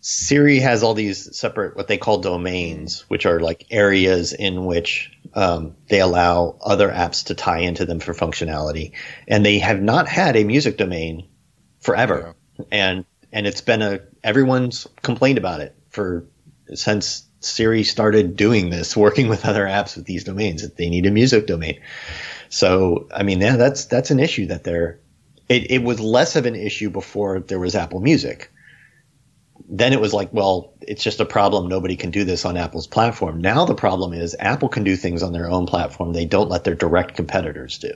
Siri 0.00 0.58
has 0.58 0.82
all 0.82 0.92
these 0.92 1.34
separate, 1.36 1.76
what 1.76 1.86
they 1.86 1.98
call 1.98 2.18
domains, 2.18 3.08
which 3.08 3.26
are 3.26 3.38
like 3.38 3.66
areas 3.70 4.32
in 4.32 4.64
which 4.64 5.16
um, 5.34 5.76
they 5.88 6.00
allow 6.00 6.58
other 6.60 6.90
apps 6.90 7.26
to 7.26 7.36
tie 7.36 7.60
into 7.60 7.86
them 7.86 8.00
for 8.00 8.12
functionality. 8.12 8.92
And 9.28 9.46
they 9.46 9.60
have 9.60 9.80
not 9.80 10.08
had 10.08 10.36
a 10.36 10.42
music 10.42 10.76
domain 10.76 11.28
forever. 11.80 12.34
Yeah. 12.58 12.64
And, 12.72 13.04
and 13.32 13.46
it's 13.46 13.60
been 13.60 13.80
a, 13.80 14.00
everyone's 14.24 14.88
complained 15.00 15.38
about 15.38 15.60
it 15.60 15.76
for, 15.90 16.26
since 16.74 17.24
Siri 17.38 17.84
started 17.84 18.34
doing 18.34 18.68
this, 18.68 18.96
working 18.96 19.28
with 19.28 19.46
other 19.46 19.64
apps 19.64 19.96
with 19.96 20.06
these 20.06 20.24
domains, 20.24 20.62
that 20.62 20.76
they 20.76 20.90
need 20.90 21.06
a 21.06 21.12
music 21.12 21.46
domain. 21.46 21.80
So, 22.48 23.08
I 23.14 23.22
mean, 23.22 23.40
yeah, 23.40 23.56
that's, 23.56 23.84
that's 23.84 24.10
an 24.10 24.18
issue 24.18 24.46
that 24.46 24.64
they're, 24.64 24.98
it, 25.52 25.70
it 25.70 25.82
was 25.82 26.00
less 26.00 26.36
of 26.36 26.46
an 26.46 26.54
issue 26.54 26.90
before 26.90 27.40
there 27.40 27.60
was 27.60 27.74
Apple 27.74 28.00
Music. 28.00 28.50
Then 29.68 29.92
it 29.92 30.00
was 30.00 30.12
like, 30.12 30.32
well, 30.32 30.72
it's 30.80 31.02
just 31.02 31.20
a 31.20 31.24
problem. 31.24 31.68
Nobody 31.68 31.96
can 31.96 32.10
do 32.10 32.24
this 32.24 32.44
on 32.44 32.56
Apple's 32.56 32.86
platform. 32.86 33.40
Now 33.40 33.64
the 33.64 33.74
problem 33.74 34.12
is 34.12 34.36
Apple 34.38 34.68
can 34.68 34.84
do 34.84 34.96
things 34.96 35.22
on 35.22 35.32
their 35.32 35.48
own 35.48 35.66
platform 35.66 36.12
they 36.12 36.24
don't 36.24 36.50
let 36.50 36.64
their 36.64 36.74
direct 36.74 37.14
competitors 37.14 37.78
do 37.78 37.92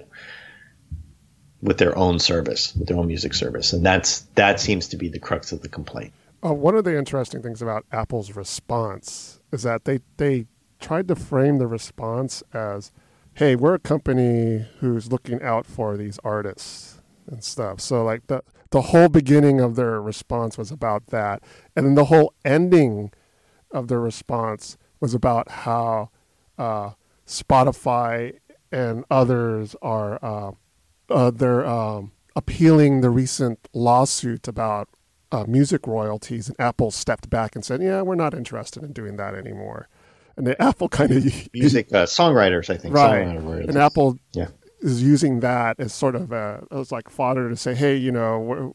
with 1.63 1.79
their 1.79 1.97
own 1.97 2.19
service, 2.19 2.75
with 2.77 2.89
their 2.89 2.97
own 2.97 3.07
music 3.07 3.35
service, 3.35 3.73
and 3.73 3.85
that's 3.85 4.21
that 4.35 4.61
seems 4.61 4.89
to 4.89 4.97
be 4.97 5.09
the 5.09 5.19
crux 5.19 5.53
of 5.53 5.63
the 5.63 5.69
complaint. 5.69 6.13
Uh, 6.45 6.53
one 6.53 6.77
of 6.77 6.85
the 6.85 6.97
interesting 6.97 7.43
things 7.43 7.63
about 7.63 7.85
Apple's 7.91 8.37
response 8.37 9.41
is 9.53 9.63
that 9.63 9.85
they 9.85 10.01
they 10.19 10.47
tried 10.79 11.09
to 11.09 11.17
frame 11.17 11.59
the 11.59 11.67
response 11.67 12.43
as, 12.53 12.93
"Hey, 13.35 13.57
we're 13.57 13.75
a 13.75 13.79
company 13.79 14.67
who's 14.81 15.11
looking 15.11 15.43
out 15.43 15.67
for 15.67 15.97
these 15.97 16.19
artists 16.23 16.96
and 17.27 17.43
stuff. 17.43 17.81
So 17.81 18.05
like 18.05 18.27
the 18.27 18.43
the 18.71 18.83
whole 18.83 19.09
beginning 19.09 19.61
of 19.61 19.77
their 19.77 20.01
response 20.01 20.59
was 20.59 20.71
about 20.71 21.07
that, 21.09 21.43
and 21.75 21.87
then 21.87 21.95
the 21.95 22.07
whole 22.07 22.35
ending 22.45 23.13
of 23.71 23.89
their 23.89 24.01
response 24.01 24.77
was 25.01 25.15
about 25.15 25.51
how 25.51 26.11
uh, 26.59 26.91
Spotify 27.27 28.39
and 28.73 29.05
others 29.11 29.77
are 29.83 30.19
uh, 30.25 30.53
uh, 31.09 31.31
they're 31.31 31.65
um, 31.67 32.13
appealing 32.35 33.01
the 33.01 33.11
recent 33.11 33.69
lawsuit 33.73 34.49
about 34.49 34.89
uh, 35.33 35.45
music 35.47 35.87
royalties, 35.87 36.49
and 36.49 36.59
Apple 36.61 36.91
stepped 36.91 37.31
back 37.31 37.55
and 37.55 37.65
said, 37.65 37.83
"Yeah, 37.83 38.03
we're 38.03 38.15
not 38.15 38.35
interested 38.35 38.83
in 38.83 38.93
doing 38.93 39.17
that 39.17 39.35
anymore." 39.35 39.89
And 40.37 40.47
the 40.47 40.61
Apple 40.63 40.89
kind 40.89 41.13
of 41.13 41.25
music 41.55 41.93
uh, 41.93 42.05
songwriters, 42.07 42.69
I 42.69 42.77
think, 42.77 42.95
right? 42.95 43.23
And 43.69 43.79
Apple 43.79 44.19
yeah 44.33 44.49
is 44.81 45.03
using 45.03 45.41
that 45.41 45.79
as 45.81 45.93
sort 45.93 46.15
of 46.15 46.33
a 46.33 46.65
as 46.71 46.93
like 46.93 47.09
fodder 47.09 47.49
to 47.49 47.57
say, 47.57 47.75
hey, 47.75 47.97
you 47.97 48.13
know, 48.13 48.39
we're, 48.41 48.67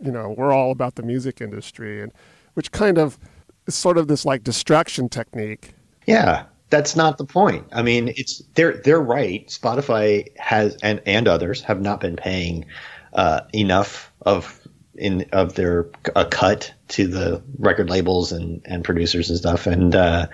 you 0.00 0.12
know, 0.12 0.34
we're 0.36 0.52
all 0.52 0.70
about 0.70 0.94
the 0.94 1.02
music 1.02 1.40
industry, 1.40 2.02
and 2.02 2.12
which 2.54 2.72
kind 2.72 2.98
of 2.98 3.18
is 3.66 3.74
sort 3.74 3.98
of 3.98 4.08
this 4.08 4.24
like 4.24 4.42
distraction 4.44 5.08
technique. 5.08 5.74
Yeah, 6.06 6.44
that's 6.70 6.96
not 6.96 7.18
the 7.18 7.24
point. 7.24 7.66
I 7.72 7.82
mean, 7.82 8.12
it's 8.16 8.42
they're 8.54 8.76
they're 8.78 9.00
right. 9.00 9.46
Spotify 9.48 10.26
has 10.38 10.76
and 10.82 11.00
and 11.06 11.28
others 11.28 11.62
have 11.62 11.80
not 11.80 12.00
been 12.00 12.16
paying 12.16 12.64
uh, 13.12 13.40
enough 13.52 14.12
of 14.22 14.59
in 15.00 15.26
of 15.32 15.54
their 15.54 15.88
a 16.14 16.26
cut 16.26 16.72
to 16.88 17.06
the 17.06 17.42
record 17.58 17.88
labels 17.88 18.32
and, 18.32 18.60
and 18.66 18.84
producers 18.84 19.30
and 19.30 19.38
stuff, 19.38 19.66
and 19.66 19.94
uh, 19.94 20.26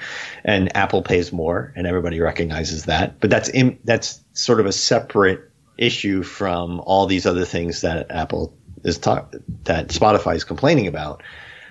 and 0.44 0.76
Apple 0.76 1.02
pays 1.02 1.32
more, 1.32 1.72
and 1.76 1.86
everybody 1.86 2.20
recognizes 2.20 2.86
that. 2.86 3.20
But 3.20 3.30
that's 3.30 3.48
in, 3.48 3.78
that's 3.84 4.20
sort 4.32 4.60
of 4.60 4.66
a 4.66 4.72
separate 4.72 5.50
issue 5.78 6.22
from 6.22 6.80
all 6.80 7.06
these 7.06 7.26
other 7.26 7.44
things 7.44 7.82
that 7.82 8.10
Apple 8.10 8.58
is 8.84 8.98
talk 8.98 9.34
that 9.64 9.88
Spotify 9.88 10.34
is 10.34 10.44
complaining 10.44 10.88
about, 10.88 11.22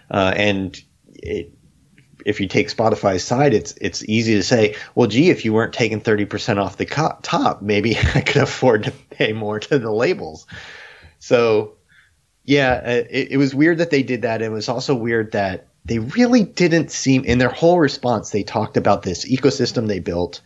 uh, 0.10 0.34
and 0.36 0.82
it, 1.14 1.52
if 2.26 2.40
you 2.40 2.48
take 2.48 2.70
Spotify's 2.70 3.24
side, 3.24 3.54
it's 3.54 3.74
it's 3.82 4.04
easy 4.06 4.36
to 4.36 4.44
say, 4.44 4.76
well, 4.96 5.08
gee, 5.08 5.30
if 5.30 5.44
you 5.44 5.52
weren't 5.52 5.74
taking 5.74 6.00
thirty 6.00 6.26
percent 6.26 6.60
off 6.60 6.78
the 6.78 6.86
co- 6.86 7.18
top, 7.24 7.62
maybe 7.62 7.98
I 8.16 8.22
could 8.22 8.42
afford 8.42 8.86
to 8.86 8.92
pay 8.92 9.34
more 9.34 9.60
to 9.60 9.78
the 9.80 9.92
labels. 9.92 10.48
So 11.20 11.76
yeah, 12.46 12.82
uh, 12.86 13.04
it, 13.10 13.32
it, 13.32 13.38
was 13.38 13.56
weird 13.56 13.80
that 13.80 13.90
they 13.90 14.04
did 14.04 14.22
that. 14.22 14.42
It 14.42 14.52
was 14.52 14.70
also 14.70 14.94
weird 14.96 15.32
that 15.32 15.68
they 15.84 16.00
really 16.00 16.44
didn't 16.44 16.92
seem, 16.92 17.26
in 17.26 17.40
their 17.40 17.50
whole 17.50 17.80
response, 17.80 18.30
they 18.30 18.44
talked 18.44 18.78
about 18.78 19.02
this 19.04 19.26
ecosystem 19.26 19.88
they 19.88 20.00
built. 20.00 20.42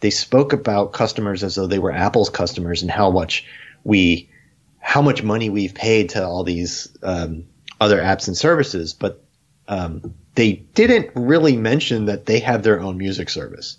They 0.00 0.10
spoke 0.10 0.52
about 0.52 0.92
customers 0.92 1.42
as 1.42 1.56
though 1.56 1.66
they 1.66 1.78
were 1.78 1.92
Apple's 1.92 2.30
customers 2.30 2.82
and 2.82 2.90
how 2.90 3.10
much 3.10 3.46
we, 3.84 4.30
how 4.78 5.02
much 5.02 5.22
money 5.22 5.50
we've 5.50 5.74
paid 5.74 6.10
to 6.10 6.24
all 6.24 6.44
these 6.44 6.88
um, 7.02 7.44
other 7.80 8.00
apps 8.00 8.28
and 8.28 8.36
services, 8.36 8.92
but 8.92 9.22
um, 9.68 10.14
they 10.34 10.52
didn't 10.52 11.10
really 11.14 11.56
mention 11.56 12.06
that 12.06 12.26
they 12.26 12.40
have 12.40 12.62
their 12.62 12.80
own 12.80 12.98
music 12.98 13.30
service. 13.30 13.78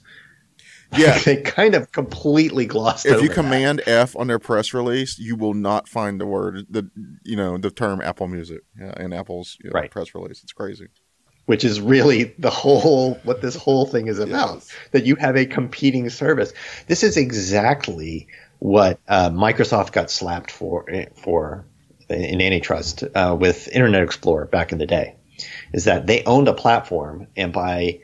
Yeah, 0.98 1.18
they 1.26 1.38
kind 1.38 1.76
of 1.76 1.92
completely 1.92 2.66
glossed. 2.66 3.06
It. 3.06 3.14
If 3.14 3.22
you 3.22 3.30
command 3.30 3.80
that. 3.80 3.88
F 3.88 4.16
on 4.16 4.28
their 4.28 4.40
press 4.40 4.74
release, 4.74 5.20
you 5.20 5.36
will 5.36 5.54
not 5.54 5.88
find 5.88 6.20
the 6.20 6.26
word 6.26 6.66
the 6.70 6.90
you 7.24 7.36
know 7.36 7.58
the 7.58 7.72
term 7.72 8.02
Apple 8.02 8.28
Music 8.28 8.62
yeah, 8.80 9.02
in 9.02 9.14
Apple's 9.14 9.58
you 9.64 9.70
know, 9.70 9.80
right. 9.80 9.92
press 9.92 10.14
release. 10.16 10.44
It's 10.44 10.54
crazy. 10.54 10.88
Which 11.46 11.66
is 11.66 11.82
really 11.82 12.36
the 12.40 12.50
whole 12.50 13.16
what 13.24 13.42
this 13.42 13.56
whole 13.56 13.86
thing 13.86 14.08
is 14.08 14.20
about. 14.20 14.56
Yes. 14.56 14.70
That 14.92 15.06
you 15.06 15.16
have 15.16 15.36
a 15.36 15.46
competing 15.46 16.10
service. 16.10 16.54
This 16.88 17.04
is 17.04 17.18
exactly 17.18 18.28
what 18.60 19.00
uh, 19.10 19.30
Microsoft 19.30 19.92
got 19.92 20.10
slapped 20.10 20.52
for 20.52 20.86
for 21.16 21.66
in 22.10 22.42
antitrust 22.42 23.04
uh, 23.16 23.36
with 23.38 23.68
Internet 23.70 24.04
Explorer 24.04 24.46
back 24.46 24.72
in 24.72 24.78
the 24.78 24.86
day. 24.86 25.16
Is 25.74 25.86
that 25.86 26.08
they 26.08 26.24
owned 26.24 26.48
a 26.48 26.54
platform 26.54 27.28
and 27.36 27.52
by 27.52 28.00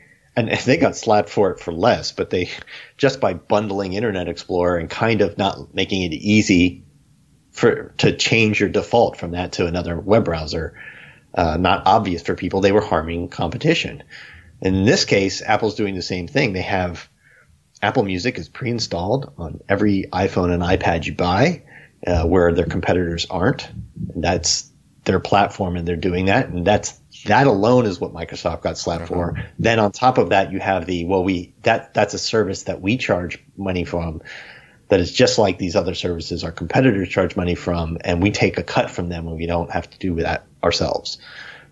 and 0.48 0.60
they 0.64 0.76
got 0.76 0.96
slapped 0.96 1.28
for 1.28 1.50
it 1.50 1.60
for 1.60 1.72
less, 1.72 2.12
but 2.12 2.30
they 2.30 2.50
just 2.96 3.20
by 3.20 3.34
bundling 3.34 3.92
Internet 3.92 4.28
Explorer 4.28 4.78
and 4.78 4.88
kind 4.88 5.20
of 5.20 5.38
not 5.38 5.74
making 5.74 6.02
it 6.02 6.14
easy 6.14 6.84
for 7.52 7.94
to 7.98 8.16
change 8.16 8.60
your 8.60 8.68
default 8.68 9.16
from 9.16 9.32
that 9.32 9.52
to 9.52 9.66
another 9.66 9.98
web 9.98 10.24
browser, 10.24 10.74
uh, 11.34 11.56
not 11.56 11.82
obvious 11.86 12.22
for 12.22 12.34
people, 12.34 12.60
they 12.60 12.72
were 12.72 12.80
harming 12.80 13.28
competition. 13.28 14.02
In 14.62 14.84
this 14.84 15.04
case, 15.04 15.42
Apple's 15.42 15.74
doing 15.74 15.94
the 15.94 16.02
same 16.02 16.28
thing. 16.28 16.52
They 16.52 16.62
have 16.62 17.08
Apple 17.82 18.04
Music 18.04 18.38
is 18.38 18.48
pre-installed 18.48 19.32
on 19.38 19.60
every 19.68 20.04
iPhone 20.12 20.52
and 20.52 20.62
iPad 20.62 21.06
you 21.06 21.14
buy, 21.14 21.62
uh, 22.06 22.24
where 22.24 22.52
their 22.52 22.66
competitors 22.66 23.26
aren't. 23.30 23.68
And 24.14 24.22
that's 24.22 24.70
their 25.04 25.20
platform, 25.20 25.76
and 25.76 25.88
they're 25.88 25.96
doing 25.96 26.26
that, 26.26 26.48
and 26.48 26.66
that's 26.66 26.99
that 27.26 27.46
alone 27.46 27.86
is 27.86 28.00
what 28.00 28.12
Microsoft 28.12 28.62
got 28.62 28.78
slapped 28.78 29.04
uh-huh. 29.04 29.14
for. 29.14 29.44
Then 29.58 29.78
on 29.78 29.92
top 29.92 30.18
of 30.18 30.30
that, 30.30 30.52
you 30.52 30.60
have 30.60 30.86
the 30.86 31.04
well, 31.04 31.24
we 31.24 31.54
that 31.62 31.94
that's 31.94 32.14
a 32.14 32.18
service 32.18 32.64
that 32.64 32.80
we 32.80 32.96
charge 32.96 33.42
money 33.56 33.84
from. 33.84 34.22
That 34.88 34.98
is 34.98 35.12
just 35.12 35.38
like 35.38 35.58
these 35.58 35.76
other 35.76 35.94
services 35.94 36.42
our 36.42 36.50
competitors 36.50 37.08
charge 37.08 37.36
money 37.36 37.54
from, 37.54 37.98
and 38.00 38.20
we 38.20 38.32
take 38.32 38.58
a 38.58 38.64
cut 38.64 38.90
from 38.90 39.08
them 39.08 39.24
when 39.24 39.36
we 39.36 39.46
don't 39.46 39.70
have 39.70 39.88
to 39.88 39.98
do 39.98 40.16
that 40.16 40.46
ourselves. 40.64 41.18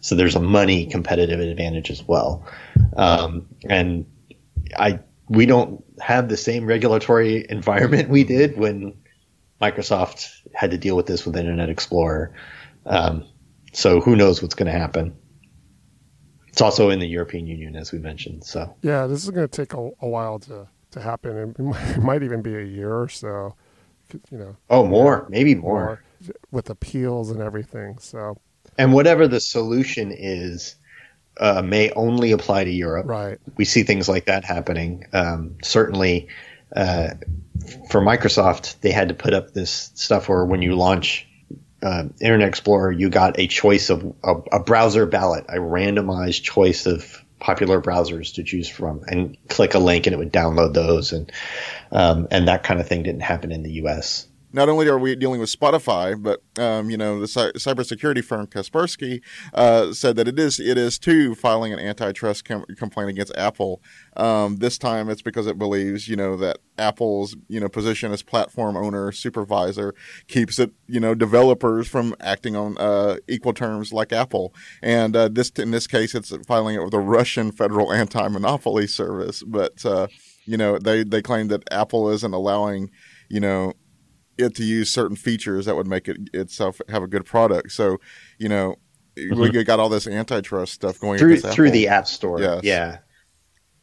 So 0.01 0.15
there's 0.15 0.37
a 0.37 0.41
money 0.41 0.87
competitive 0.87 1.41
advantage 1.41 1.91
as 1.91 2.07
well. 2.07 2.47
Um, 2.97 3.49
and 3.69 4.07
I 4.77 5.01
we 5.29 5.47
don't 5.47 5.85
have 6.01 6.29
the 6.29 6.37
same 6.37 6.67
regulatory 6.67 7.45
environment 7.51 8.09
we 8.09 8.25
did 8.25 8.57
when 8.57 8.95
Microsoft 9.61 10.31
had 10.55 10.71
to 10.71 10.79
deal 10.79 10.97
with 10.97 11.07
this 11.07 11.27
with 11.27 11.37
Internet 11.37 11.69
Explorer. 11.69 12.33
Um, 12.87 13.25
so 13.73 14.01
who 14.01 14.17
knows 14.17 14.41
what's 14.41 14.55
going 14.55 14.73
to 14.73 14.79
happen? 14.79 15.17
It's 16.59 16.63
also 16.63 16.91
in 16.91 16.99
the 16.99 17.07
European 17.07 17.47
Union, 17.47 17.77
as 17.77 17.93
we 17.93 18.01
mentioned. 18.01 18.43
So 18.43 18.75
yeah, 18.83 19.07
this 19.07 19.23
is 19.23 19.31
going 19.31 19.47
to 19.47 19.57
take 19.57 19.75
a, 19.75 19.91
a, 20.01 20.09
while 20.09 20.41
to 20.41 20.67
to 20.91 21.01
happen. 21.01 21.55
It 21.57 21.63
might, 21.63 21.91
it 21.91 22.03
might, 22.03 22.23
even 22.25 22.43
be 22.43 22.57
a 22.57 22.65
year 22.65 22.93
or 22.93 23.09
so. 23.09 23.55
You 24.29 24.39
know. 24.39 24.57
Oh, 24.69 24.85
more, 24.85 25.25
maybe 25.29 25.55
more. 25.55 25.85
more 25.85 26.03
with 26.51 26.69
appeals 26.69 27.31
and 27.31 27.41
everything. 27.41 27.99
So. 28.01 28.39
And 28.77 28.93
whatever 28.93 29.29
the 29.29 29.39
solution 29.39 30.11
is, 30.11 30.75
uh, 31.39 31.63
may 31.63 31.93
only 31.93 32.33
apply 32.33 32.65
to 32.65 32.73
Europe. 32.73 33.07
Right. 33.07 33.39
We 33.57 33.65
see 33.65 33.85
things 33.85 34.09
like 34.09 34.25
that 34.25 34.45
happening. 34.45 35.05
Um, 35.13 35.59
certainly, 35.63 36.27
uh, 36.75 37.11
for 37.89 38.01
Microsoft, 38.01 38.81
they 38.81 38.91
had 38.91 39.07
to 39.11 39.15
put 39.15 39.33
up 39.33 39.53
this 39.53 39.93
stuff 39.95 40.29
where 40.29 40.45
when 40.45 40.63
you 40.63 40.75
launch 40.75 41.28
uh, 41.83 42.05
Internet 42.21 42.49
Explorer, 42.49 42.93
you 42.93 43.11
got 43.11 43.39
a 43.39 43.47
choice 43.47 43.91
of 43.91 44.15
a, 44.25 44.35
a, 44.53 44.61
browser 44.61 45.07
ballot, 45.07 45.45
a 45.49 45.57
randomized 45.57 46.43
choice 46.43 46.87
of 46.87 47.25
popular 47.39 47.81
browsers 47.81 48.35
to 48.35 48.43
choose 48.43 48.69
from, 48.69 49.03
and 49.07 49.37
click 49.49 49.75
a 49.75 49.79
link 49.79 50.07
and 50.07 50.15
it 50.15 50.19
would 50.19 50.33
download 50.33 50.75
those, 50.75 51.13
and 51.13 51.31
um, 51.93 52.29
and 52.31 52.49
that 52.49 52.65
kind 52.65 52.81
of 52.81 52.89
thing 52.89 53.03
didn't 53.03 53.23
happen 53.23 53.53
in 53.53 53.63
the 53.63 53.73
U.S 53.73 54.27
not 54.53 54.69
only 54.69 54.89
are 54.89 54.99
we 54.99 55.15
dealing 55.15 55.41
with 55.41 55.51
Spotify, 55.51 56.21
but 56.21 56.43
um, 56.59 56.91
you 56.91 56.97
know 56.97 57.21
the 57.21 57.29
cy- 57.29 57.53
cybersecurity 57.53 58.25
firm 58.25 58.47
Kaspersky 58.47 59.21
uh, 59.55 59.93
said 59.93 60.17
that 60.17 60.29
it 60.29 60.39
is 60.39 60.59
it 60.59 60.79
is 60.79 60.99
too 60.99 61.35
filing 61.35 61.73
an 61.73 61.79
antitrust 61.79 62.45
com- 62.45 62.65
complaint 62.77 63.11
against 63.11 63.37
Apple. 63.37 63.83
Um, 64.17 64.57
this 64.57 64.79
time, 64.79 65.09
it's 65.11 65.23
because 65.23 65.47
it 65.47 65.59
believes 65.59 66.09
you 66.09 66.17
know 66.17 66.37
that 66.37 66.59
Apple's 66.79 67.37
you 67.49 67.61
know 67.61 67.69
position 67.69 68.13
as 68.13 68.23
platform 68.23 68.77
owner 68.77 69.13
supervisor 69.13 69.95
keeps 70.29 70.59
it 70.59 70.73
you 70.87 71.01
know 71.01 71.15
developers 71.15 71.87
from 71.87 72.15
acting 72.21 72.57
on 72.57 72.77
uh, 72.79 73.17
equal 73.29 73.53
terms 73.53 73.93
like 73.93 74.13
Apple. 74.13 74.55
And 74.83 75.15
uh, 75.15 75.29
this 75.29 75.51
in 75.51 75.71
this 75.71 75.87
case, 75.87 76.15
it's 76.15 76.35
filing 76.47 76.77
it 76.77 76.83
with 76.83 76.93
the 76.93 76.99
Russian 76.99 77.53
Federal 77.53 77.93
Anti-Monopoly 77.93 78.87
Service, 78.87 79.43
but 79.43 79.85
uh, 79.85 80.07
you 80.47 80.57
know 80.57 80.79
they 80.79 81.05
they 81.05 81.21
claim 81.21 81.49
that 81.49 81.63
Apple 81.71 82.09
isn't 82.11 82.33
allowing 82.33 82.91
you 83.29 83.41
know 83.41 83.75
it 84.39 84.55
to 84.55 84.65
use 84.65 84.91
certain 84.91 85.17
features 85.17 85.67
that 85.67 85.77
would 85.77 85.87
make 85.87 86.09
it 86.09 86.17
itself 86.33 86.81
have 86.89 87.03
a 87.03 87.09
good 87.09 87.25
product. 87.25 87.73
So, 87.73 87.99
you 88.39 88.49
know, 88.49 88.77
mm-hmm. 89.17 89.41
we 89.41 89.65
got 89.65 89.81
all 89.81 89.89
this 89.89 90.07
antitrust 90.07 90.73
stuff 90.73 90.99
going 91.01 91.19
through 91.19 91.41
through 91.41 91.71
the 91.73 91.89
App 91.89 92.07
Store. 92.07 92.41
Yes. 92.41 92.63
Yeah. 92.63 92.99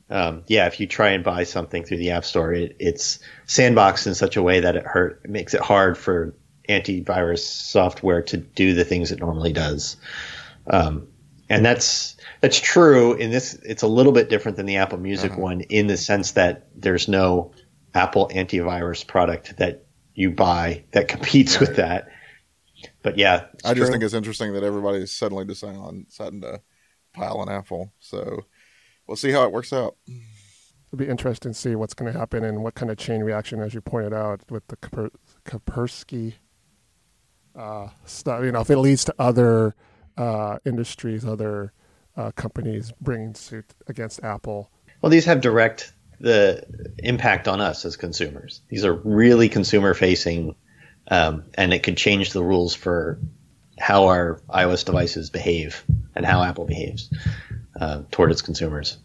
Um, 0.08 0.44
yeah, 0.48 0.68
if 0.68 0.80
you 0.80 0.86
try 0.86 1.10
and 1.10 1.24
buy 1.24 1.44
something 1.44 1.84
through 1.84 1.98
the 1.98 2.12
App 2.12 2.26
Store, 2.26 2.54
it, 2.54 2.76
it's 2.80 3.20
sandboxed 3.48 4.06
in 4.06 4.14
such 4.14 4.38
a 4.38 4.44
way 4.44 4.60
that 4.60 4.76
it 4.76 4.86
hurt 4.86 5.22
it 5.24 5.32
makes 5.32 5.54
it 5.54 5.62
hard 5.62 5.98
for 5.98 6.36
antivirus 6.70 7.40
software 7.40 8.22
to 8.22 8.38
do 8.38 8.74
the 8.74 8.86
things 8.86 9.12
it 9.12 9.20
normally 9.20 9.54
does. 9.54 9.98
Um, 10.68 11.08
and 11.50 11.66
that's 11.66 12.18
that's 12.42 12.60
true 12.60 13.14
in 13.14 13.32
this. 13.32 13.54
It's 13.64 13.84
a 13.84 13.88
little 13.88 14.12
bit 14.12 14.30
different 14.30 14.58
than 14.58 14.66
the 14.66 14.78
Apple 14.78 15.00
Music 15.00 15.32
uh-huh. 15.32 15.42
one 15.42 15.62
in 15.62 15.88
the 15.88 15.98
sense 15.98 16.32
that 16.32 16.68
there's 16.76 17.08
no 17.08 17.52
Apple 17.94 18.30
antivirus 18.34 19.06
product 19.06 19.58
that 19.58 19.85
you 20.16 20.32
buy 20.32 20.84
that 20.92 21.08
competes 21.08 21.56
right. 21.56 21.62
with 21.62 21.78
that. 21.78 22.08
But 23.04 23.18
yeah, 23.18 23.46
I 23.64 23.74
just 23.74 23.92
think 23.92 24.04
it's 24.04 24.14
interesting 24.14 24.54
that 24.54 24.64
everybody's 24.64 25.12
suddenly 25.12 25.46
deciding 25.46 25.80
on 25.80 26.06
deciding 26.10 26.42
to 26.42 26.62
pile 27.14 27.38
on 27.38 27.50
Apple. 27.50 27.94
So 28.00 28.42
we'll 29.08 29.18
see 29.18 29.32
how 29.32 29.44
it 29.44 29.52
works 29.52 29.72
out. 29.74 29.96
It'll 30.88 30.98
be 30.98 31.08
interesting 31.08 31.54
to 31.54 31.58
see 31.58 31.76
what's 31.76 31.94
going 31.94 32.12
to 32.12 32.18
happen 32.18 32.44
and 32.44 32.64
what 32.64 32.76
kind 32.76 32.92
of 32.92 32.98
chain 32.98 33.22
reaction, 33.22 33.62
as 33.62 33.74
you 33.74 33.82
pointed 33.82 34.14
out, 34.14 34.42
with 34.50 34.68
the 34.68 34.78
Kaspersky 35.46 36.36
uh, 37.56 37.90
stuff. 38.06 38.44
You 38.44 38.52
know, 38.52 38.62
if 38.62 38.70
it 38.70 38.78
leads 38.78 39.04
to 39.06 39.16
other 39.20 39.76
uh, 40.18 40.60
industries, 40.66 41.26
other 41.26 41.74
uh, 42.16 42.32
companies 42.32 42.94
bringing 43.02 43.34
suit 43.34 43.74
against 43.88 44.24
Apple. 44.24 44.72
Well, 45.02 45.10
these 45.10 45.26
have 45.26 45.42
direct 45.42 45.94
the 46.20 46.66
impact 47.00 47.48
on 47.48 47.62
us 47.62 47.86
as 47.86 47.98
consumers. 47.98 48.62
These 48.70 48.86
are 48.86 48.94
really 48.94 49.50
consumer 49.50 49.94
facing, 49.94 50.56
um, 51.10 51.44
and 51.56 51.74
it 51.74 51.84
could 51.84 51.98
change 51.98 52.32
the 52.32 52.44
rules 52.44 52.74
for 52.74 53.20
how 53.80 54.06
our 54.06 54.42
iOS 54.50 54.86
devices 54.86 55.30
behave 55.30 55.84
and 56.16 56.26
how 56.26 56.44
Apple 56.44 56.66
behaves 56.66 57.10
uh, 57.80 58.04
toward 58.12 58.32
its 58.32 58.42
consumers. 58.42 58.98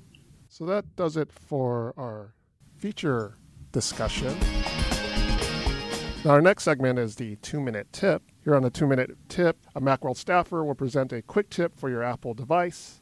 So 0.48 0.64
that 0.66 0.84
does 0.96 1.16
it 1.16 1.32
for 1.32 1.94
our 1.96 2.34
feature 2.76 3.36
discussion. 3.72 4.36
Now, 6.24 6.32
our 6.32 6.42
next 6.42 6.64
segment 6.64 6.98
is 6.98 7.16
the 7.16 7.36
two 7.36 7.60
minute 7.60 7.92
tip. 7.92 8.22
Here 8.44 8.54
on 8.54 8.62
the 8.62 8.70
two 8.70 8.86
minute 8.86 9.16
tip, 9.28 9.58
a 9.74 9.80
Macworld 9.80 10.16
staffer 10.16 10.64
will 10.64 10.74
present 10.74 11.12
a 11.12 11.22
quick 11.22 11.50
tip 11.50 11.74
for 11.78 11.88
your 11.88 12.02
Apple 12.02 12.34
device. 12.34 12.99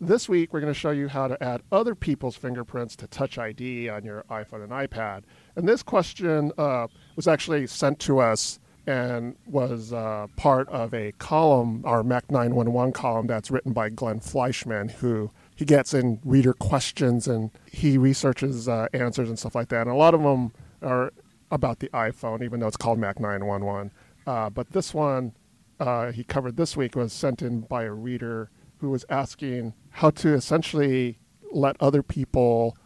This 0.00 0.28
week, 0.28 0.52
we're 0.52 0.60
going 0.60 0.72
to 0.72 0.78
show 0.78 0.92
you 0.92 1.08
how 1.08 1.26
to 1.26 1.42
add 1.42 1.62
other 1.72 1.96
people's 1.96 2.36
fingerprints 2.36 2.94
to 2.96 3.08
Touch 3.08 3.36
ID 3.36 3.88
on 3.88 4.04
your 4.04 4.24
iPhone 4.30 4.62
and 4.62 4.70
iPad. 4.70 5.24
And 5.56 5.68
this 5.68 5.82
question 5.82 6.52
uh, 6.56 6.86
was 7.16 7.26
actually 7.26 7.66
sent 7.66 7.98
to 8.00 8.20
us 8.20 8.60
and 8.86 9.34
was 9.44 9.92
uh, 9.92 10.28
part 10.36 10.68
of 10.68 10.94
a 10.94 11.10
column, 11.18 11.82
our 11.84 12.04
Mac 12.04 12.30
911 12.30 12.92
column, 12.92 13.26
that's 13.26 13.50
written 13.50 13.72
by 13.72 13.88
Glenn 13.88 14.20
Fleishman, 14.20 14.88
who 14.88 15.32
he 15.56 15.64
gets 15.64 15.92
in 15.92 16.20
reader 16.24 16.52
questions 16.52 17.26
and 17.26 17.50
he 17.70 17.98
researches 17.98 18.68
uh, 18.68 18.86
answers 18.92 19.28
and 19.28 19.36
stuff 19.36 19.56
like 19.56 19.68
that. 19.70 19.82
And 19.82 19.90
a 19.90 19.94
lot 19.94 20.14
of 20.14 20.22
them 20.22 20.52
are 20.80 21.12
about 21.50 21.80
the 21.80 21.88
iPhone, 21.88 22.44
even 22.44 22.60
though 22.60 22.68
it's 22.68 22.76
called 22.76 23.00
Mac 23.00 23.18
911. 23.18 23.90
Uh, 24.28 24.48
but 24.48 24.70
this 24.70 24.94
one 24.94 25.32
uh, 25.80 26.12
he 26.12 26.22
covered 26.22 26.56
this 26.56 26.76
week 26.76 26.94
was 26.94 27.12
sent 27.12 27.42
in 27.42 27.62
by 27.62 27.82
a 27.82 27.92
reader 27.92 28.50
who 28.78 28.90
was 28.90 29.04
asking 29.08 29.74
how 29.90 30.10
to 30.10 30.34
essentially 30.34 31.18
let 31.52 31.76
other 31.80 32.02
people, 32.02 32.76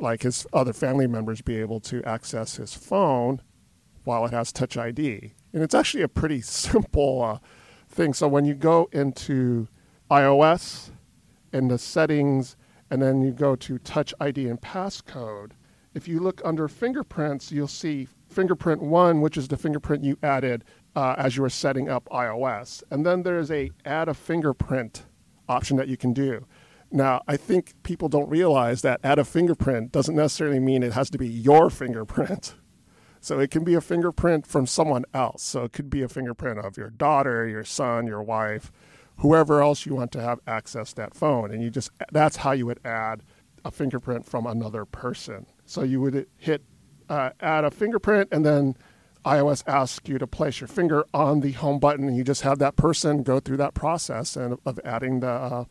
like 0.00 0.22
his 0.22 0.46
other 0.52 0.72
family 0.72 1.06
members, 1.06 1.40
be 1.40 1.56
able 1.56 1.80
to 1.80 2.02
access 2.04 2.56
his 2.56 2.74
phone 2.74 3.42
while 4.04 4.24
it 4.24 4.32
has 4.32 4.52
Touch 4.52 4.76
ID. 4.76 5.32
And 5.52 5.62
it's 5.62 5.74
actually 5.74 6.02
a 6.02 6.08
pretty 6.08 6.40
simple 6.42 7.22
uh, 7.22 7.38
thing. 7.88 8.14
So 8.14 8.28
when 8.28 8.44
you 8.44 8.54
go 8.54 8.88
into 8.92 9.68
iOS 10.10 10.90
and 11.52 11.70
the 11.70 11.78
settings, 11.78 12.56
and 12.90 13.00
then 13.00 13.22
you 13.22 13.32
go 13.32 13.54
to 13.56 13.78
Touch 13.78 14.12
ID 14.20 14.48
and 14.48 14.60
passcode, 14.60 15.52
if 15.94 16.06
you 16.06 16.20
look 16.20 16.40
under 16.44 16.68
fingerprints, 16.68 17.50
you'll 17.50 17.66
see 17.68 18.06
fingerprint 18.28 18.80
one, 18.80 19.20
which 19.20 19.36
is 19.36 19.48
the 19.48 19.56
fingerprint 19.56 20.04
you 20.04 20.16
added 20.22 20.64
uh, 20.94 21.14
as 21.18 21.36
you 21.36 21.42
were 21.42 21.50
setting 21.50 21.88
up 21.88 22.08
iOS. 22.10 22.82
And 22.90 23.04
then 23.04 23.22
there's 23.22 23.50
a 23.50 23.70
add 23.84 24.08
a 24.08 24.14
fingerprint 24.14 25.06
option 25.50 25.76
that 25.76 25.88
you 25.88 25.96
can 25.96 26.12
do. 26.12 26.46
Now, 26.92 27.22
I 27.28 27.36
think 27.36 27.74
people 27.82 28.08
don't 28.08 28.28
realize 28.28 28.82
that 28.82 29.00
add 29.04 29.18
a 29.18 29.24
fingerprint 29.24 29.92
doesn't 29.92 30.16
necessarily 30.16 30.58
mean 30.58 30.82
it 30.82 30.92
has 30.92 31.10
to 31.10 31.18
be 31.18 31.28
your 31.28 31.70
fingerprint. 31.70 32.54
So 33.22 33.38
it 33.38 33.50
can 33.50 33.64
be 33.64 33.74
a 33.74 33.82
fingerprint 33.82 34.46
from 34.46 34.66
someone 34.66 35.04
else. 35.12 35.42
So 35.42 35.64
it 35.64 35.74
could 35.74 35.90
be 35.90 36.00
a 36.00 36.08
fingerprint 36.08 36.58
of 36.58 36.78
your 36.78 36.88
daughter, 36.88 37.46
your 37.46 37.64
son, 37.64 38.06
your 38.06 38.22
wife, 38.22 38.72
whoever 39.18 39.60
else 39.60 39.84
you 39.84 39.94
want 39.94 40.10
to 40.12 40.22
have 40.22 40.40
access 40.46 40.94
that 40.94 41.14
phone. 41.14 41.50
And 41.50 41.62
you 41.62 41.68
just 41.68 41.90
that's 42.10 42.36
how 42.36 42.52
you 42.52 42.64
would 42.64 42.80
add 42.82 43.22
a 43.62 43.70
fingerprint 43.70 44.24
from 44.24 44.46
another 44.46 44.86
person. 44.86 45.44
So 45.66 45.82
you 45.82 46.00
would 46.00 46.26
hit 46.38 46.64
uh, 47.10 47.32
add 47.40 47.64
a 47.64 47.70
fingerprint 47.70 48.30
and 48.32 48.44
then 48.46 48.74
iOS 49.24 49.62
asks 49.66 50.08
you 50.08 50.18
to 50.18 50.26
place 50.26 50.60
your 50.60 50.68
finger 50.68 51.04
on 51.12 51.40
the 51.40 51.52
home 51.52 51.78
button, 51.78 52.08
and 52.08 52.16
you 52.16 52.24
just 52.24 52.42
have 52.42 52.58
that 52.58 52.76
person 52.76 53.22
go 53.22 53.40
through 53.40 53.58
that 53.58 53.74
process 53.74 54.36
and 54.36 54.58
of 54.64 54.80
adding 54.84 55.20
the 55.20 55.30
uh, 55.30 55.64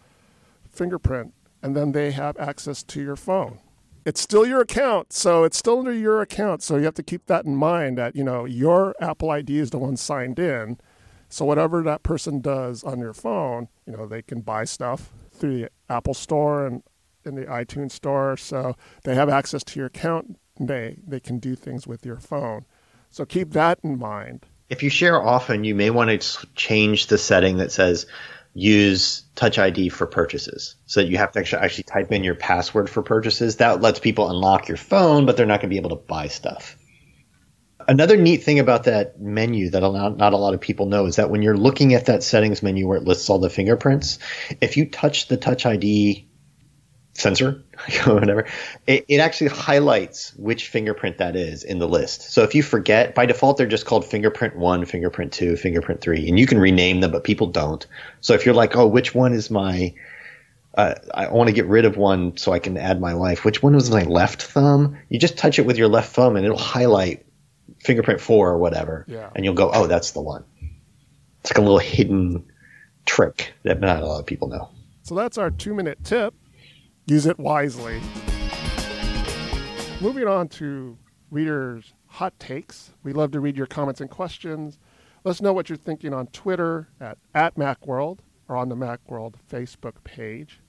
fingerprint, 0.70 1.34
and 1.62 1.76
then 1.76 1.92
they 1.92 2.12
have 2.12 2.38
access 2.38 2.84
to 2.84 3.02
your 3.02 3.16
phone. 3.16 3.60
It's 4.06 4.22
still 4.22 4.46
your 4.46 4.62
account, 4.62 5.14
so 5.14 5.44
it's 5.44 5.58
still 5.58 5.80
under 5.80 5.94
your 5.94 6.22
account. 6.22 6.64
So 6.64 6.78
you 6.78 6.86
have 6.86 6.96
to 6.96 7.04
keep 7.04 7.26
that 7.26 7.46
in 7.46 7.56
mind 7.56 7.98
that 7.98 8.16
you 8.16 8.24
know 8.24 8.46
your 8.46 8.96
Apple 9.02 9.30
ID 9.30 9.58
is 9.58 9.72
the 9.72 9.78
one 9.78 9.98
signed 9.98 10.40
in. 10.40 10.80
So 11.28 11.46
whatever 11.46 11.84
that 11.84 12.02
person 12.02 12.42
does 12.42 12.84
on 12.84 13.00
your 13.00 13.14
phone, 13.14 13.68
you 13.86 13.94
know 13.94 14.08
they 14.08 14.22
can 14.22 14.42
buy 14.42 14.64
stuff 14.64 15.12
through 15.32 15.60
the 15.62 15.70
Apple 15.90 16.14
Store 16.14 16.66
and 16.66 16.84
in 17.26 17.36
the 17.36 17.46
iTunes 17.46 17.92
Store. 17.92 18.38
So 18.38 18.76
they 19.04 19.16
have 19.16 19.30
access 19.30 19.64
to 19.66 19.80
your 19.80 19.88
account. 19.88 20.40
They 20.60 20.98
they 21.06 21.20
can 21.20 21.40
do 21.40 21.56
things 21.56 21.88
with 21.88 22.06
your 22.06 22.18
phone. 22.18 22.66
So 23.10 23.26
keep 23.26 23.52
that 23.52 23.80
in 23.84 23.98
mind. 23.98 24.46
If 24.70 24.84
you 24.84 24.90
share 24.90 25.22
often, 25.22 25.64
you 25.64 25.74
may 25.74 25.90
want 25.90 26.22
to 26.22 26.48
change 26.56 27.08
the 27.08 27.18
setting 27.18 27.58
that 27.58 27.72
says 27.72 28.06
use 28.54 29.24
Touch 29.36 29.58
ID 29.58 29.90
for 29.90 30.06
purchases. 30.06 30.76
So 30.86 31.02
that 31.02 31.10
you 31.10 31.18
have 31.18 31.32
to 31.32 31.40
actually, 31.40 31.64
actually 31.64 31.84
type 31.84 32.12
in 32.12 32.24
your 32.24 32.36
password 32.36 32.90
for 32.90 33.02
purchases. 33.02 33.58
That 33.58 33.82
lets 33.82 34.00
people 34.00 34.30
unlock 34.30 34.68
your 34.68 34.78
phone, 34.78 35.26
but 35.26 35.38
they're 35.38 35.46
not 35.46 35.62
going 35.62 35.70
to 35.70 35.74
be 35.74 35.78
able 35.78 35.92
to 35.92 35.96
buy 35.96 36.28
stuff. 36.28 36.78
Another 37.88 38.18
neat 38.18 38.44
thing 38.44 38.60
about 38.60 38.84
that 38.84 39.20
menu 39.20 39.72
that 39.72 39.80
not 39.80 40.34
a 40.34 40.38
lot 40.38 40.54
of 40.54 40.62
people 40.62 40.86
know 40.86 41.08
is 41.08 41.16
that 41.16 41.32
when 41.32 41.42
you're 41.42 41.58
looking 41.58 41.96
at 41.96 42.06
that 42.06 42.22
settings 42.22 42.62
menu 42.62 42.88
where 42.88 42.98
it 42.98 43.04
lists 43.04 43.30
all 43.30 43.40
the 43.40 43.50
fingerprints, 43.50 44.20
if 44.62 44.78
you 44.78 44.88
touch 44.88 45.28
the 45.28 45.38
Touch 45.38 45.66
ID 45.66 46.29
sensor, 47.20 47.64
whatever, 48.06 48.46
it, 48.88 49.06
it, 49.08 49.20
actually 49.20 49.50
highlights 49.50 50.34
which 50.36 50.68
fingerprint 50.68 51.18
that 51.18 51.36
is 51.36 51.64
in 51.64 51.80
the 51.80 51.88
list. 51.88 52.32
So 52.32 52.44
if 52.44 52.56
you 52.56 52.64
forget, 52.64 53.16
by 53.16 53.26
default, 53.26 53.58
they're 53.58 53.68
just 53.68 53.86
called 53.86 54.06
fingerprint 54.06 54.56
one, 54.56 54.86
fingerprint 54.86 55.34
two, 55.34 55.56
fingerprint 55.56 56.02
three, 56.02 56.28
and 56.28 56.40
you 56.40 56.46
can 56.46 56.60
rename 56.60 57.02
them, 57.02 57.12
but 57.12 57.24
people 57.24 57.48
don't. 57.48 57.86
So 58.22 58.34
if 58.34 58.46
you're 58.46 58.56
like, 58.56 58.76
oh, 58.76 58.88
which 58.88 59.14
one 59.14 59.34
is 59.34 59.50
my, 59.52 59.94
uh, 60.76 60.96
I 61.14 61.30
want 61.30 61.48
to 61.48 61.54
get 61.54 61.66
rid 61.66 61.86
of 61.86 61.98
one 61.98 62.38
so 62.38 62.54
I 62.54 62.60
can 62.60 62.78
add 62.78 63.02
my 63.02 63.14
wife. 63.14 63.44
Which 63.44 63.62
one 63.62 63.76
was 63.76 63.92
my 63.92 64.04
left 64.04 64.42
thumb? 64.42 64.98
You 65.10 65.20
just 65.20 65.38
touch 65.38 65.60
it 65.60 65.66
with 65.66 65.78
your 65.78 65.88
left 65.88 66.16
thumb 66.16 66.36
and 66.36 66.46
it'll 66.46 66.58
highlight 66.58 67.26
fingerprint 67.80 68.22
four 68.22 68.50
or 68.50 68.58
whatever. 68.58 69.06
Yeah. 69.08 69.30
And 69.36 69.46
you'll 69.46 69.56
go, 69.56 69.72
oh, 69.74 69.88
that's 69.88 70.12
the 70.12 70.22
one. 70.22 70.44
It's 71.42 71.52
like 71.52 71.58
a 71.58 71.62
little 71.62 71.80
hidden 71.80 72.46
trick 73.06 73.54
that 73.64 73.80
not 73.80 74.02
a 74.02 74.06
lot 74.06 74.20
of 74.20 74.26
people 74.26 74.48
know. 74.48 74.70
So 75.04 75.16
that's 75.16 75.38
our 75.38 75.50
two 75.50 75.74
minute 75.74 76.04
tip 76.04 76.34
use 77.10 77.26
it 77.26 77.40
wisely. 77.40 78.00
Moving 80.00 80.28
on 80.28 80.48
to 80.50 80.98
readers' 81.32 81.94
hot 82.06 82.40
takes. 82.40 82.92
We 83.04 83.14
love 83.14 83.32
to 83.32 83.40
read 83.40 83.58
your 83.58 83.66
comments 83.66 84.00
and 84.00 84.10
questions. 84.10 84.80
Let 85.24 85.32
us 85.32 85.42
know 85.42 85.52
what 85.52 85.70
you're 85.70 85.78
thinking 85.78 86.14
on 86.14 86.28
Twitter 86.28 86.88
at, 87.02 87.18
at 87.34 87.56
Macworld 87.56 88.20
or 88.48 88.56
on 88.56 88.70
the 88.70 88.76
Macworld 88.76 89.36
Facebook 89.52 90.04
page. 90.04 90.60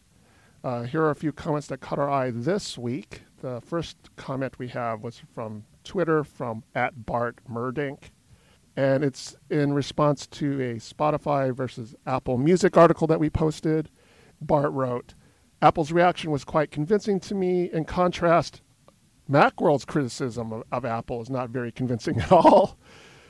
Uh, 0.64 0.82
here 0.82 1.02
are 1.02 1.10
a 1.10 1.14
few 1.14 1.32
comments 1.32 1.68
that 1.68 1.80
caught 1.80 1.98
our 1.98 2.10
eye 2.10 2.30
this 2.30 2.76
week. 2.76 3.22
The 3.40 3.60
first 3.60 3.96
comment 4.16 4.58
we 4.58 4.68
have 4.68 5.02
was 5.02 5.22
from 5.34 5.64
Twitter 5.84 6.24
from 6.24 6.64
at 6.74 7.06
Bart 7.06 7.36
Murdink. 7.48 8.10
And 8.76 9.04
it's 9.04 9.36
in 9.48 9.72
response 9.72 10.26
to 10.26 10.60
a 10.60 10.74
Spotify 10.76 11.54
versus 11.54 11.94
Apple 12.06 12.38
Music 12.38 12.76
article 12.76 13.06
that 13.06 13.20
we 13.20 13.30
posted. 13.30 13.90
Bart 14.40 14.72
wrote, 14.72 15.14
Apple's 15.62 15.92
reaction 15.92 16.30
was 16.30 16.44
quite 16.44 16.70
convincing 16.70 17.20
to 17.20 17.34
me. 17.34 17.70
In 17.70 17.84
contrast, 17.84 18.62
Macworld's 19.30 19.84
criticism 19.84 20.52
of, 20.52 20.62
of, 20.72 20.84
Apple 20.84 21.20
is 21.20 21.28
not 21.28 21.50
very 21.50 21.70
convincing 21.70 22.18
at 22.20 22.32
all. 22.32 22.78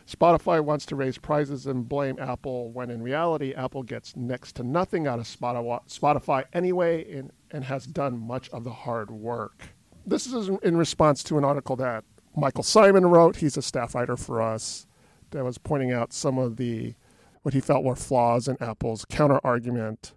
Spotify 0.09 0.61
wants 0.61 0.87
to 0.87 0.97
raise 0.97 1.19
prices 1.19 1.67
and 1.67 1.89
blame 1.89 2.19
Apple 2.19 2.71
when 2.73 2.91
in 2.91 3.03
reality, 3.03 3.53
Apple 3.55 3.83
gets 3.83 4.17
next 4.17 4.57
to 4.57 4.63
nothing 4.63 5.07
out 5.07 5.19
of 5.19 5.25
Spotify 5.25 6.45
anyway 6.53 7.13
and, 7.13 7.31
and 7.51 7.65
has 7.65 7.87
done 7.87 8.19
much 8.19 8.49
of 8.51 8.65
the 8.65 8.73
hard 8.73 9.11
work. 9.11 9.69
This 10.07 10.27
is 10.27 10.49
in 10.63 10.77
response 10.77 11.23
to 11.25 11.39
an 11.39 11.45
article 11.45 11.77
that 11.77 12.05
Michael 12.37 12.65
Simon 12.65 13.07
wrote. 13.07 13.37
He's 13.37 13.57
a 13.57 13.63
staff 13.63 13.95
writer 13.95 14.17
for 14.17 14.41
us 14.41 14.87
that 15.31 15.45
was 15.45 15.59
pointing 15.59 15.93
out 15.93 16.13
some 16.13 16.39
of 16.39 16.57
the 16.57 16.95
what 17.43 17.55
he 17.55 17.61
felt 17.61 17.85
were 17.85 17.97
flaws 17.97 18.49
in 18.49 18.57
Apple's 18.61 19.05
counter 19.05 19.41
argument 19.45 20.13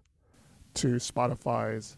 to 0.73 0.95
Spotify's 0.95 1.97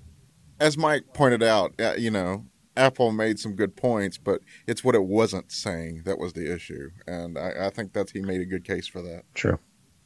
as 0.59 0.77
Mike 0.77 1.13
pointed 1.13 1.43
out, 1.43 1.73
uh, 1.79 1.93
you 1.97 2.11
know, 2.11 2.45
Apple 2.77 3.11
made 3.11 3.39
some 3.39 3.55
good 3.55 3.75
points, 3.75 4.17
but 4.17 4.41
it's 4.67 4.83
what 4.83 4.95
it 4.95 5.03
wasn't 5.03 5.51
saying 5.51 6.03
that 6.05 6.19
was 6.19 6.33
the 6.33 6.53
issue, 6.53 6.89
and 7.07 7.37
I, 7.37 7.67
I 7.67 7.69
think 7.69 7.93
that 7.93 8.09
he 8.09 8.21
made 8.21 8.41
a 8.41 8.45
good 8.45 8.65
case 8.65 8.87
for 8.87 9.01
that. 9.01 9.23
True. 9.33 9.59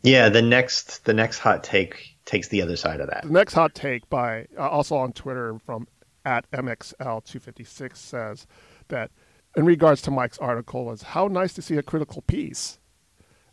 Yeah, 0.04 0.30
the 0.30 0.42
next 0.42 1.06
the 1.06 1.14
next 1.14 1.40
hot 1.40 1.64
take 1.64 2.16
takes 2.26 2.48
the 2.48 2.62
other 2.62 2.78
side 2.78 3.02
of 3.02 3.10
that. 3.10 3.24
The 3.24 3.34
next 3.34 3.54
hot 3.54 3.76
take 3.76 4.10
by 4.10 4.46
uh, 4.58 4.70
also 4.70 4.96
on 4.96 5.12
Twitter 5.14 5.60
from 5.66 5.88
at 6.26 6.50
mxl256 6.52 7.96
says 7.96 8.46
that 8.90 9.10
in 9.56 9.66
regards 9.66 10.02
to 10.04 10.12
Mike's 10.12 10.38
article 10.38 10.86
was 10.86 11.02
how 11.02 11.28
nice 11.28 11.54
to 11.54 11.62
see 11.62 11.78
a 11.78 11.84
critical 11.84 12.22
piece. 12.24 12.80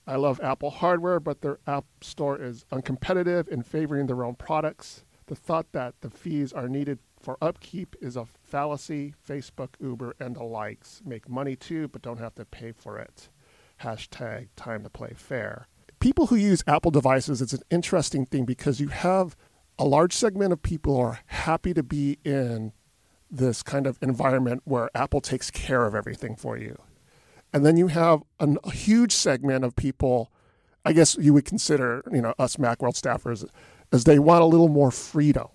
I 0.07 0.17
love 0.17 0.41
Apple 0.41 0.71
hardware, 0.71 1.19
but 1.19 1.41
their 1.41 1.59
app 1.67 1.85
store 2.01 2.41
is 2.41 2.65
uncompetitive 2.71 3.49
in 3.49 3.63
favoring 3.63 4.07
their 4.07 4.25
own 4.25 4.37
products. 4.37 5.05
The 5.27 5.35
thought 5.35 5.73
that 5.73 6.01
the 6.01 6.11
fees 6.11 6.53
are 6.53 6.69
needed 6.69 7.01
for 7.21 7.37
upkeep 7.43 7.97
is 8.01 8.17
a 8.17 8.27
fallacy. 8.45 9.15
Facebook, 9.29 9.71
Uber, 9.81 10.15
and 10.21 10.37
the 10.37 10.45
likes 10.45 11.03
make 11.05 11.29
money 11.29 11.57
too, 11.57 11.89
but 11.89 12.03
don't 12.03 12.21
have 12.21 12.37
to 12.37 12.45
pay 12.45 12.73
for 12.73 12.99
it. 12.99 13.29
Hashtag 13.83 14.49
time 14.55 14.85
to 14.85 14.91
play 14.91 15.13
fair. 15.17 15.67
People 15.99 16.27
who 16.27 16.37
use 16.37 16.63
Apple 16.67 16.91
devices, 16.93 17.43
it's 17.43 17.53
an 17.53 17.63
interesting 17.71 18.25
thing 18.25 18.45
because 18.45 18.81
you 18.81 18.89
have 18.89 19.37
a 19.79 19.85
large 19.85 20.13
segment 20.13 20.53
of 20.53 20.63
people 20.63 20.97
are 20.97 21.21
happy 21.27 21.75
to 21.75 21.83
be 21.83 22.19
in 22.25 22.73
this 23.31 23.63
kind 23.63 23.87
of 23.87 23.99
environment 24.01 24.63
where 24.65 24.91
Apple 24.95 25.21
takes 25.21 25.51
care 25.51 25.85
of 25.87 25.95
everything 25.95 26.37
for 26.37 26.57
you. 26.57 26.79
And 27.53 27.67
then 27.67 27.77
you 27.77 27.89
have 27.89 28.23
a 28.39 28.71
huge 28.71 29.13
segment 29.13 29.65
of 29.65 29.75
people, 29.75 30.31
I 30.85 30.93
guess 30.93 31.17
you 31.19 31.35
would 31.35 31.45
consider, 31.45 32.03
you 32.13 32.23
know, 32.23 32.35
us 32.39 32.57
Macworld 32.57 33.01
staffers 33.01 33.45
is 33.97 34.05
they 34.05 34.19
want 34.19 34.43
a 34.43 34.47
little 34.47 34.69
more 34.69 34.91
freedom. 34.91 35.49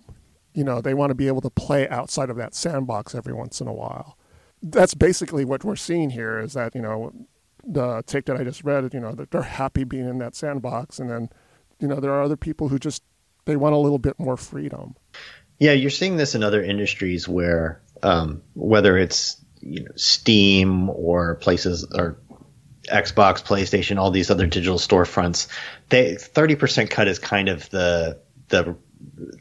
You 0.54 0.66
know, 0.66 0.82
they 0.82 0.94
want 0.94 1.12
to 1.12 1.16
be 1.16 1.28
able 1.28 1.42
to 1.42 1.50
play 1.50 1.88
outside 1.88 2.30
of 2.30 2.36
that 2.38 2.54
sandbox 2.54 3.16
every 3.16 3.34
once 3.34 3.62
in 3.62 3.68
a 3.68 3.74
while. 3.74 4.18
That's 4.62 4.94
basically 4.94 5.46
what 5.46 5.64
we're 5.64 5.78
seeing 5.78 6.10
here 6.10 6.40
is 6.40 6.54
that, 6.54 6.76
you 6.76 6.82
know, 6.82 7.14
the 7.64 8.04
take 8.06 8.26
that 8.26 8.38
I 8.38 8.44
just 8.44 8.64
read, 8.64 8.94
you 8.94 9.00
know, 9.00 9.14
that 9.14 9.32
they're 9.32 9.42
happy 9.42 9.86
being 9.86 10.08
in 10.08 10.18
that 10.18 10.36
sandbox. 10.36 11.00
And 11.00 11.10
then, 11.10 11.30
you 11.80 11.88
know, 11.88 12.00
there 12.00 12.12
are 12.12 12.22
other 12.22 12.36
people 12.36 12.68
who 12.68 12.78
just, 12.78 13.02
they 13.46 13.56
want 13.56 13.74
a 13.74 13.78
little 13.78 13.98
bit 13.98 14.20
more 14.20 14.36
freedom. 14.36 14.96
Yeah, 15.60 15.74
you're 15.74 15.92
seeing 15.92 16.18
this 16.18 16.36
in 16.36 16.44
other 16.44 16.64
industries 16.64 17.28
where 17.28 17.82
um, 18.04 18.42
whether 18.56 18.98
it's 18.98 19.38
you 19.62 19.84
know 19.84 19.92
Steam 19.96 20.90
or 20.90 21.36
places 21.36 21.86
or 21.94 22.18
Xbox, 22.92 23.44
PlayStation, 23.44 24.00
all 24.00 24.12
these 24.12 24.32
other 24.32 24.48
digital 24.48 24.80
storefronts, 24.80 25.48
they 25.90 26.16
30% 26.16 26.90
cut 26.90 27.08
is 27.08 27.20
kind 27.20 27.48
of 27.48 27.70
the 27.70 28.20
the 28.52 28.78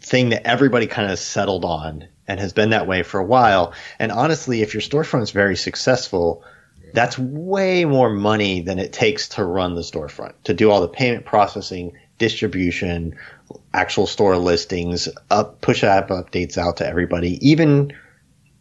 thing 0.00 0.30
that 0.30 0.46
everybody 0.46 0.86
kind 0.86 1.10
of 1.10 1.18
settled 1.18 1.64
on 1.64 2.08
and 2.26 2.40
has 2.40 2.52
been 2.52 2.70
that 2.70 2.86
way 2.86 3.02
for 3.02 3.20
a 3.20 3.24
while. 3.24 3.74
And 3.98 4.10
honestly, 4.10 4.62
if 4.62 4.72
your 4.72 4.80
storefront 4.80 5.22
is 5.22 5.30
very 5.32 5.56
successful, 5.56 6.44
that's 6.94 7.18
way 7.18 7.84
more 7.84 8.10
money 8.10 8.62
than 8.62 8.78
it 8.78 8.92
takes 8.92 9.30
to 9.30 9.44
run 9.44 9.74
the 9.74 9.82
storefront, 9.82 10.34
to 10.44 10.54
do 10.54 10.70
all 10.70 10.80
the 10.80 10.88
payment 10.88 11.24
processing, 11.24 11.98
distribution, 12.18 13.16
actual 13.72 14.06
store 14.06 14.36
listings, 14.36 15.08
up 15.30 15.60
push 15.60 15.84
app 15.84 16.08
updates 16.08 16.56
out 16.56 16.78
to 16.78 16.86
everybody, 16.86 17.38
even 17.48 17.92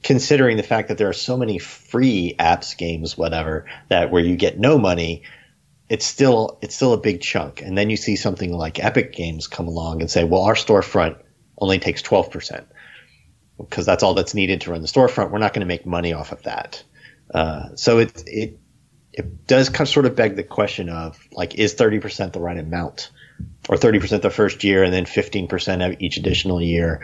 considering 0.04 0.58
the 0.58 0.64
fact 0.64 0.88
that 0.88 0.97
there 0.97 1.10
are 1.10 1.14
so 1.14 1.38
many 1.38 1.60
free 1.60 2.36
apps, 2.39 2.78
games, 2.78 3.18
whatever, 3.18 3.66
that 3.89 4.12
where 4.12 4.24
you 4.24 4.36
get 4.36 4.60
no 4.60 4.78
money, 4.78 5.24
it's 5.89 6.05
still 6.05 6.59
it's 6.61 6.75
still 6.75 6.93
a 6.93 6.97
big 6.97 7.21
chunk. 7.21 7.61
And 7.61 7.77
then 7.77 7.89
you 7.89 7.97
see 7.97 8.15
something 8.15 8.53
like 8.53 8.83
Epic 8.83 9.13
Games 9.13 9.47
come 9.47 9.67
along 9.67 10.01
and 10.01 10.09
say, 10.09 10.23
well, 10.23 10.43
our 10.43 10.55
storefront 10.55 11.17
only 11.57 11.79
takes 11.79 12.01
twelve 12.01 12.31
percent 12.31 12.67
because 13.57 13.85
that's 13.85 14.03
all 14.03 14.13
that's 14.13 14.33
needed 14.33 14.61
to 14.61 14.71
run 14.71 14.81
the 14.81 14.87
storefront. 14.87 15.31
We're 15.31 15.39
not 15.39 15.53
going 15.53 15.61
to 15.61 15.67
make 15.67 15.85
money 15.85 16.13
off 16.13 16.31
of 16.31 16.43
that. 16.43 16.83
Uh, 17.33 17.75
so 17.75 17.99
it 17.99 18.23
it 18.27 18.59
it 19.11 19.47
does 19.47 19.69
kind 19.69 19.81
of 19.81 19.89
sort 19.89 20.05
of 20.05 20.15
beg 20.15 20.35
the 20.35 20.43
question 20.43 20.89
of 20.89 21.19
like, 21.31 21.55
is 21.55 21.73
thirty 21.73 21.99
percent 21.99 22.33
the 22.33 22.39
right 22.39 22.57
amount, 22.57 23.11
or 23.67 23.75
thirty 23.77 23.99
percent 23.99 24.21
the 24.21 24.29
first 24.29 24.63
year 24.63 24.83
and 24.83 24.93
then 24.93 25.05
fifteen 25.05 25.47
percent 25.47 25.81
of 25.81 25.95
each 25.99 26.17
additional 26.17 26.61
year? 26.61 27.03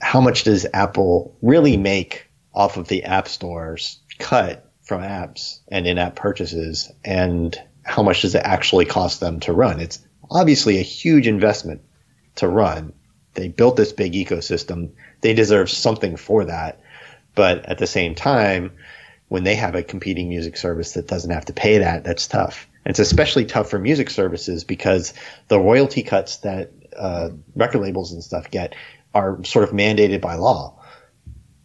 how 0.00 0.20
much 0.20 0.44
does 0.44 0.66
Apple 0.72 1.36
really 1.42 1.76
make 1.76 2.30
off 2.54 2.76
of 2.76 2.88
the 2.88 3.04
app 3.04 3.28
stores 3.28 4.00
cut 4.18 4.70
from 4.82 5.02
apps 5.02 5.60
and 5.70 5.86
in-app 5.86 6.16
purchases 6.16 6.90
and 7.04 7.60
how 7.88 8.02
much 8.02 8.22
does 8.22 8.34
it 8.34 8.42
actually 8.44 8.84
cost 8.84 9.18
them 9.18 9.40
to 9.40 9.52
run? 9.52 9.80
It's 9.80 9.98
obviously 10.30 10.78
a 10.78 10.82
huge 10.82 11.26
investment 11.26 11.80
to 12.36 12.46
run. 12.46 12.92
They 13.32 13.48
built 13.48 13.76
this 13.76 13.92
big 13.92 14.12
ecosystem. 14.12 14.90
They 15.22 15.32
deserve 15.32 15.70
something 15.70 16.16
for 16.16 16.44
that. 16.44 16.80
But 17.34 17.64
at 17.64 17.78
the 17.78 17.86
same 17.86 18.14
time, 18.14 18.72
when 19.28 19.44
they 19.44 19.54
have 19.54 19.74
a 19.74 19.82
competing 19.82 20.28
music 20.28 20.58
service 20.58 20.92
that 20.92 21.08
doesn't 21.08 21.30
have 21.30 21.46
to 21.46 21.54
pay 21.54 21.78
that, 21.78 22.04
that's 22.04 22.28
tough. 22.28 22.68
And 22.84 22.90
it's 22.90 22.98
especially 22.98 23.46
tough 23.46 23.70
for 23.70 23.78
music 23.78 24.10
services 24.10 24.64
because 24.64 25.14
the 25.48 25.58
royalty 25.58 26.02
cuts 26.02 26.38
that 26.38 26.72
uh, 26.94 27.30
record 27.54 27.80
labels 27.80 28.12
and 28.12 28.22
stuff 28.22 28.50
get 28.50 28.74
are 29.14 29.42
sort 29.44 29.64
of 29.64 29.74
mandated 29.74 30.20
by 30.20 30.34
law. 30.34 30.78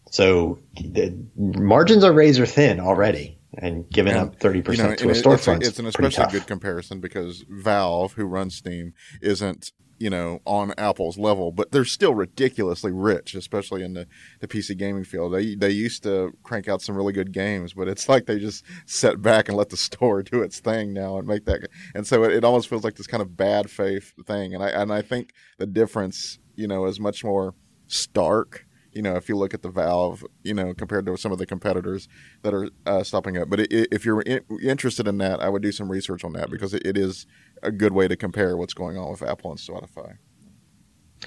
So 0.09 0.59
the 0.75 1.17
margins 1.35 2.03
are 2.05 2.13
razor 2.13 2.45
thin 2.45 2.79
already, 2.79 3.39
and 3.57 3.89
giving 3.89 4.13
and, 4.13 4.29
up 4.29 4.39
thirty 4.39 4.61
percent 4.61 4.99
you 5.01 5.07
know, 5.07 5.13
to 5.13 5.19
a 5.19 5.21
storefront. 5.21 5.57
It's, 5.57 5.69
it's 5.69 5.79
an 5.79 5.85
especially 5.85 6.25
good 6.31 6.47
comparison 6.47 6.99
because 6.99 7.45
Valve, 7.49 8.13
who 8.13 8.25
runs 8.25 8.55
Steam, 8.55 8.93
isn't 9.21 9.71
you 9.99 10.09
know 10.09 10.41
on 10.45 10.73
Apple's 10.77 11.17
level, 11.17 11.51
but 11.51 11.71
they're 11.71 11.85
still 11.85 12.13
ridiculously 12.13 12.91
rich, 12.91 13.35
especially 13.35 13.83
in 13.83 13.93
the, 13.93 14.07
the 14.39 14.47
PC 14.47 14.77
gaming 14.77 15.03
field. 15.03 15.33
They 15.33 15.55
they 15.55 15.69
used 15.69 16.03
to 16.03 16.31
crank 16.43 16.67
out 16.67 16.81
some 16.81 16.95
really 16.95 17.13
good 17.13 17.31
games, 17.31 17.73
but 17.73 17.87
it's 17.87 18.09
like 18.09 18.25
they 18.25 18.39
just 18.39 18.63
set 18.85 19.21
back 19.21 19.47
and 19.47 19.57
let 19.57 19.69
the 19.69 19.77
store 19.77 20.23
do 20.23 20.41
its 20.41 20.59
thing 20.59 20.93
now 20.93 21.17
and 21.17 21.27
make 21.27 21.45
that. 21.45 21.67
And 21.93 22.05
so 22.07 22.23
it, 22.23 22.33
it 22.33 22.43
almost 22.43 22.67
feels 22.67 22.83
like 22.83 22.95
this 22.95 23.07
kind 23.07 23.21
of 23.21 23.37
bad 23.37 23.69
faith 23.69 24.13
thing. 24.25 24.53
And 24.53 24.63
I 24.63 24.69
and 24.69 24.91
I 24.91 25.01
think 25.01 25.33
the 25.57 25.67
difference 25.67 26.39
you 26.55 26.67
know, 26.67 26.85
is 26.85 26.99
much 26.99 27.23
more 27.23 27.55
stark. 27.87 28.65
You 28.93 29.01
know, 29.01 29.15
if 29.15 29.29
you 29.29 29.35
look 29.35 29.53
at 29.53 29.61
the 29.61 29.69
Valve, 29.69 30.23
you 30.43 30.53
know, 30.53 30.73
compared 30.73 31.05
to 31.07 31.17
some 31.17 31.31
of 31.31 31.37
the 31.37 31.45
competitors 31.45 32.07
that 32.41 32.53
are 32.53 32.69
uh, 32.85 33.03
stopping 33.03 33.37
up. 33.37 33.49
But 33.49 33.61
it, 33.61 33.89
if 33.91 34.05
you're 34.05 34.21
in, 34.21 34.41
interested 34.61 35.07
in 35.07 35.17
that, 35.19 35.41
I 35.41 35.49
would 35.49 35.61
do 35.61 35.71
some 35.71 35.91
research 35.91 36.23
on 36.23 36.33
that 36.33 36.49
because 36.49 36.73
it, 36.73 36.85
it 36.85 36.97
is 36.97 37.25
a 37.61 37.71
good 37.71 37.93
way 37.93 38.07
to 38.07 38.15
compare 38.15 38.57
what's 38.57 38.73
going 38.73 38.97
on 38.97 39.11
with 39.11 39.23
Apple 39.23 39.51
and 39.51 39.59
Spotify. 39.59 40.17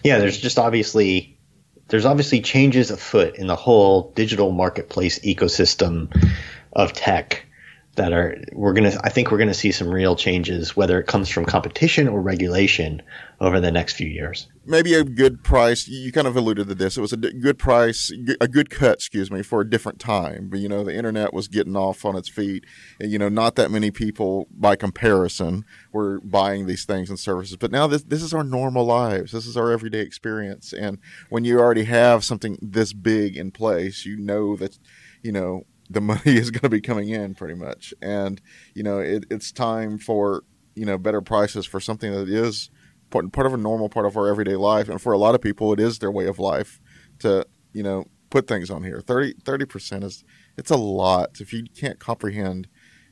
Yeah, 0.05 0.19
there's 0.19 0.39
just 0.39 0.59
obviously 0.59 1.39
there's 1.89 2.05
obviously 2.05 2.41
changes 2.41 2.91
afoot 2.91 3.37
in 3.37 3.47
the 3.47 3.57
whole 3.57 4.13
digital 4.15 4.51
marketplace 4.51 5.21
ecosystem 5.21 6.11
of 6.73 6.93
tech 6.93 7.47
that 7.97 8.13
are 8.13 8.37
we're 8.53 8.73
gonna 8.73 8.93
I 9.03 9.11
think 9.11 9.31
we're 9.31 9.39
gonna 9.39 9.55
see 9.55 9.73
some 9.73 9.89
real 9.89 10.17
changes 10.17 10.77
whether 10.77 11.01
it 11.01 11.07
comes 11.07 11.29
from 11.29 11.45
competition 11.45 12.09
or 12.09 12.21
regulation 12.21 13.03
over 13.41 13.61
the 13.61 13.71
next 13.71 13.95
few 13.95 14.07
years. 14.07 14.49
Maybe 14.65 14.95
a 14.95 15.05
good 15.05 15.45
price. 15.45 15.87
You 15.87 16.11
kind 16.11 16.27
of 16.27 16.37
alluded 16.37 16.69
to 16.69 16.75
this. 16.75 16.97
It 16.97 17.01
was 17.01 17.13
a 17.13 17.17
good 17.17 17.59
price, 17.59 18.11
a 18.41 18.49
good 18.49 18.71
cut, 18.71 18.95
excuse 18.95 19.31
me, 19.31 19.43
for 19.43 19.61
a 19.61 19.69
different 19.69 20.01
time. 20.01 20.49
But 20.49 20.61
you 20.61 20.69
know, 20.69 20.83
the 20.85 20.95
internet 20.95 21.33
was 21.35 21.47
getting 21.47 21.77
off 21.77 22.05
on 22.05 22.17
its 22.17 22.29
feet, 22.29 22.65
and 22.99 23.13
you 23.13 23.19
know, 23.19 23.29
not 23.29 23.57
that 23.57 23.71
many 23.71 23.91
people, 23.91 24.49
by 24.51 24.75
comparison, 24.75 25.65
were 25.93 26.21
buying 26.21 26.67
these 26.67 26.85
things 26.85 27.11
and 27.11 27.19
services. 27.19 27.57
But 27.57 27.71
now 27.71 27.87
this 27.87 28.03
this 28.03 28.23
is 28.23 28.35
our 28.35 28.45
normal 28.45 28.85
lives. 28.85 29.33
This 29.33 29.47
is 29.47 29.57
our 29.57 29.71
everyday 29.71 30.01
experience. 30.01 30.73
And 30.73 30.99
when 31.29 31.45
you 31.45 31.61
already 31.61 31.85
have 31.85 32.25
something 32.25 32.59
this 32.61 32.93
big 32.93 33.37
in 33.37 33.51
place, 33.51 34.05
you 34.05 34.17
know 34.17 34.57
that 34.57 34.79
you 35.23 35.33
know 35.33 35.65
the 35.91 36.01
money 36.01 36.21
is 36.25 36.51
going 36.51 36.63
to 36.63 36.69
be 36.69 36.81
coming 36.81 37.09
in 37.09 37.35
pretty 37.35 37.55
much, 37.55 37.95
and 38.03 38.41
you 38.75 38.83
know 38.83 38.99
it, 38.99 39.25
it's 39.31 39.53
time 39.53 39.99
for 39.99 40.45
you 40.75 40.85
know 40.85 40.99
better 40.99 41.21
prices 41.21 41.67
for 41.67 41.81
something 41.81 42.13
that 42.13 42.29
is 42.29 42.71
part, 43.11 43.31
part 43.33 43.47
of 43.47 43.55
a 43.55 43.59
normal 43.59 43.89
part 43.89 44.07
of 44.07 44.17
our 44.17 44.29
everyday 44.29 44.57
life, 44.57 44.89
and 44.89 45.01
for 45.01 45.13
a 45.13 45.19
lot 45.19 45.35
of 45.35 45.41
people, 45.41 45.73
it 45.73 45.81
is 45.81 45.99
their 45.99 46.11
way 46.11 46.27
of 46.27 46.39
life 46.39 46.81
to 47.21 47.47
you 47.73 47.83
know 47.83 48.05
put 48.31 48.47
things 48.47 48.71
on 48.71 48.83
here. 48.83 49.01
30 49.01 49.35
percent 49.67 50.05
is 50.05 50.25
it's 50.57 50.71
a 50.71 50.77
lot. 50.77 51.41
If 51.41 51.53
you 51.53 51.65
can't 51.75 51.99
comprehend 51.99 52.69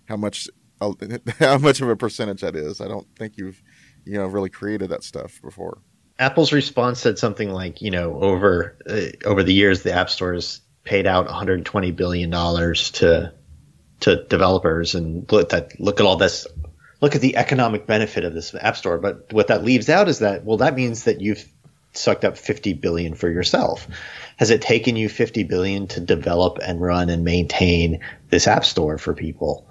how 0.07 0.16
much 0.16 0.49
how 1.39 1.59
much 1.59 1.81
of 1.81 1.89
a 1.89 1.97
percentage 1.97 2.43
that 2.43 2.57
is, 2.57 2.81
I 2.81 2.89
don't 2.89 3.07
think 3.16 3.37
you've 3.37 3.62
you 4.05 4.14
know 4.14 4.27
really 4.27 4.51
created 4.51 4.91
that 4.91 5.03
stuff 5.03 5.41
before. 5.43 5.79
Apple's 6.18 6.53
response 6.53 7.01
said 7.01 7.18
something 7.18 7.51
like, 7.51 7.83
you 7.83 7.91
know, 7.91 8.20
over 8.20 8.79
uh, 8.89 9.07
over 9.25 9.43
the 9.43 9.55
years, 9.55 9.83
the 9.83 9.93
App 9.93 10.11
Store's 10.11 10.61
paid 10.85 11.07
out 11.07 11.26
120 11.26 11.91
billion 11.93 12.30
dollars 12.30 12.91
to 12.93 13.32
to 14.01 14.24
developers 14.24 14.95
and 14.95 15.30
look 15.32 15.49
that 15.51 15.80
look 15.80 16.01
at 16.01 16.07
all 16.07 16.16
this 16.16 16.47
look 17.01 17.14
at 17.14 17.20
the 17.20 17.37
economic 17.37 17.87
benefit 17.87 18.24
of 18.24 18.35
this 18.35 18.55
app 18.55 18.76
store. 18.76 18.99
But 18.99 19.32
what 19.32 19.49
that 19.49 19.64
leaves 19.64 19.89
out 19.89 20.09
is 20.09 20.20
that 20.20 20.45
well 20.45 20.59
that 20.59 20.74
means 20.74 21.05
that 21.05 21.20
you've 21.20 21.47
sucked 21.93 22.24
up 22.24 22.37
50 22.37 22.74
billion 22.74 23.14
for 23.14 23.30
yourself. 23.30 23.87
Has 24.37 24.51
it 24.51 24.62
taken 24.62 24.97
you 24.97 25.09
50 25.09 25.45
billion 25.45 25.87
to 25.89 26.01
develop 26.01 26.59
and 26.61 26.80
run 26.80 27.09
and 27.09 27.24
maintain 27.24 28.01
this 28.30 28.49
app 28.49 28.64
store 28.64 28.99
for 28.99 29.14
people? 29.14 29.68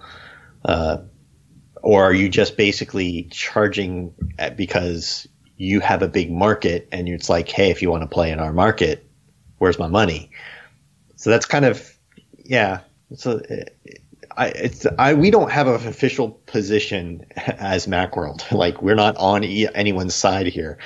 Uh, 0.63 0.99
or 1.81 2.05
are 2.05 2.13
you 2.13 2.29
just 2.29 2.55
basically 2.55 3.27
charging 3.29 4.13
because 4.55 5.27
you 5.57 5.81
have 5.81 6.01
a 6.01 6.07
big 6.07 6.31
market 6.31 6.87
and 6.91 7.07
it's 7.07 7.29
like 7.29 7.49
hey 7.49 7.69
if 7.69 7.81
you 7.81 7.91
want 7.91 8.01
to 8.01 8.07
play 8.07 8.31
in 8.31 8.39
our 8.39 8.53
market 8.53 9.05
where's 9.59 9.77
my 9.77 9.87
money 9.87 10.31
so 11.23 11.29
that's 11.29 11.45
kind 11.45 11.63
of 11.63 11.97
yeah. 12.43 12.81
So 13.15 13.39
uh, 13.49 13.91
I 14.35 14.47
it's 14.47 14.85
I 14.99 15.13
we 15.13 15.31
don't 15.31 15.49
have 15.49 15.67
an 15.67 15.75
official 15.87 16.31
position 16.31 17.25
as 17.37 17.87
MacWorld. 17.87 18.51
Like 18.51 18.81
we're 18.81 18.95
not 18.95 19.15
on 19.15 19.45
anyone's 19.45 20.15
side 20.15 20.47
here, 20.47 20.79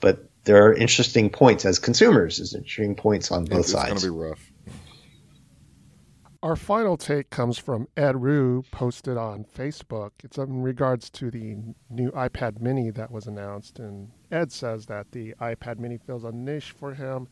but 0.00 0.26
there 0.44 0.64
are 0.64 0.72
interesting 0.72 1.28
points 1.28 1.66
as 1.66 1.78
consumers. 1.78 2.38
There's 2.38 2.54
interesting 2.54 2.94
points 2.94 3.30
on 3.30 3.44
both 3.44 3.60
it's, 3.60 3.72
sides. 3.72 3.92
It's 3.92 4.04
going 4.04 4.14
to 4.14 4.18
be 4.18 4.28
rough. 4.30 4.52
Our 6.42 6.56
final 6.56 6.96
take 6.96 7.28
comes 7.28 7.58
from 7.58 7.86
Ed 7.94 8.22
Rue, 8.22 8.64
posted 8.70 9.18
on 9.18 9.44
Facebook. 9.44 10.12
It's 10.22 10.38
in 10.38 10.62
regards 10.62 11.10
to 11.10 11.30
the 11.30 11.56
new 11.90 12.10
iPad 12.12 12.58
Mini 12.58 12.88
that 12.92 13.10
was 13.10 13.26
announced, 13.26 13.80
and 13.80 14.12
Ed 14.32 14.50
says 14.50 14.86
that 14.86 15.12
the 15.12 15.34
iPad 15.42 15.78
Mini 15.78 15.98
fills 15.98 16.24
a 16.24 16.32
niche 16.32 16.70
for 16.70 16.94
him 16.94 17.28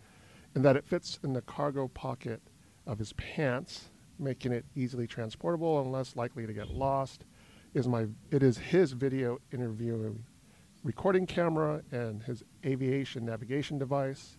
and 0.55 0.65
that 0.65 0.77
it 0.77 0.87
fits 0.87 1.19
in 1.23 1.33
the 1.33 1.43
cargo 1.43 1.89
pocket 1.89 2.43
of 2.87 2.99
his 2.99 3.13
pants, 3.15 3.91
making 4.19 4.53
it 4.53 4.65
easily 4.75 5.07
transportable 5.07 5.81
and 5.81 5.93
less 5.93 6.17
likely 6.17 6.47
to 6.47 6.53
get 6.53 6.69
lost. 6.69 7.25
Is 7.75 7.89
my 7.89 8.07
it 8.31 8.43
is 8.43 8.59
his 8.59 8.93
video 8.93 9.39
interview 9.51 10.15
recording 10.85 11.27
camera 11.27 11.83
and 11.91 12.23
his 12.23 12.43
aviation 12.67 13.25
navigation 13.25 13.79
device. 13.79 14.37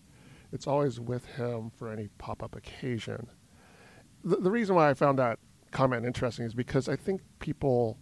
It's 0.51 0.67
always 0.67 0.99
with 0.99 1.25
him 1.25 1.71
for 1.75 1.91
any 1.91 2.09
pop-up 2.19 2.55
occasion. 2.55 3.27
The, 4.23 4.35
the 4.35 4.51
reason 4.51 4.75
why 4.75 4.89
I 4.89 4.93
found 4.93 5.17
that 5.17 5.39
comment 5.71 6.05
interesting 6.05 6.45
is 6.45 6.53
because 6.53 6.87
I 6.87 6.95
think 6.95 7.21
people, 7.39 7.97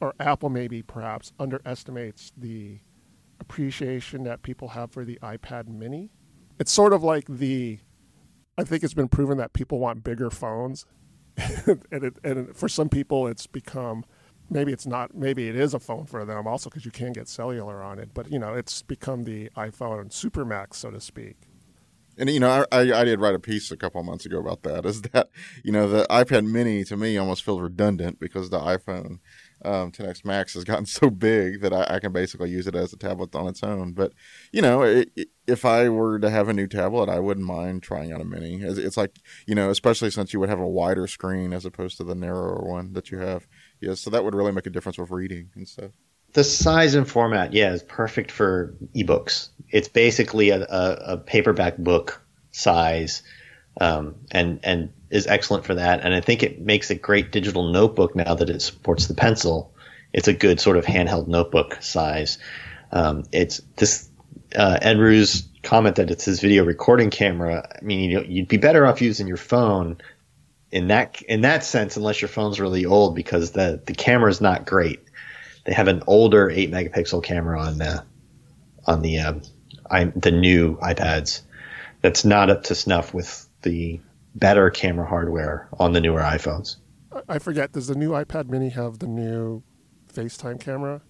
or 0.00 0.14
Apple 0.20 0.50
maybe 0.50 0.82
perhaps, 0.82 1.32
underestimates 1.40 2.32
the 2.36 2.78
appreciation 3.40 4.22
that 4.22 4.42
people 4.42 4.68
have 4.68 4.92
for 4.92 5.04
the 5.04 5.18
iPad 5.22 5.66
Mini 5.68 6.10
it's 6.58 6.72
sort 6.72 6.92
of 6.92 7.02
like 7.02 7.26
the 7.28 7.78
I 8.58 8.64
think 8.64 8.82
it's 8.82 8.94
been 8.94 9.08
proven 9.08 9.38
that 9.38 9.52
people 9.52 9.78
want 9.78 10.02
bigger 10.02 10.30
phones, 10.30 10.86
and, 11.66 11.82
it, 11.90 12.16
and 12.24 12.56
for 12.56 12.68
some 12.68 12.88
people 12.88 13.26
it's 13.26 13.46
become 13.46 14.04
maybe 14.48 14.72
it's 14.72 14.86
not 14.86 15.14
maybe 15.14 15.48
it 15.48 15.56
is 15.56 15.74
a 15.74 15.78
phone 15.78 16.06
for 16.06 16.24
them 16.24 16.46
also 16.46 16.70
because 16.70 16.84
you 16.84 16.90
can 16.90 17.12
get 17.12 17.28
cellular 17.28 17.82
on 17.82 17.98
it, 17.98 18.10
but 18.14 18.30
you 18.30 18.38
know 18.38 18.54
it's 18.54 18.82
become 18.82 19.24
the 19.24 19.50
iPhone 19.56 20.12
Super 20.12 20.44
Max 20.44 20.78
so 20.78 20.90
to 20.90 21.00
speak. 21.00 21.36
And 22.18 22.30
you 22.30 22.40
know, 22.40 22.64
I, 22.72 22.92
I 22.92 23.04
did 23.04 23.20
write 23.20 23.34
a 23.34 23.38
piece 23.38 23.70
a 23.70 23.76
couple 23.76 24.02
months 24.02 24.24
ago 24.24 24.38
about 24.38 24.62
that. 24.62 24.86
Is 24.86 25.02
that 25.02 25.28
you 25.62 25.72
know 25.72 25.86
the 25.88 26.06
iPad 26.08 26.46
Mini 26.46 26.84
to 26.84 26.96
me 26.96 27.18
almost 27.18 27.44
feels 27.44 27.60
redundant 27.60 28.18
because 28.18 28.48
the 28.50 28.58
iPhone 28.58 29.18
um, 29.66 29.90
XS 29.90 30.24
Max 30.24 30.54
has 30.54 30.64
gotten 30.64 30.86
so 30.86 31.10
big 31.10 31.60
that 31.60 31.72
I, 31.72 31.96
I, 31.96 31.98
can 31.98 32.12
basically 32.12 32.50
use 32.50 32.66
it 32.66 32.74
as 32.74 32.92
a 32.92 32.96
tablet 32.96 33.34
on 33.34 33.48
its 33.48 33.62
own. 33.62 33.92
But 33.92 34.12
you 34.52 34.62
know, 34.62 34.82
it, 34.82 35.10
it, 35.16 35.28
if 35.46 35.64
I 35.64 35.88
were 35.88 36.18
to 36.18 36.30
have 36.30 36.48
a 36.48 36.52
new 36.52 36.66
tablet, 36.66 37.08
I 37.08 37.18
wouldn't 37.18 37.46
mind 37.46 37.82
trying 37.82 38.12
out 38.12 38.20
a 38.20 38.24
Mini. 38.24 38.62
It's, 38.62 38.78
it's, 38.78 38.96
like 38.96 39.18
you 39.46 39.54
know, 39.54 39.70
especially 39.70 40.10
since 40.10 40.32
you 40.32 40.40
would 40.40 40.48
have 40.48 40.60
a 40.60 40.66
wider 40.66 41.06
screen 41.06 41.52
as 41.52 41.64
opposed 41.64 41.96
to 41.98 42.04
the 42.04 42.14
narrower 42.14 42.62
one 42.64 42.92
that 42.92 43.10
you 43.10 43.18
have. 43.18 43.46
Yeah, 43.80 43.94
so 43.94 44.10
that 44.10 44.24
would 44.24 44.34
really 44.34 44.52
make 44.52 44.66
a 44.66 44.70
difference 44.70 44.98
with 44.98 45.10
reading 45.10 45.50
and 45.54 45.68
stuff. 45.68 45.90
The 46.32 46.44
size 46.44 46.94
and 46.94 47.08
format, 47.08 47.52
yeah, 47.52 47.72
is 47.72 47.82
perfect 47.82 48.30
for 48.30 48.74
ebooks. 48.94 49.48
It's 49.70 49.88
basically 49.88 50.50
a, 50.50 50.62
a, 50.62 50.98
a 51.06 51.18
paperback 51.18 51.78
book 51.78 52.22
size, 52.52 53.22
um, 53.80 54.16
and 54.30 54.60
and 54.62 54.92
is 55.10 55.26
excellent 55.26 55.64
for 55.64 55.74
that. 55.74 56.00
And 56.00 56.14
I 56.14 56.20
think 56.20 56.42
it 56.42 56.60
makes 56.60 56.90
a 56.90 56.94
great 56.94 57.32
digital 57.32 57.70
notebook 57.70 58.16
now 58.16 58.34
that 58.34 58.50
it 58.50 58.62
supports 58.62 59.06
the 59.06 59.14
pencil. 59.14 59.72
It's 60.12 60.28
a 60.28 60.32
good 60.32 60.60
sort 60.60 60.76
of 60.76 60.84
handheld 60.84 61.28
notebook 61.28 61.82
size. 61.82 62.38
Um, 62.92 63.24
it's 63.32 63.60
this 63.76 64.08
uh, 64.54 64.78
Ed 64.80 64.98
comment 65.62 65.96
that 65.96 66.10
it's 66.10 66.24
his 66.24 66.40
video 66.40 66.64
recording 66.64 67.10
camera. 67.10 67.68
I 67.76 67.84
mean, 67.84 68.10
you 68.10 68.16
know, 68.16 68.24
you'd 68.26 68.48
be 68.48 68.56
better 68.56 68.86
off 68.86 69.02
using 69.02 69.26
your 69.26 69.36
phone 69.36 69.98
in 70.70 70.88
that 70.88 71.20
in 71.22 71.42
that 71.42 71.64
sense, 71.64 71.96
unless 71.96 72.20
your 72.20 72.28
phone's 72.28 72.60
really 72.60 72.86
old, 72.86 73.14
because 73.14 73.52
the 73.52 73.80
the 73.84 73.94
camera 73.94 74.30
is 74.30 74.40
not 74.40 74.66
great. 74.66 75.00
They 75.64 75.72
have 75.72 75.88
an 75.88 76.02
older 76.06 76.48
eight 76.50 76.70
megapixel 76.70 77.24
camera 77.24 77.60
on 77.60 77.78
the 77.78 78.04
on 78.86 79.02
the 79.02 79.18
um, 79.18 79.42
I, 79.90 80.04
the 80.04 80.30
new 80.30 80.76
iPads 80.76 81.42
that's 82.00 82.24
not 82.24 82.50
up 82.50 82.64
to 82.64 82.74
snuff 82.74 83.12
with 83.12 83.48
the 83.62 84.00
better 84.36 84.70
camera 84.70 85.06
hardware 85.06 85.68
on 85.78 85.92
the 85.92 86.00
newer 86.00 86.20
iPhones. 86.20 86.76
I 87.28 87.38
forget. 87.38 87.72
Does 87.72 87.86
the 87.86 87.94
new 87.94 88.10
iPad 88.10 88.48
Mini 88.48 88.68
have 88.70 88.98
the 88.98 89.06
new 89.06 89.62
FaceTime 90.12 90.60
camera? 90.60 91.02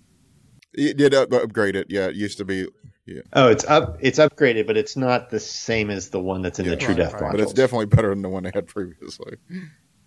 It 0.73 0.97
did 0.97 1.15
up, 1.15 1.33
upgrade 1.33 1.75
it. 1.75 1.87
Yeah, 1.89 2.07
it 2.07 2.17
used 2.17 2.39
to 2.39 2.45
be. 2.45 2.67
Yeah. 3.07 3.23
Oh, 3.33 3.49
it's 3.49 3.65
up. 3.65 3.97
It's 4.01 4.19
upgraded, 4.19 4.67
but 4.67 4.77
it's 4.77 4.97
not 4.97 5.31
the 5.31 5.41
same 5.41 5.91
as 5.91 6.11
the 6.11 6.21
one 6.21 6.43
that's 6.43 6.59
in 6.59 6.67
yeah, 6.67 6.73
the 6.73 6.77
TrueDepth 6.77 7.13
right, 7.15 7.23
right. 7.23 7.33
But 7.33 7.41
it's 7.41 7.53
definitely 7.53 7.87
better 7.87 8.11
than 8.11 8.23
the 8.23 8.29
one 8.29 8.45
they 8.45 8.51
had 8.55 8.67
previously. 8.67 9.37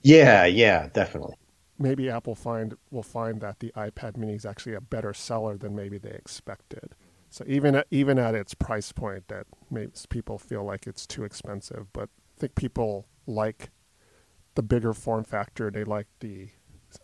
Yeah, 0.01 0.45
yeah, 0.45 0.87
definitely. 0.93 1.35
Maybe 1.77 2.09
Apple 2.09 2.35
find 2.35 2.75
will 2.91 3.03
find 3.03 3.41
that 3.41 3.59
the 3.59 3.71
iPad 3.75 4.17
Mini 4.17 4.33
is 4.33 4.45
actually 4.45 4.75
a 4.75 4.81
better 4.81 5.13
seller 5.13 5.57
than 5.57 5.75
maybe 5.75 5.97
they 5.97 6.11
expected. 6.11 6.93
So 7.29 7.43
even 7.47 7.75
at, 7.75 7.87
even 7.89 8.19
at 8.19 8.35
its 8.35 8.53
price 8.53 8.91
point, 8.91 9.27
that 9.27 9.47
makes 9.69 10.05
people 10.05 10.37
feel 10.37 10.63
like 10.63 10.87
it's 10.87 11.07
too 11.07 11.23
expensive. 11.23 11.87
But 11.93 12.09
I 12.09 12.18
think 12.39 12.55
people 12.55 13.05
like 13.27 13.69
the 14.55 14.63
bigger 14.63 14.93
form 14.93 15.23
factor. 15.23 15.69
They 15.69 15.83
like 15.83 16.07
the 16.19 16.49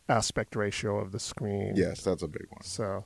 aspect 0.09 0.55
ratio 0.55 0.99
of 0.99 1.11
the 1.11 1.19
screen. 1.19 1.73
Yes, 1.75 2.03
that's 2.03 2.23
a 2.23 2.27
big 2.27 2.47
one. 2.49 2.63
So 2.63 3.05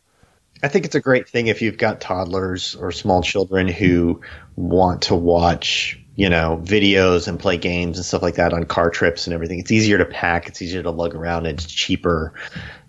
I 0.63 0.67
think 0.67 0.85
it's 0.85 0.95
a 0.95 1.01
great 1.01 1.27
thing 1.27 1.47
if 1.47 1.61
you've 1.61 1.77
got 1.77 2.01
toddlers 2.01 2.75
or 2.75 2.91
small 2.91 3.21
children 3.21 3.67
who 3.67 4.21
want 4.55 5.03
to 5.03 5.15
watch, 5.15 5.99
you 6.15 6.29
know, 6.29 6.61
videos 6.63 7.27
and 7.27 7.39
play 7.39 7.57
games 7.57 7.97
and 7.97 8.05
stuff 8.05 8.21
like 8.21 8.35
that 8.35 8.53
on 8.53 8.65
car 8.65 8.89
trips 8.89 9.27
and 9.27 9.33
everything. 9.33 9.59
It's 9.59 9.71
easier 9.71 9.97
to 9.97 10.05
pack, 10.05 10.47
it's 10.47 10.61
easier 10.61 10.83
to 10.83 10.91
lug 10.91 11.15
around, 11.15 11.45
and 11.45 11.59
it's 11.59 11.71
cheaper 11.71 12.33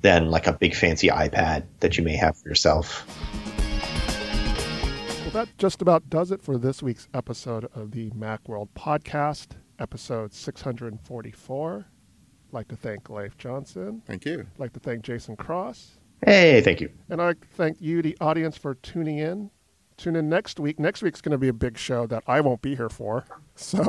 than 0.02 0.30
like 0.30 0.46
a 0.46 0.52
big 0.52 0.74
fancy 0.74 1.08
iPad 1.08 1.64
that 1.80 1.96
you 1.98 2.04
may 2.04 2.16
have 2.16 2.36
for 2.36 2.48
yourself. 2.48 3.06
Well, 5.32 5.44
that 5.44 5.58
just 5.58 5.80
about 5.80 6.10
does 6.10 6.32
it 6.32 6.42
for 6.42 6.58
this 6.58 6.82
week's 6.82 7.06
episode 7.14 7.68
of 7.72 7.92
the 7.92 8.10
Macworld 8.10 8.66
podcast, 8.76 9.50
episode 9.78 10.34
644. 10.34 11.76
I'd 11.76 12.52
like 12.52 12.66
to 12.66 12.74
thank 12.74 13.08
Leif 13.08 13.38
Johnson. 13.38 14.02
Thank 14.06 14.24
you. 14.24 14.40
I'd 14.40 14.58
like 14.58 14.72
to 14.72 14.80
thank 14.80 15.02
Jason 15.02 15.36
Cross. 15.36 16.00
Hey, 16.26 16.60
thank 16.62 16.80
you. 16.80 16.90
And 17.08 17.22
I'd 17.22 17.26
like 17.26 17.40
to 17.42 17.46
thank 17.46 17.80
you, 17.80 18.02
the 18.02 18.16
audience, 18.20 18.56
for 18.56 18.74
tuning 18.74 19.18
in. 19.18 19.52
Tune 19.96 20.16
in 20.16 20.28
next 20.28 20.58
week. 20.58 20.80
Next 20.80 21.00
week's 21.00 21.20
going 21.20 21.30
to 21.30 21.38
be 21.38 21.46
a 21.46 21.52
big 21.52 21.78
show 21.78 22.08
that 22.08 22.24
I 22.26 22.40
won't 22.40 22.60
be 22.60 22.74
here 22.74 22.90
for. 22.90 23.24
So 23.54 23.84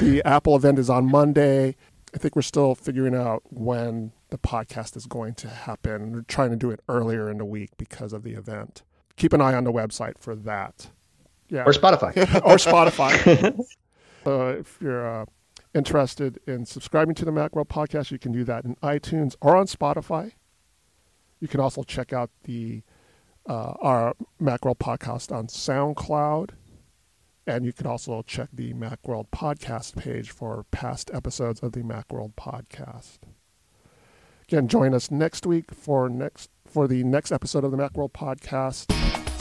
the 0.00 0.22
Apple 0.24 0.56
event 0.56 0.78
is 0.78 0.88
on 0.88 1.10
Monday. 1.10 1.74
I 2.14 2.18
think 2.18 2.34
we're 2.34 2.42
still 2.42 2.74
figuring 2.74 3.14
out 3.16 3.42
when 3.50 4.12
the 4.30 4.38
podcast 4.38 4.96
is 4.96 5.04
going 5.04 5.34
to 5.34 5.48
happen. 5.48 6.12
We're 6.12 6.22
trying 6.22 6.50
to 6.50 6.56
do 6.56 6.70
it 6.70 6.80
earlier 6.88 7.28
in 7.28 7.36
the 7.38 7.44
week 7.44 7.70
because 7.76 8.14
of 8.14 8.22
the 8.22 8.34
event 8.34 8.84
keep 9.18 9.32
an 9.32 9.40
eye 9.40 9.54
on 9.54 9.64
the 9.64 9.72
website 9.72 10.18
for 10.18 10.34
that. 10.34 10.88
Yeah. 11.48 11.64
Or 11.64 11.72
Spotify. 11.72 12.16
or 12.44 12.56
Spotify. 12.56 13.66
so 14.24 14.48
if 14.50 14.78
you're 14.80 15.22
uh, 15.22 15.26
interested 15.74 16.38
in 16.46 16.64
subscribing 16.64 17.14
to 17.16 17.24
the 17.24 17.30
Macworld 17.30 17.68
podcast, 17.68 18.10
you 18.10 18.18
can 18.18 18.32
do 18.32 18.44
that 18.44 18.64
in 18.64 18.76
iTunes 18.76 19.34
or 19.40 19.56
on 19.56 19.66
Spotify. 19.66 20.32
You 21.40 21.48
can 21.48 21.60
also 21.60 21.82
check 21.82 22.12
out 22.12 22.30
the 22.44 22.82
uh, 23.48 23.74
our 23.80 24.14
Macworld 24.40 24.78
podcast 24.78 25.34
on 25.34 25.46
SoundCloud. 25.46 26.50
And 27.46 27.64
you 27.64 27.72
can 27.72 27.86
also 27.86 28.22
check 28.26 28.50
the 28.52 28.74
Macworld 28.74 29.30
podcast 29.30 29.96
page 29.96 30.30
for 30.30 30.66
past 30.70 31.10
episodes 31.14 31.60
of 31.60 31.72
the 31.72 31.80
Macworld 31.80 32.34
podcast. 32.34 33.20
Again, 34.46 34.68
join 34.68 34.92
us 34.92 35.10
next 35.10 35.46
week 35.46 35.74
for 35.74 36.10
next 36.10 36.50
for 36.68 36.86
the 36.88 37.04
next 37.04 37.32
episode 37.32 37.64
of 37.64 37.70
the 37.70 37.76
Macworld 37.76 38.12
podcast. 38.12 38.92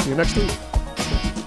See 0.02 0.10
you 0.10 0.16
next 0.16 0.36
week. 0.36 1.47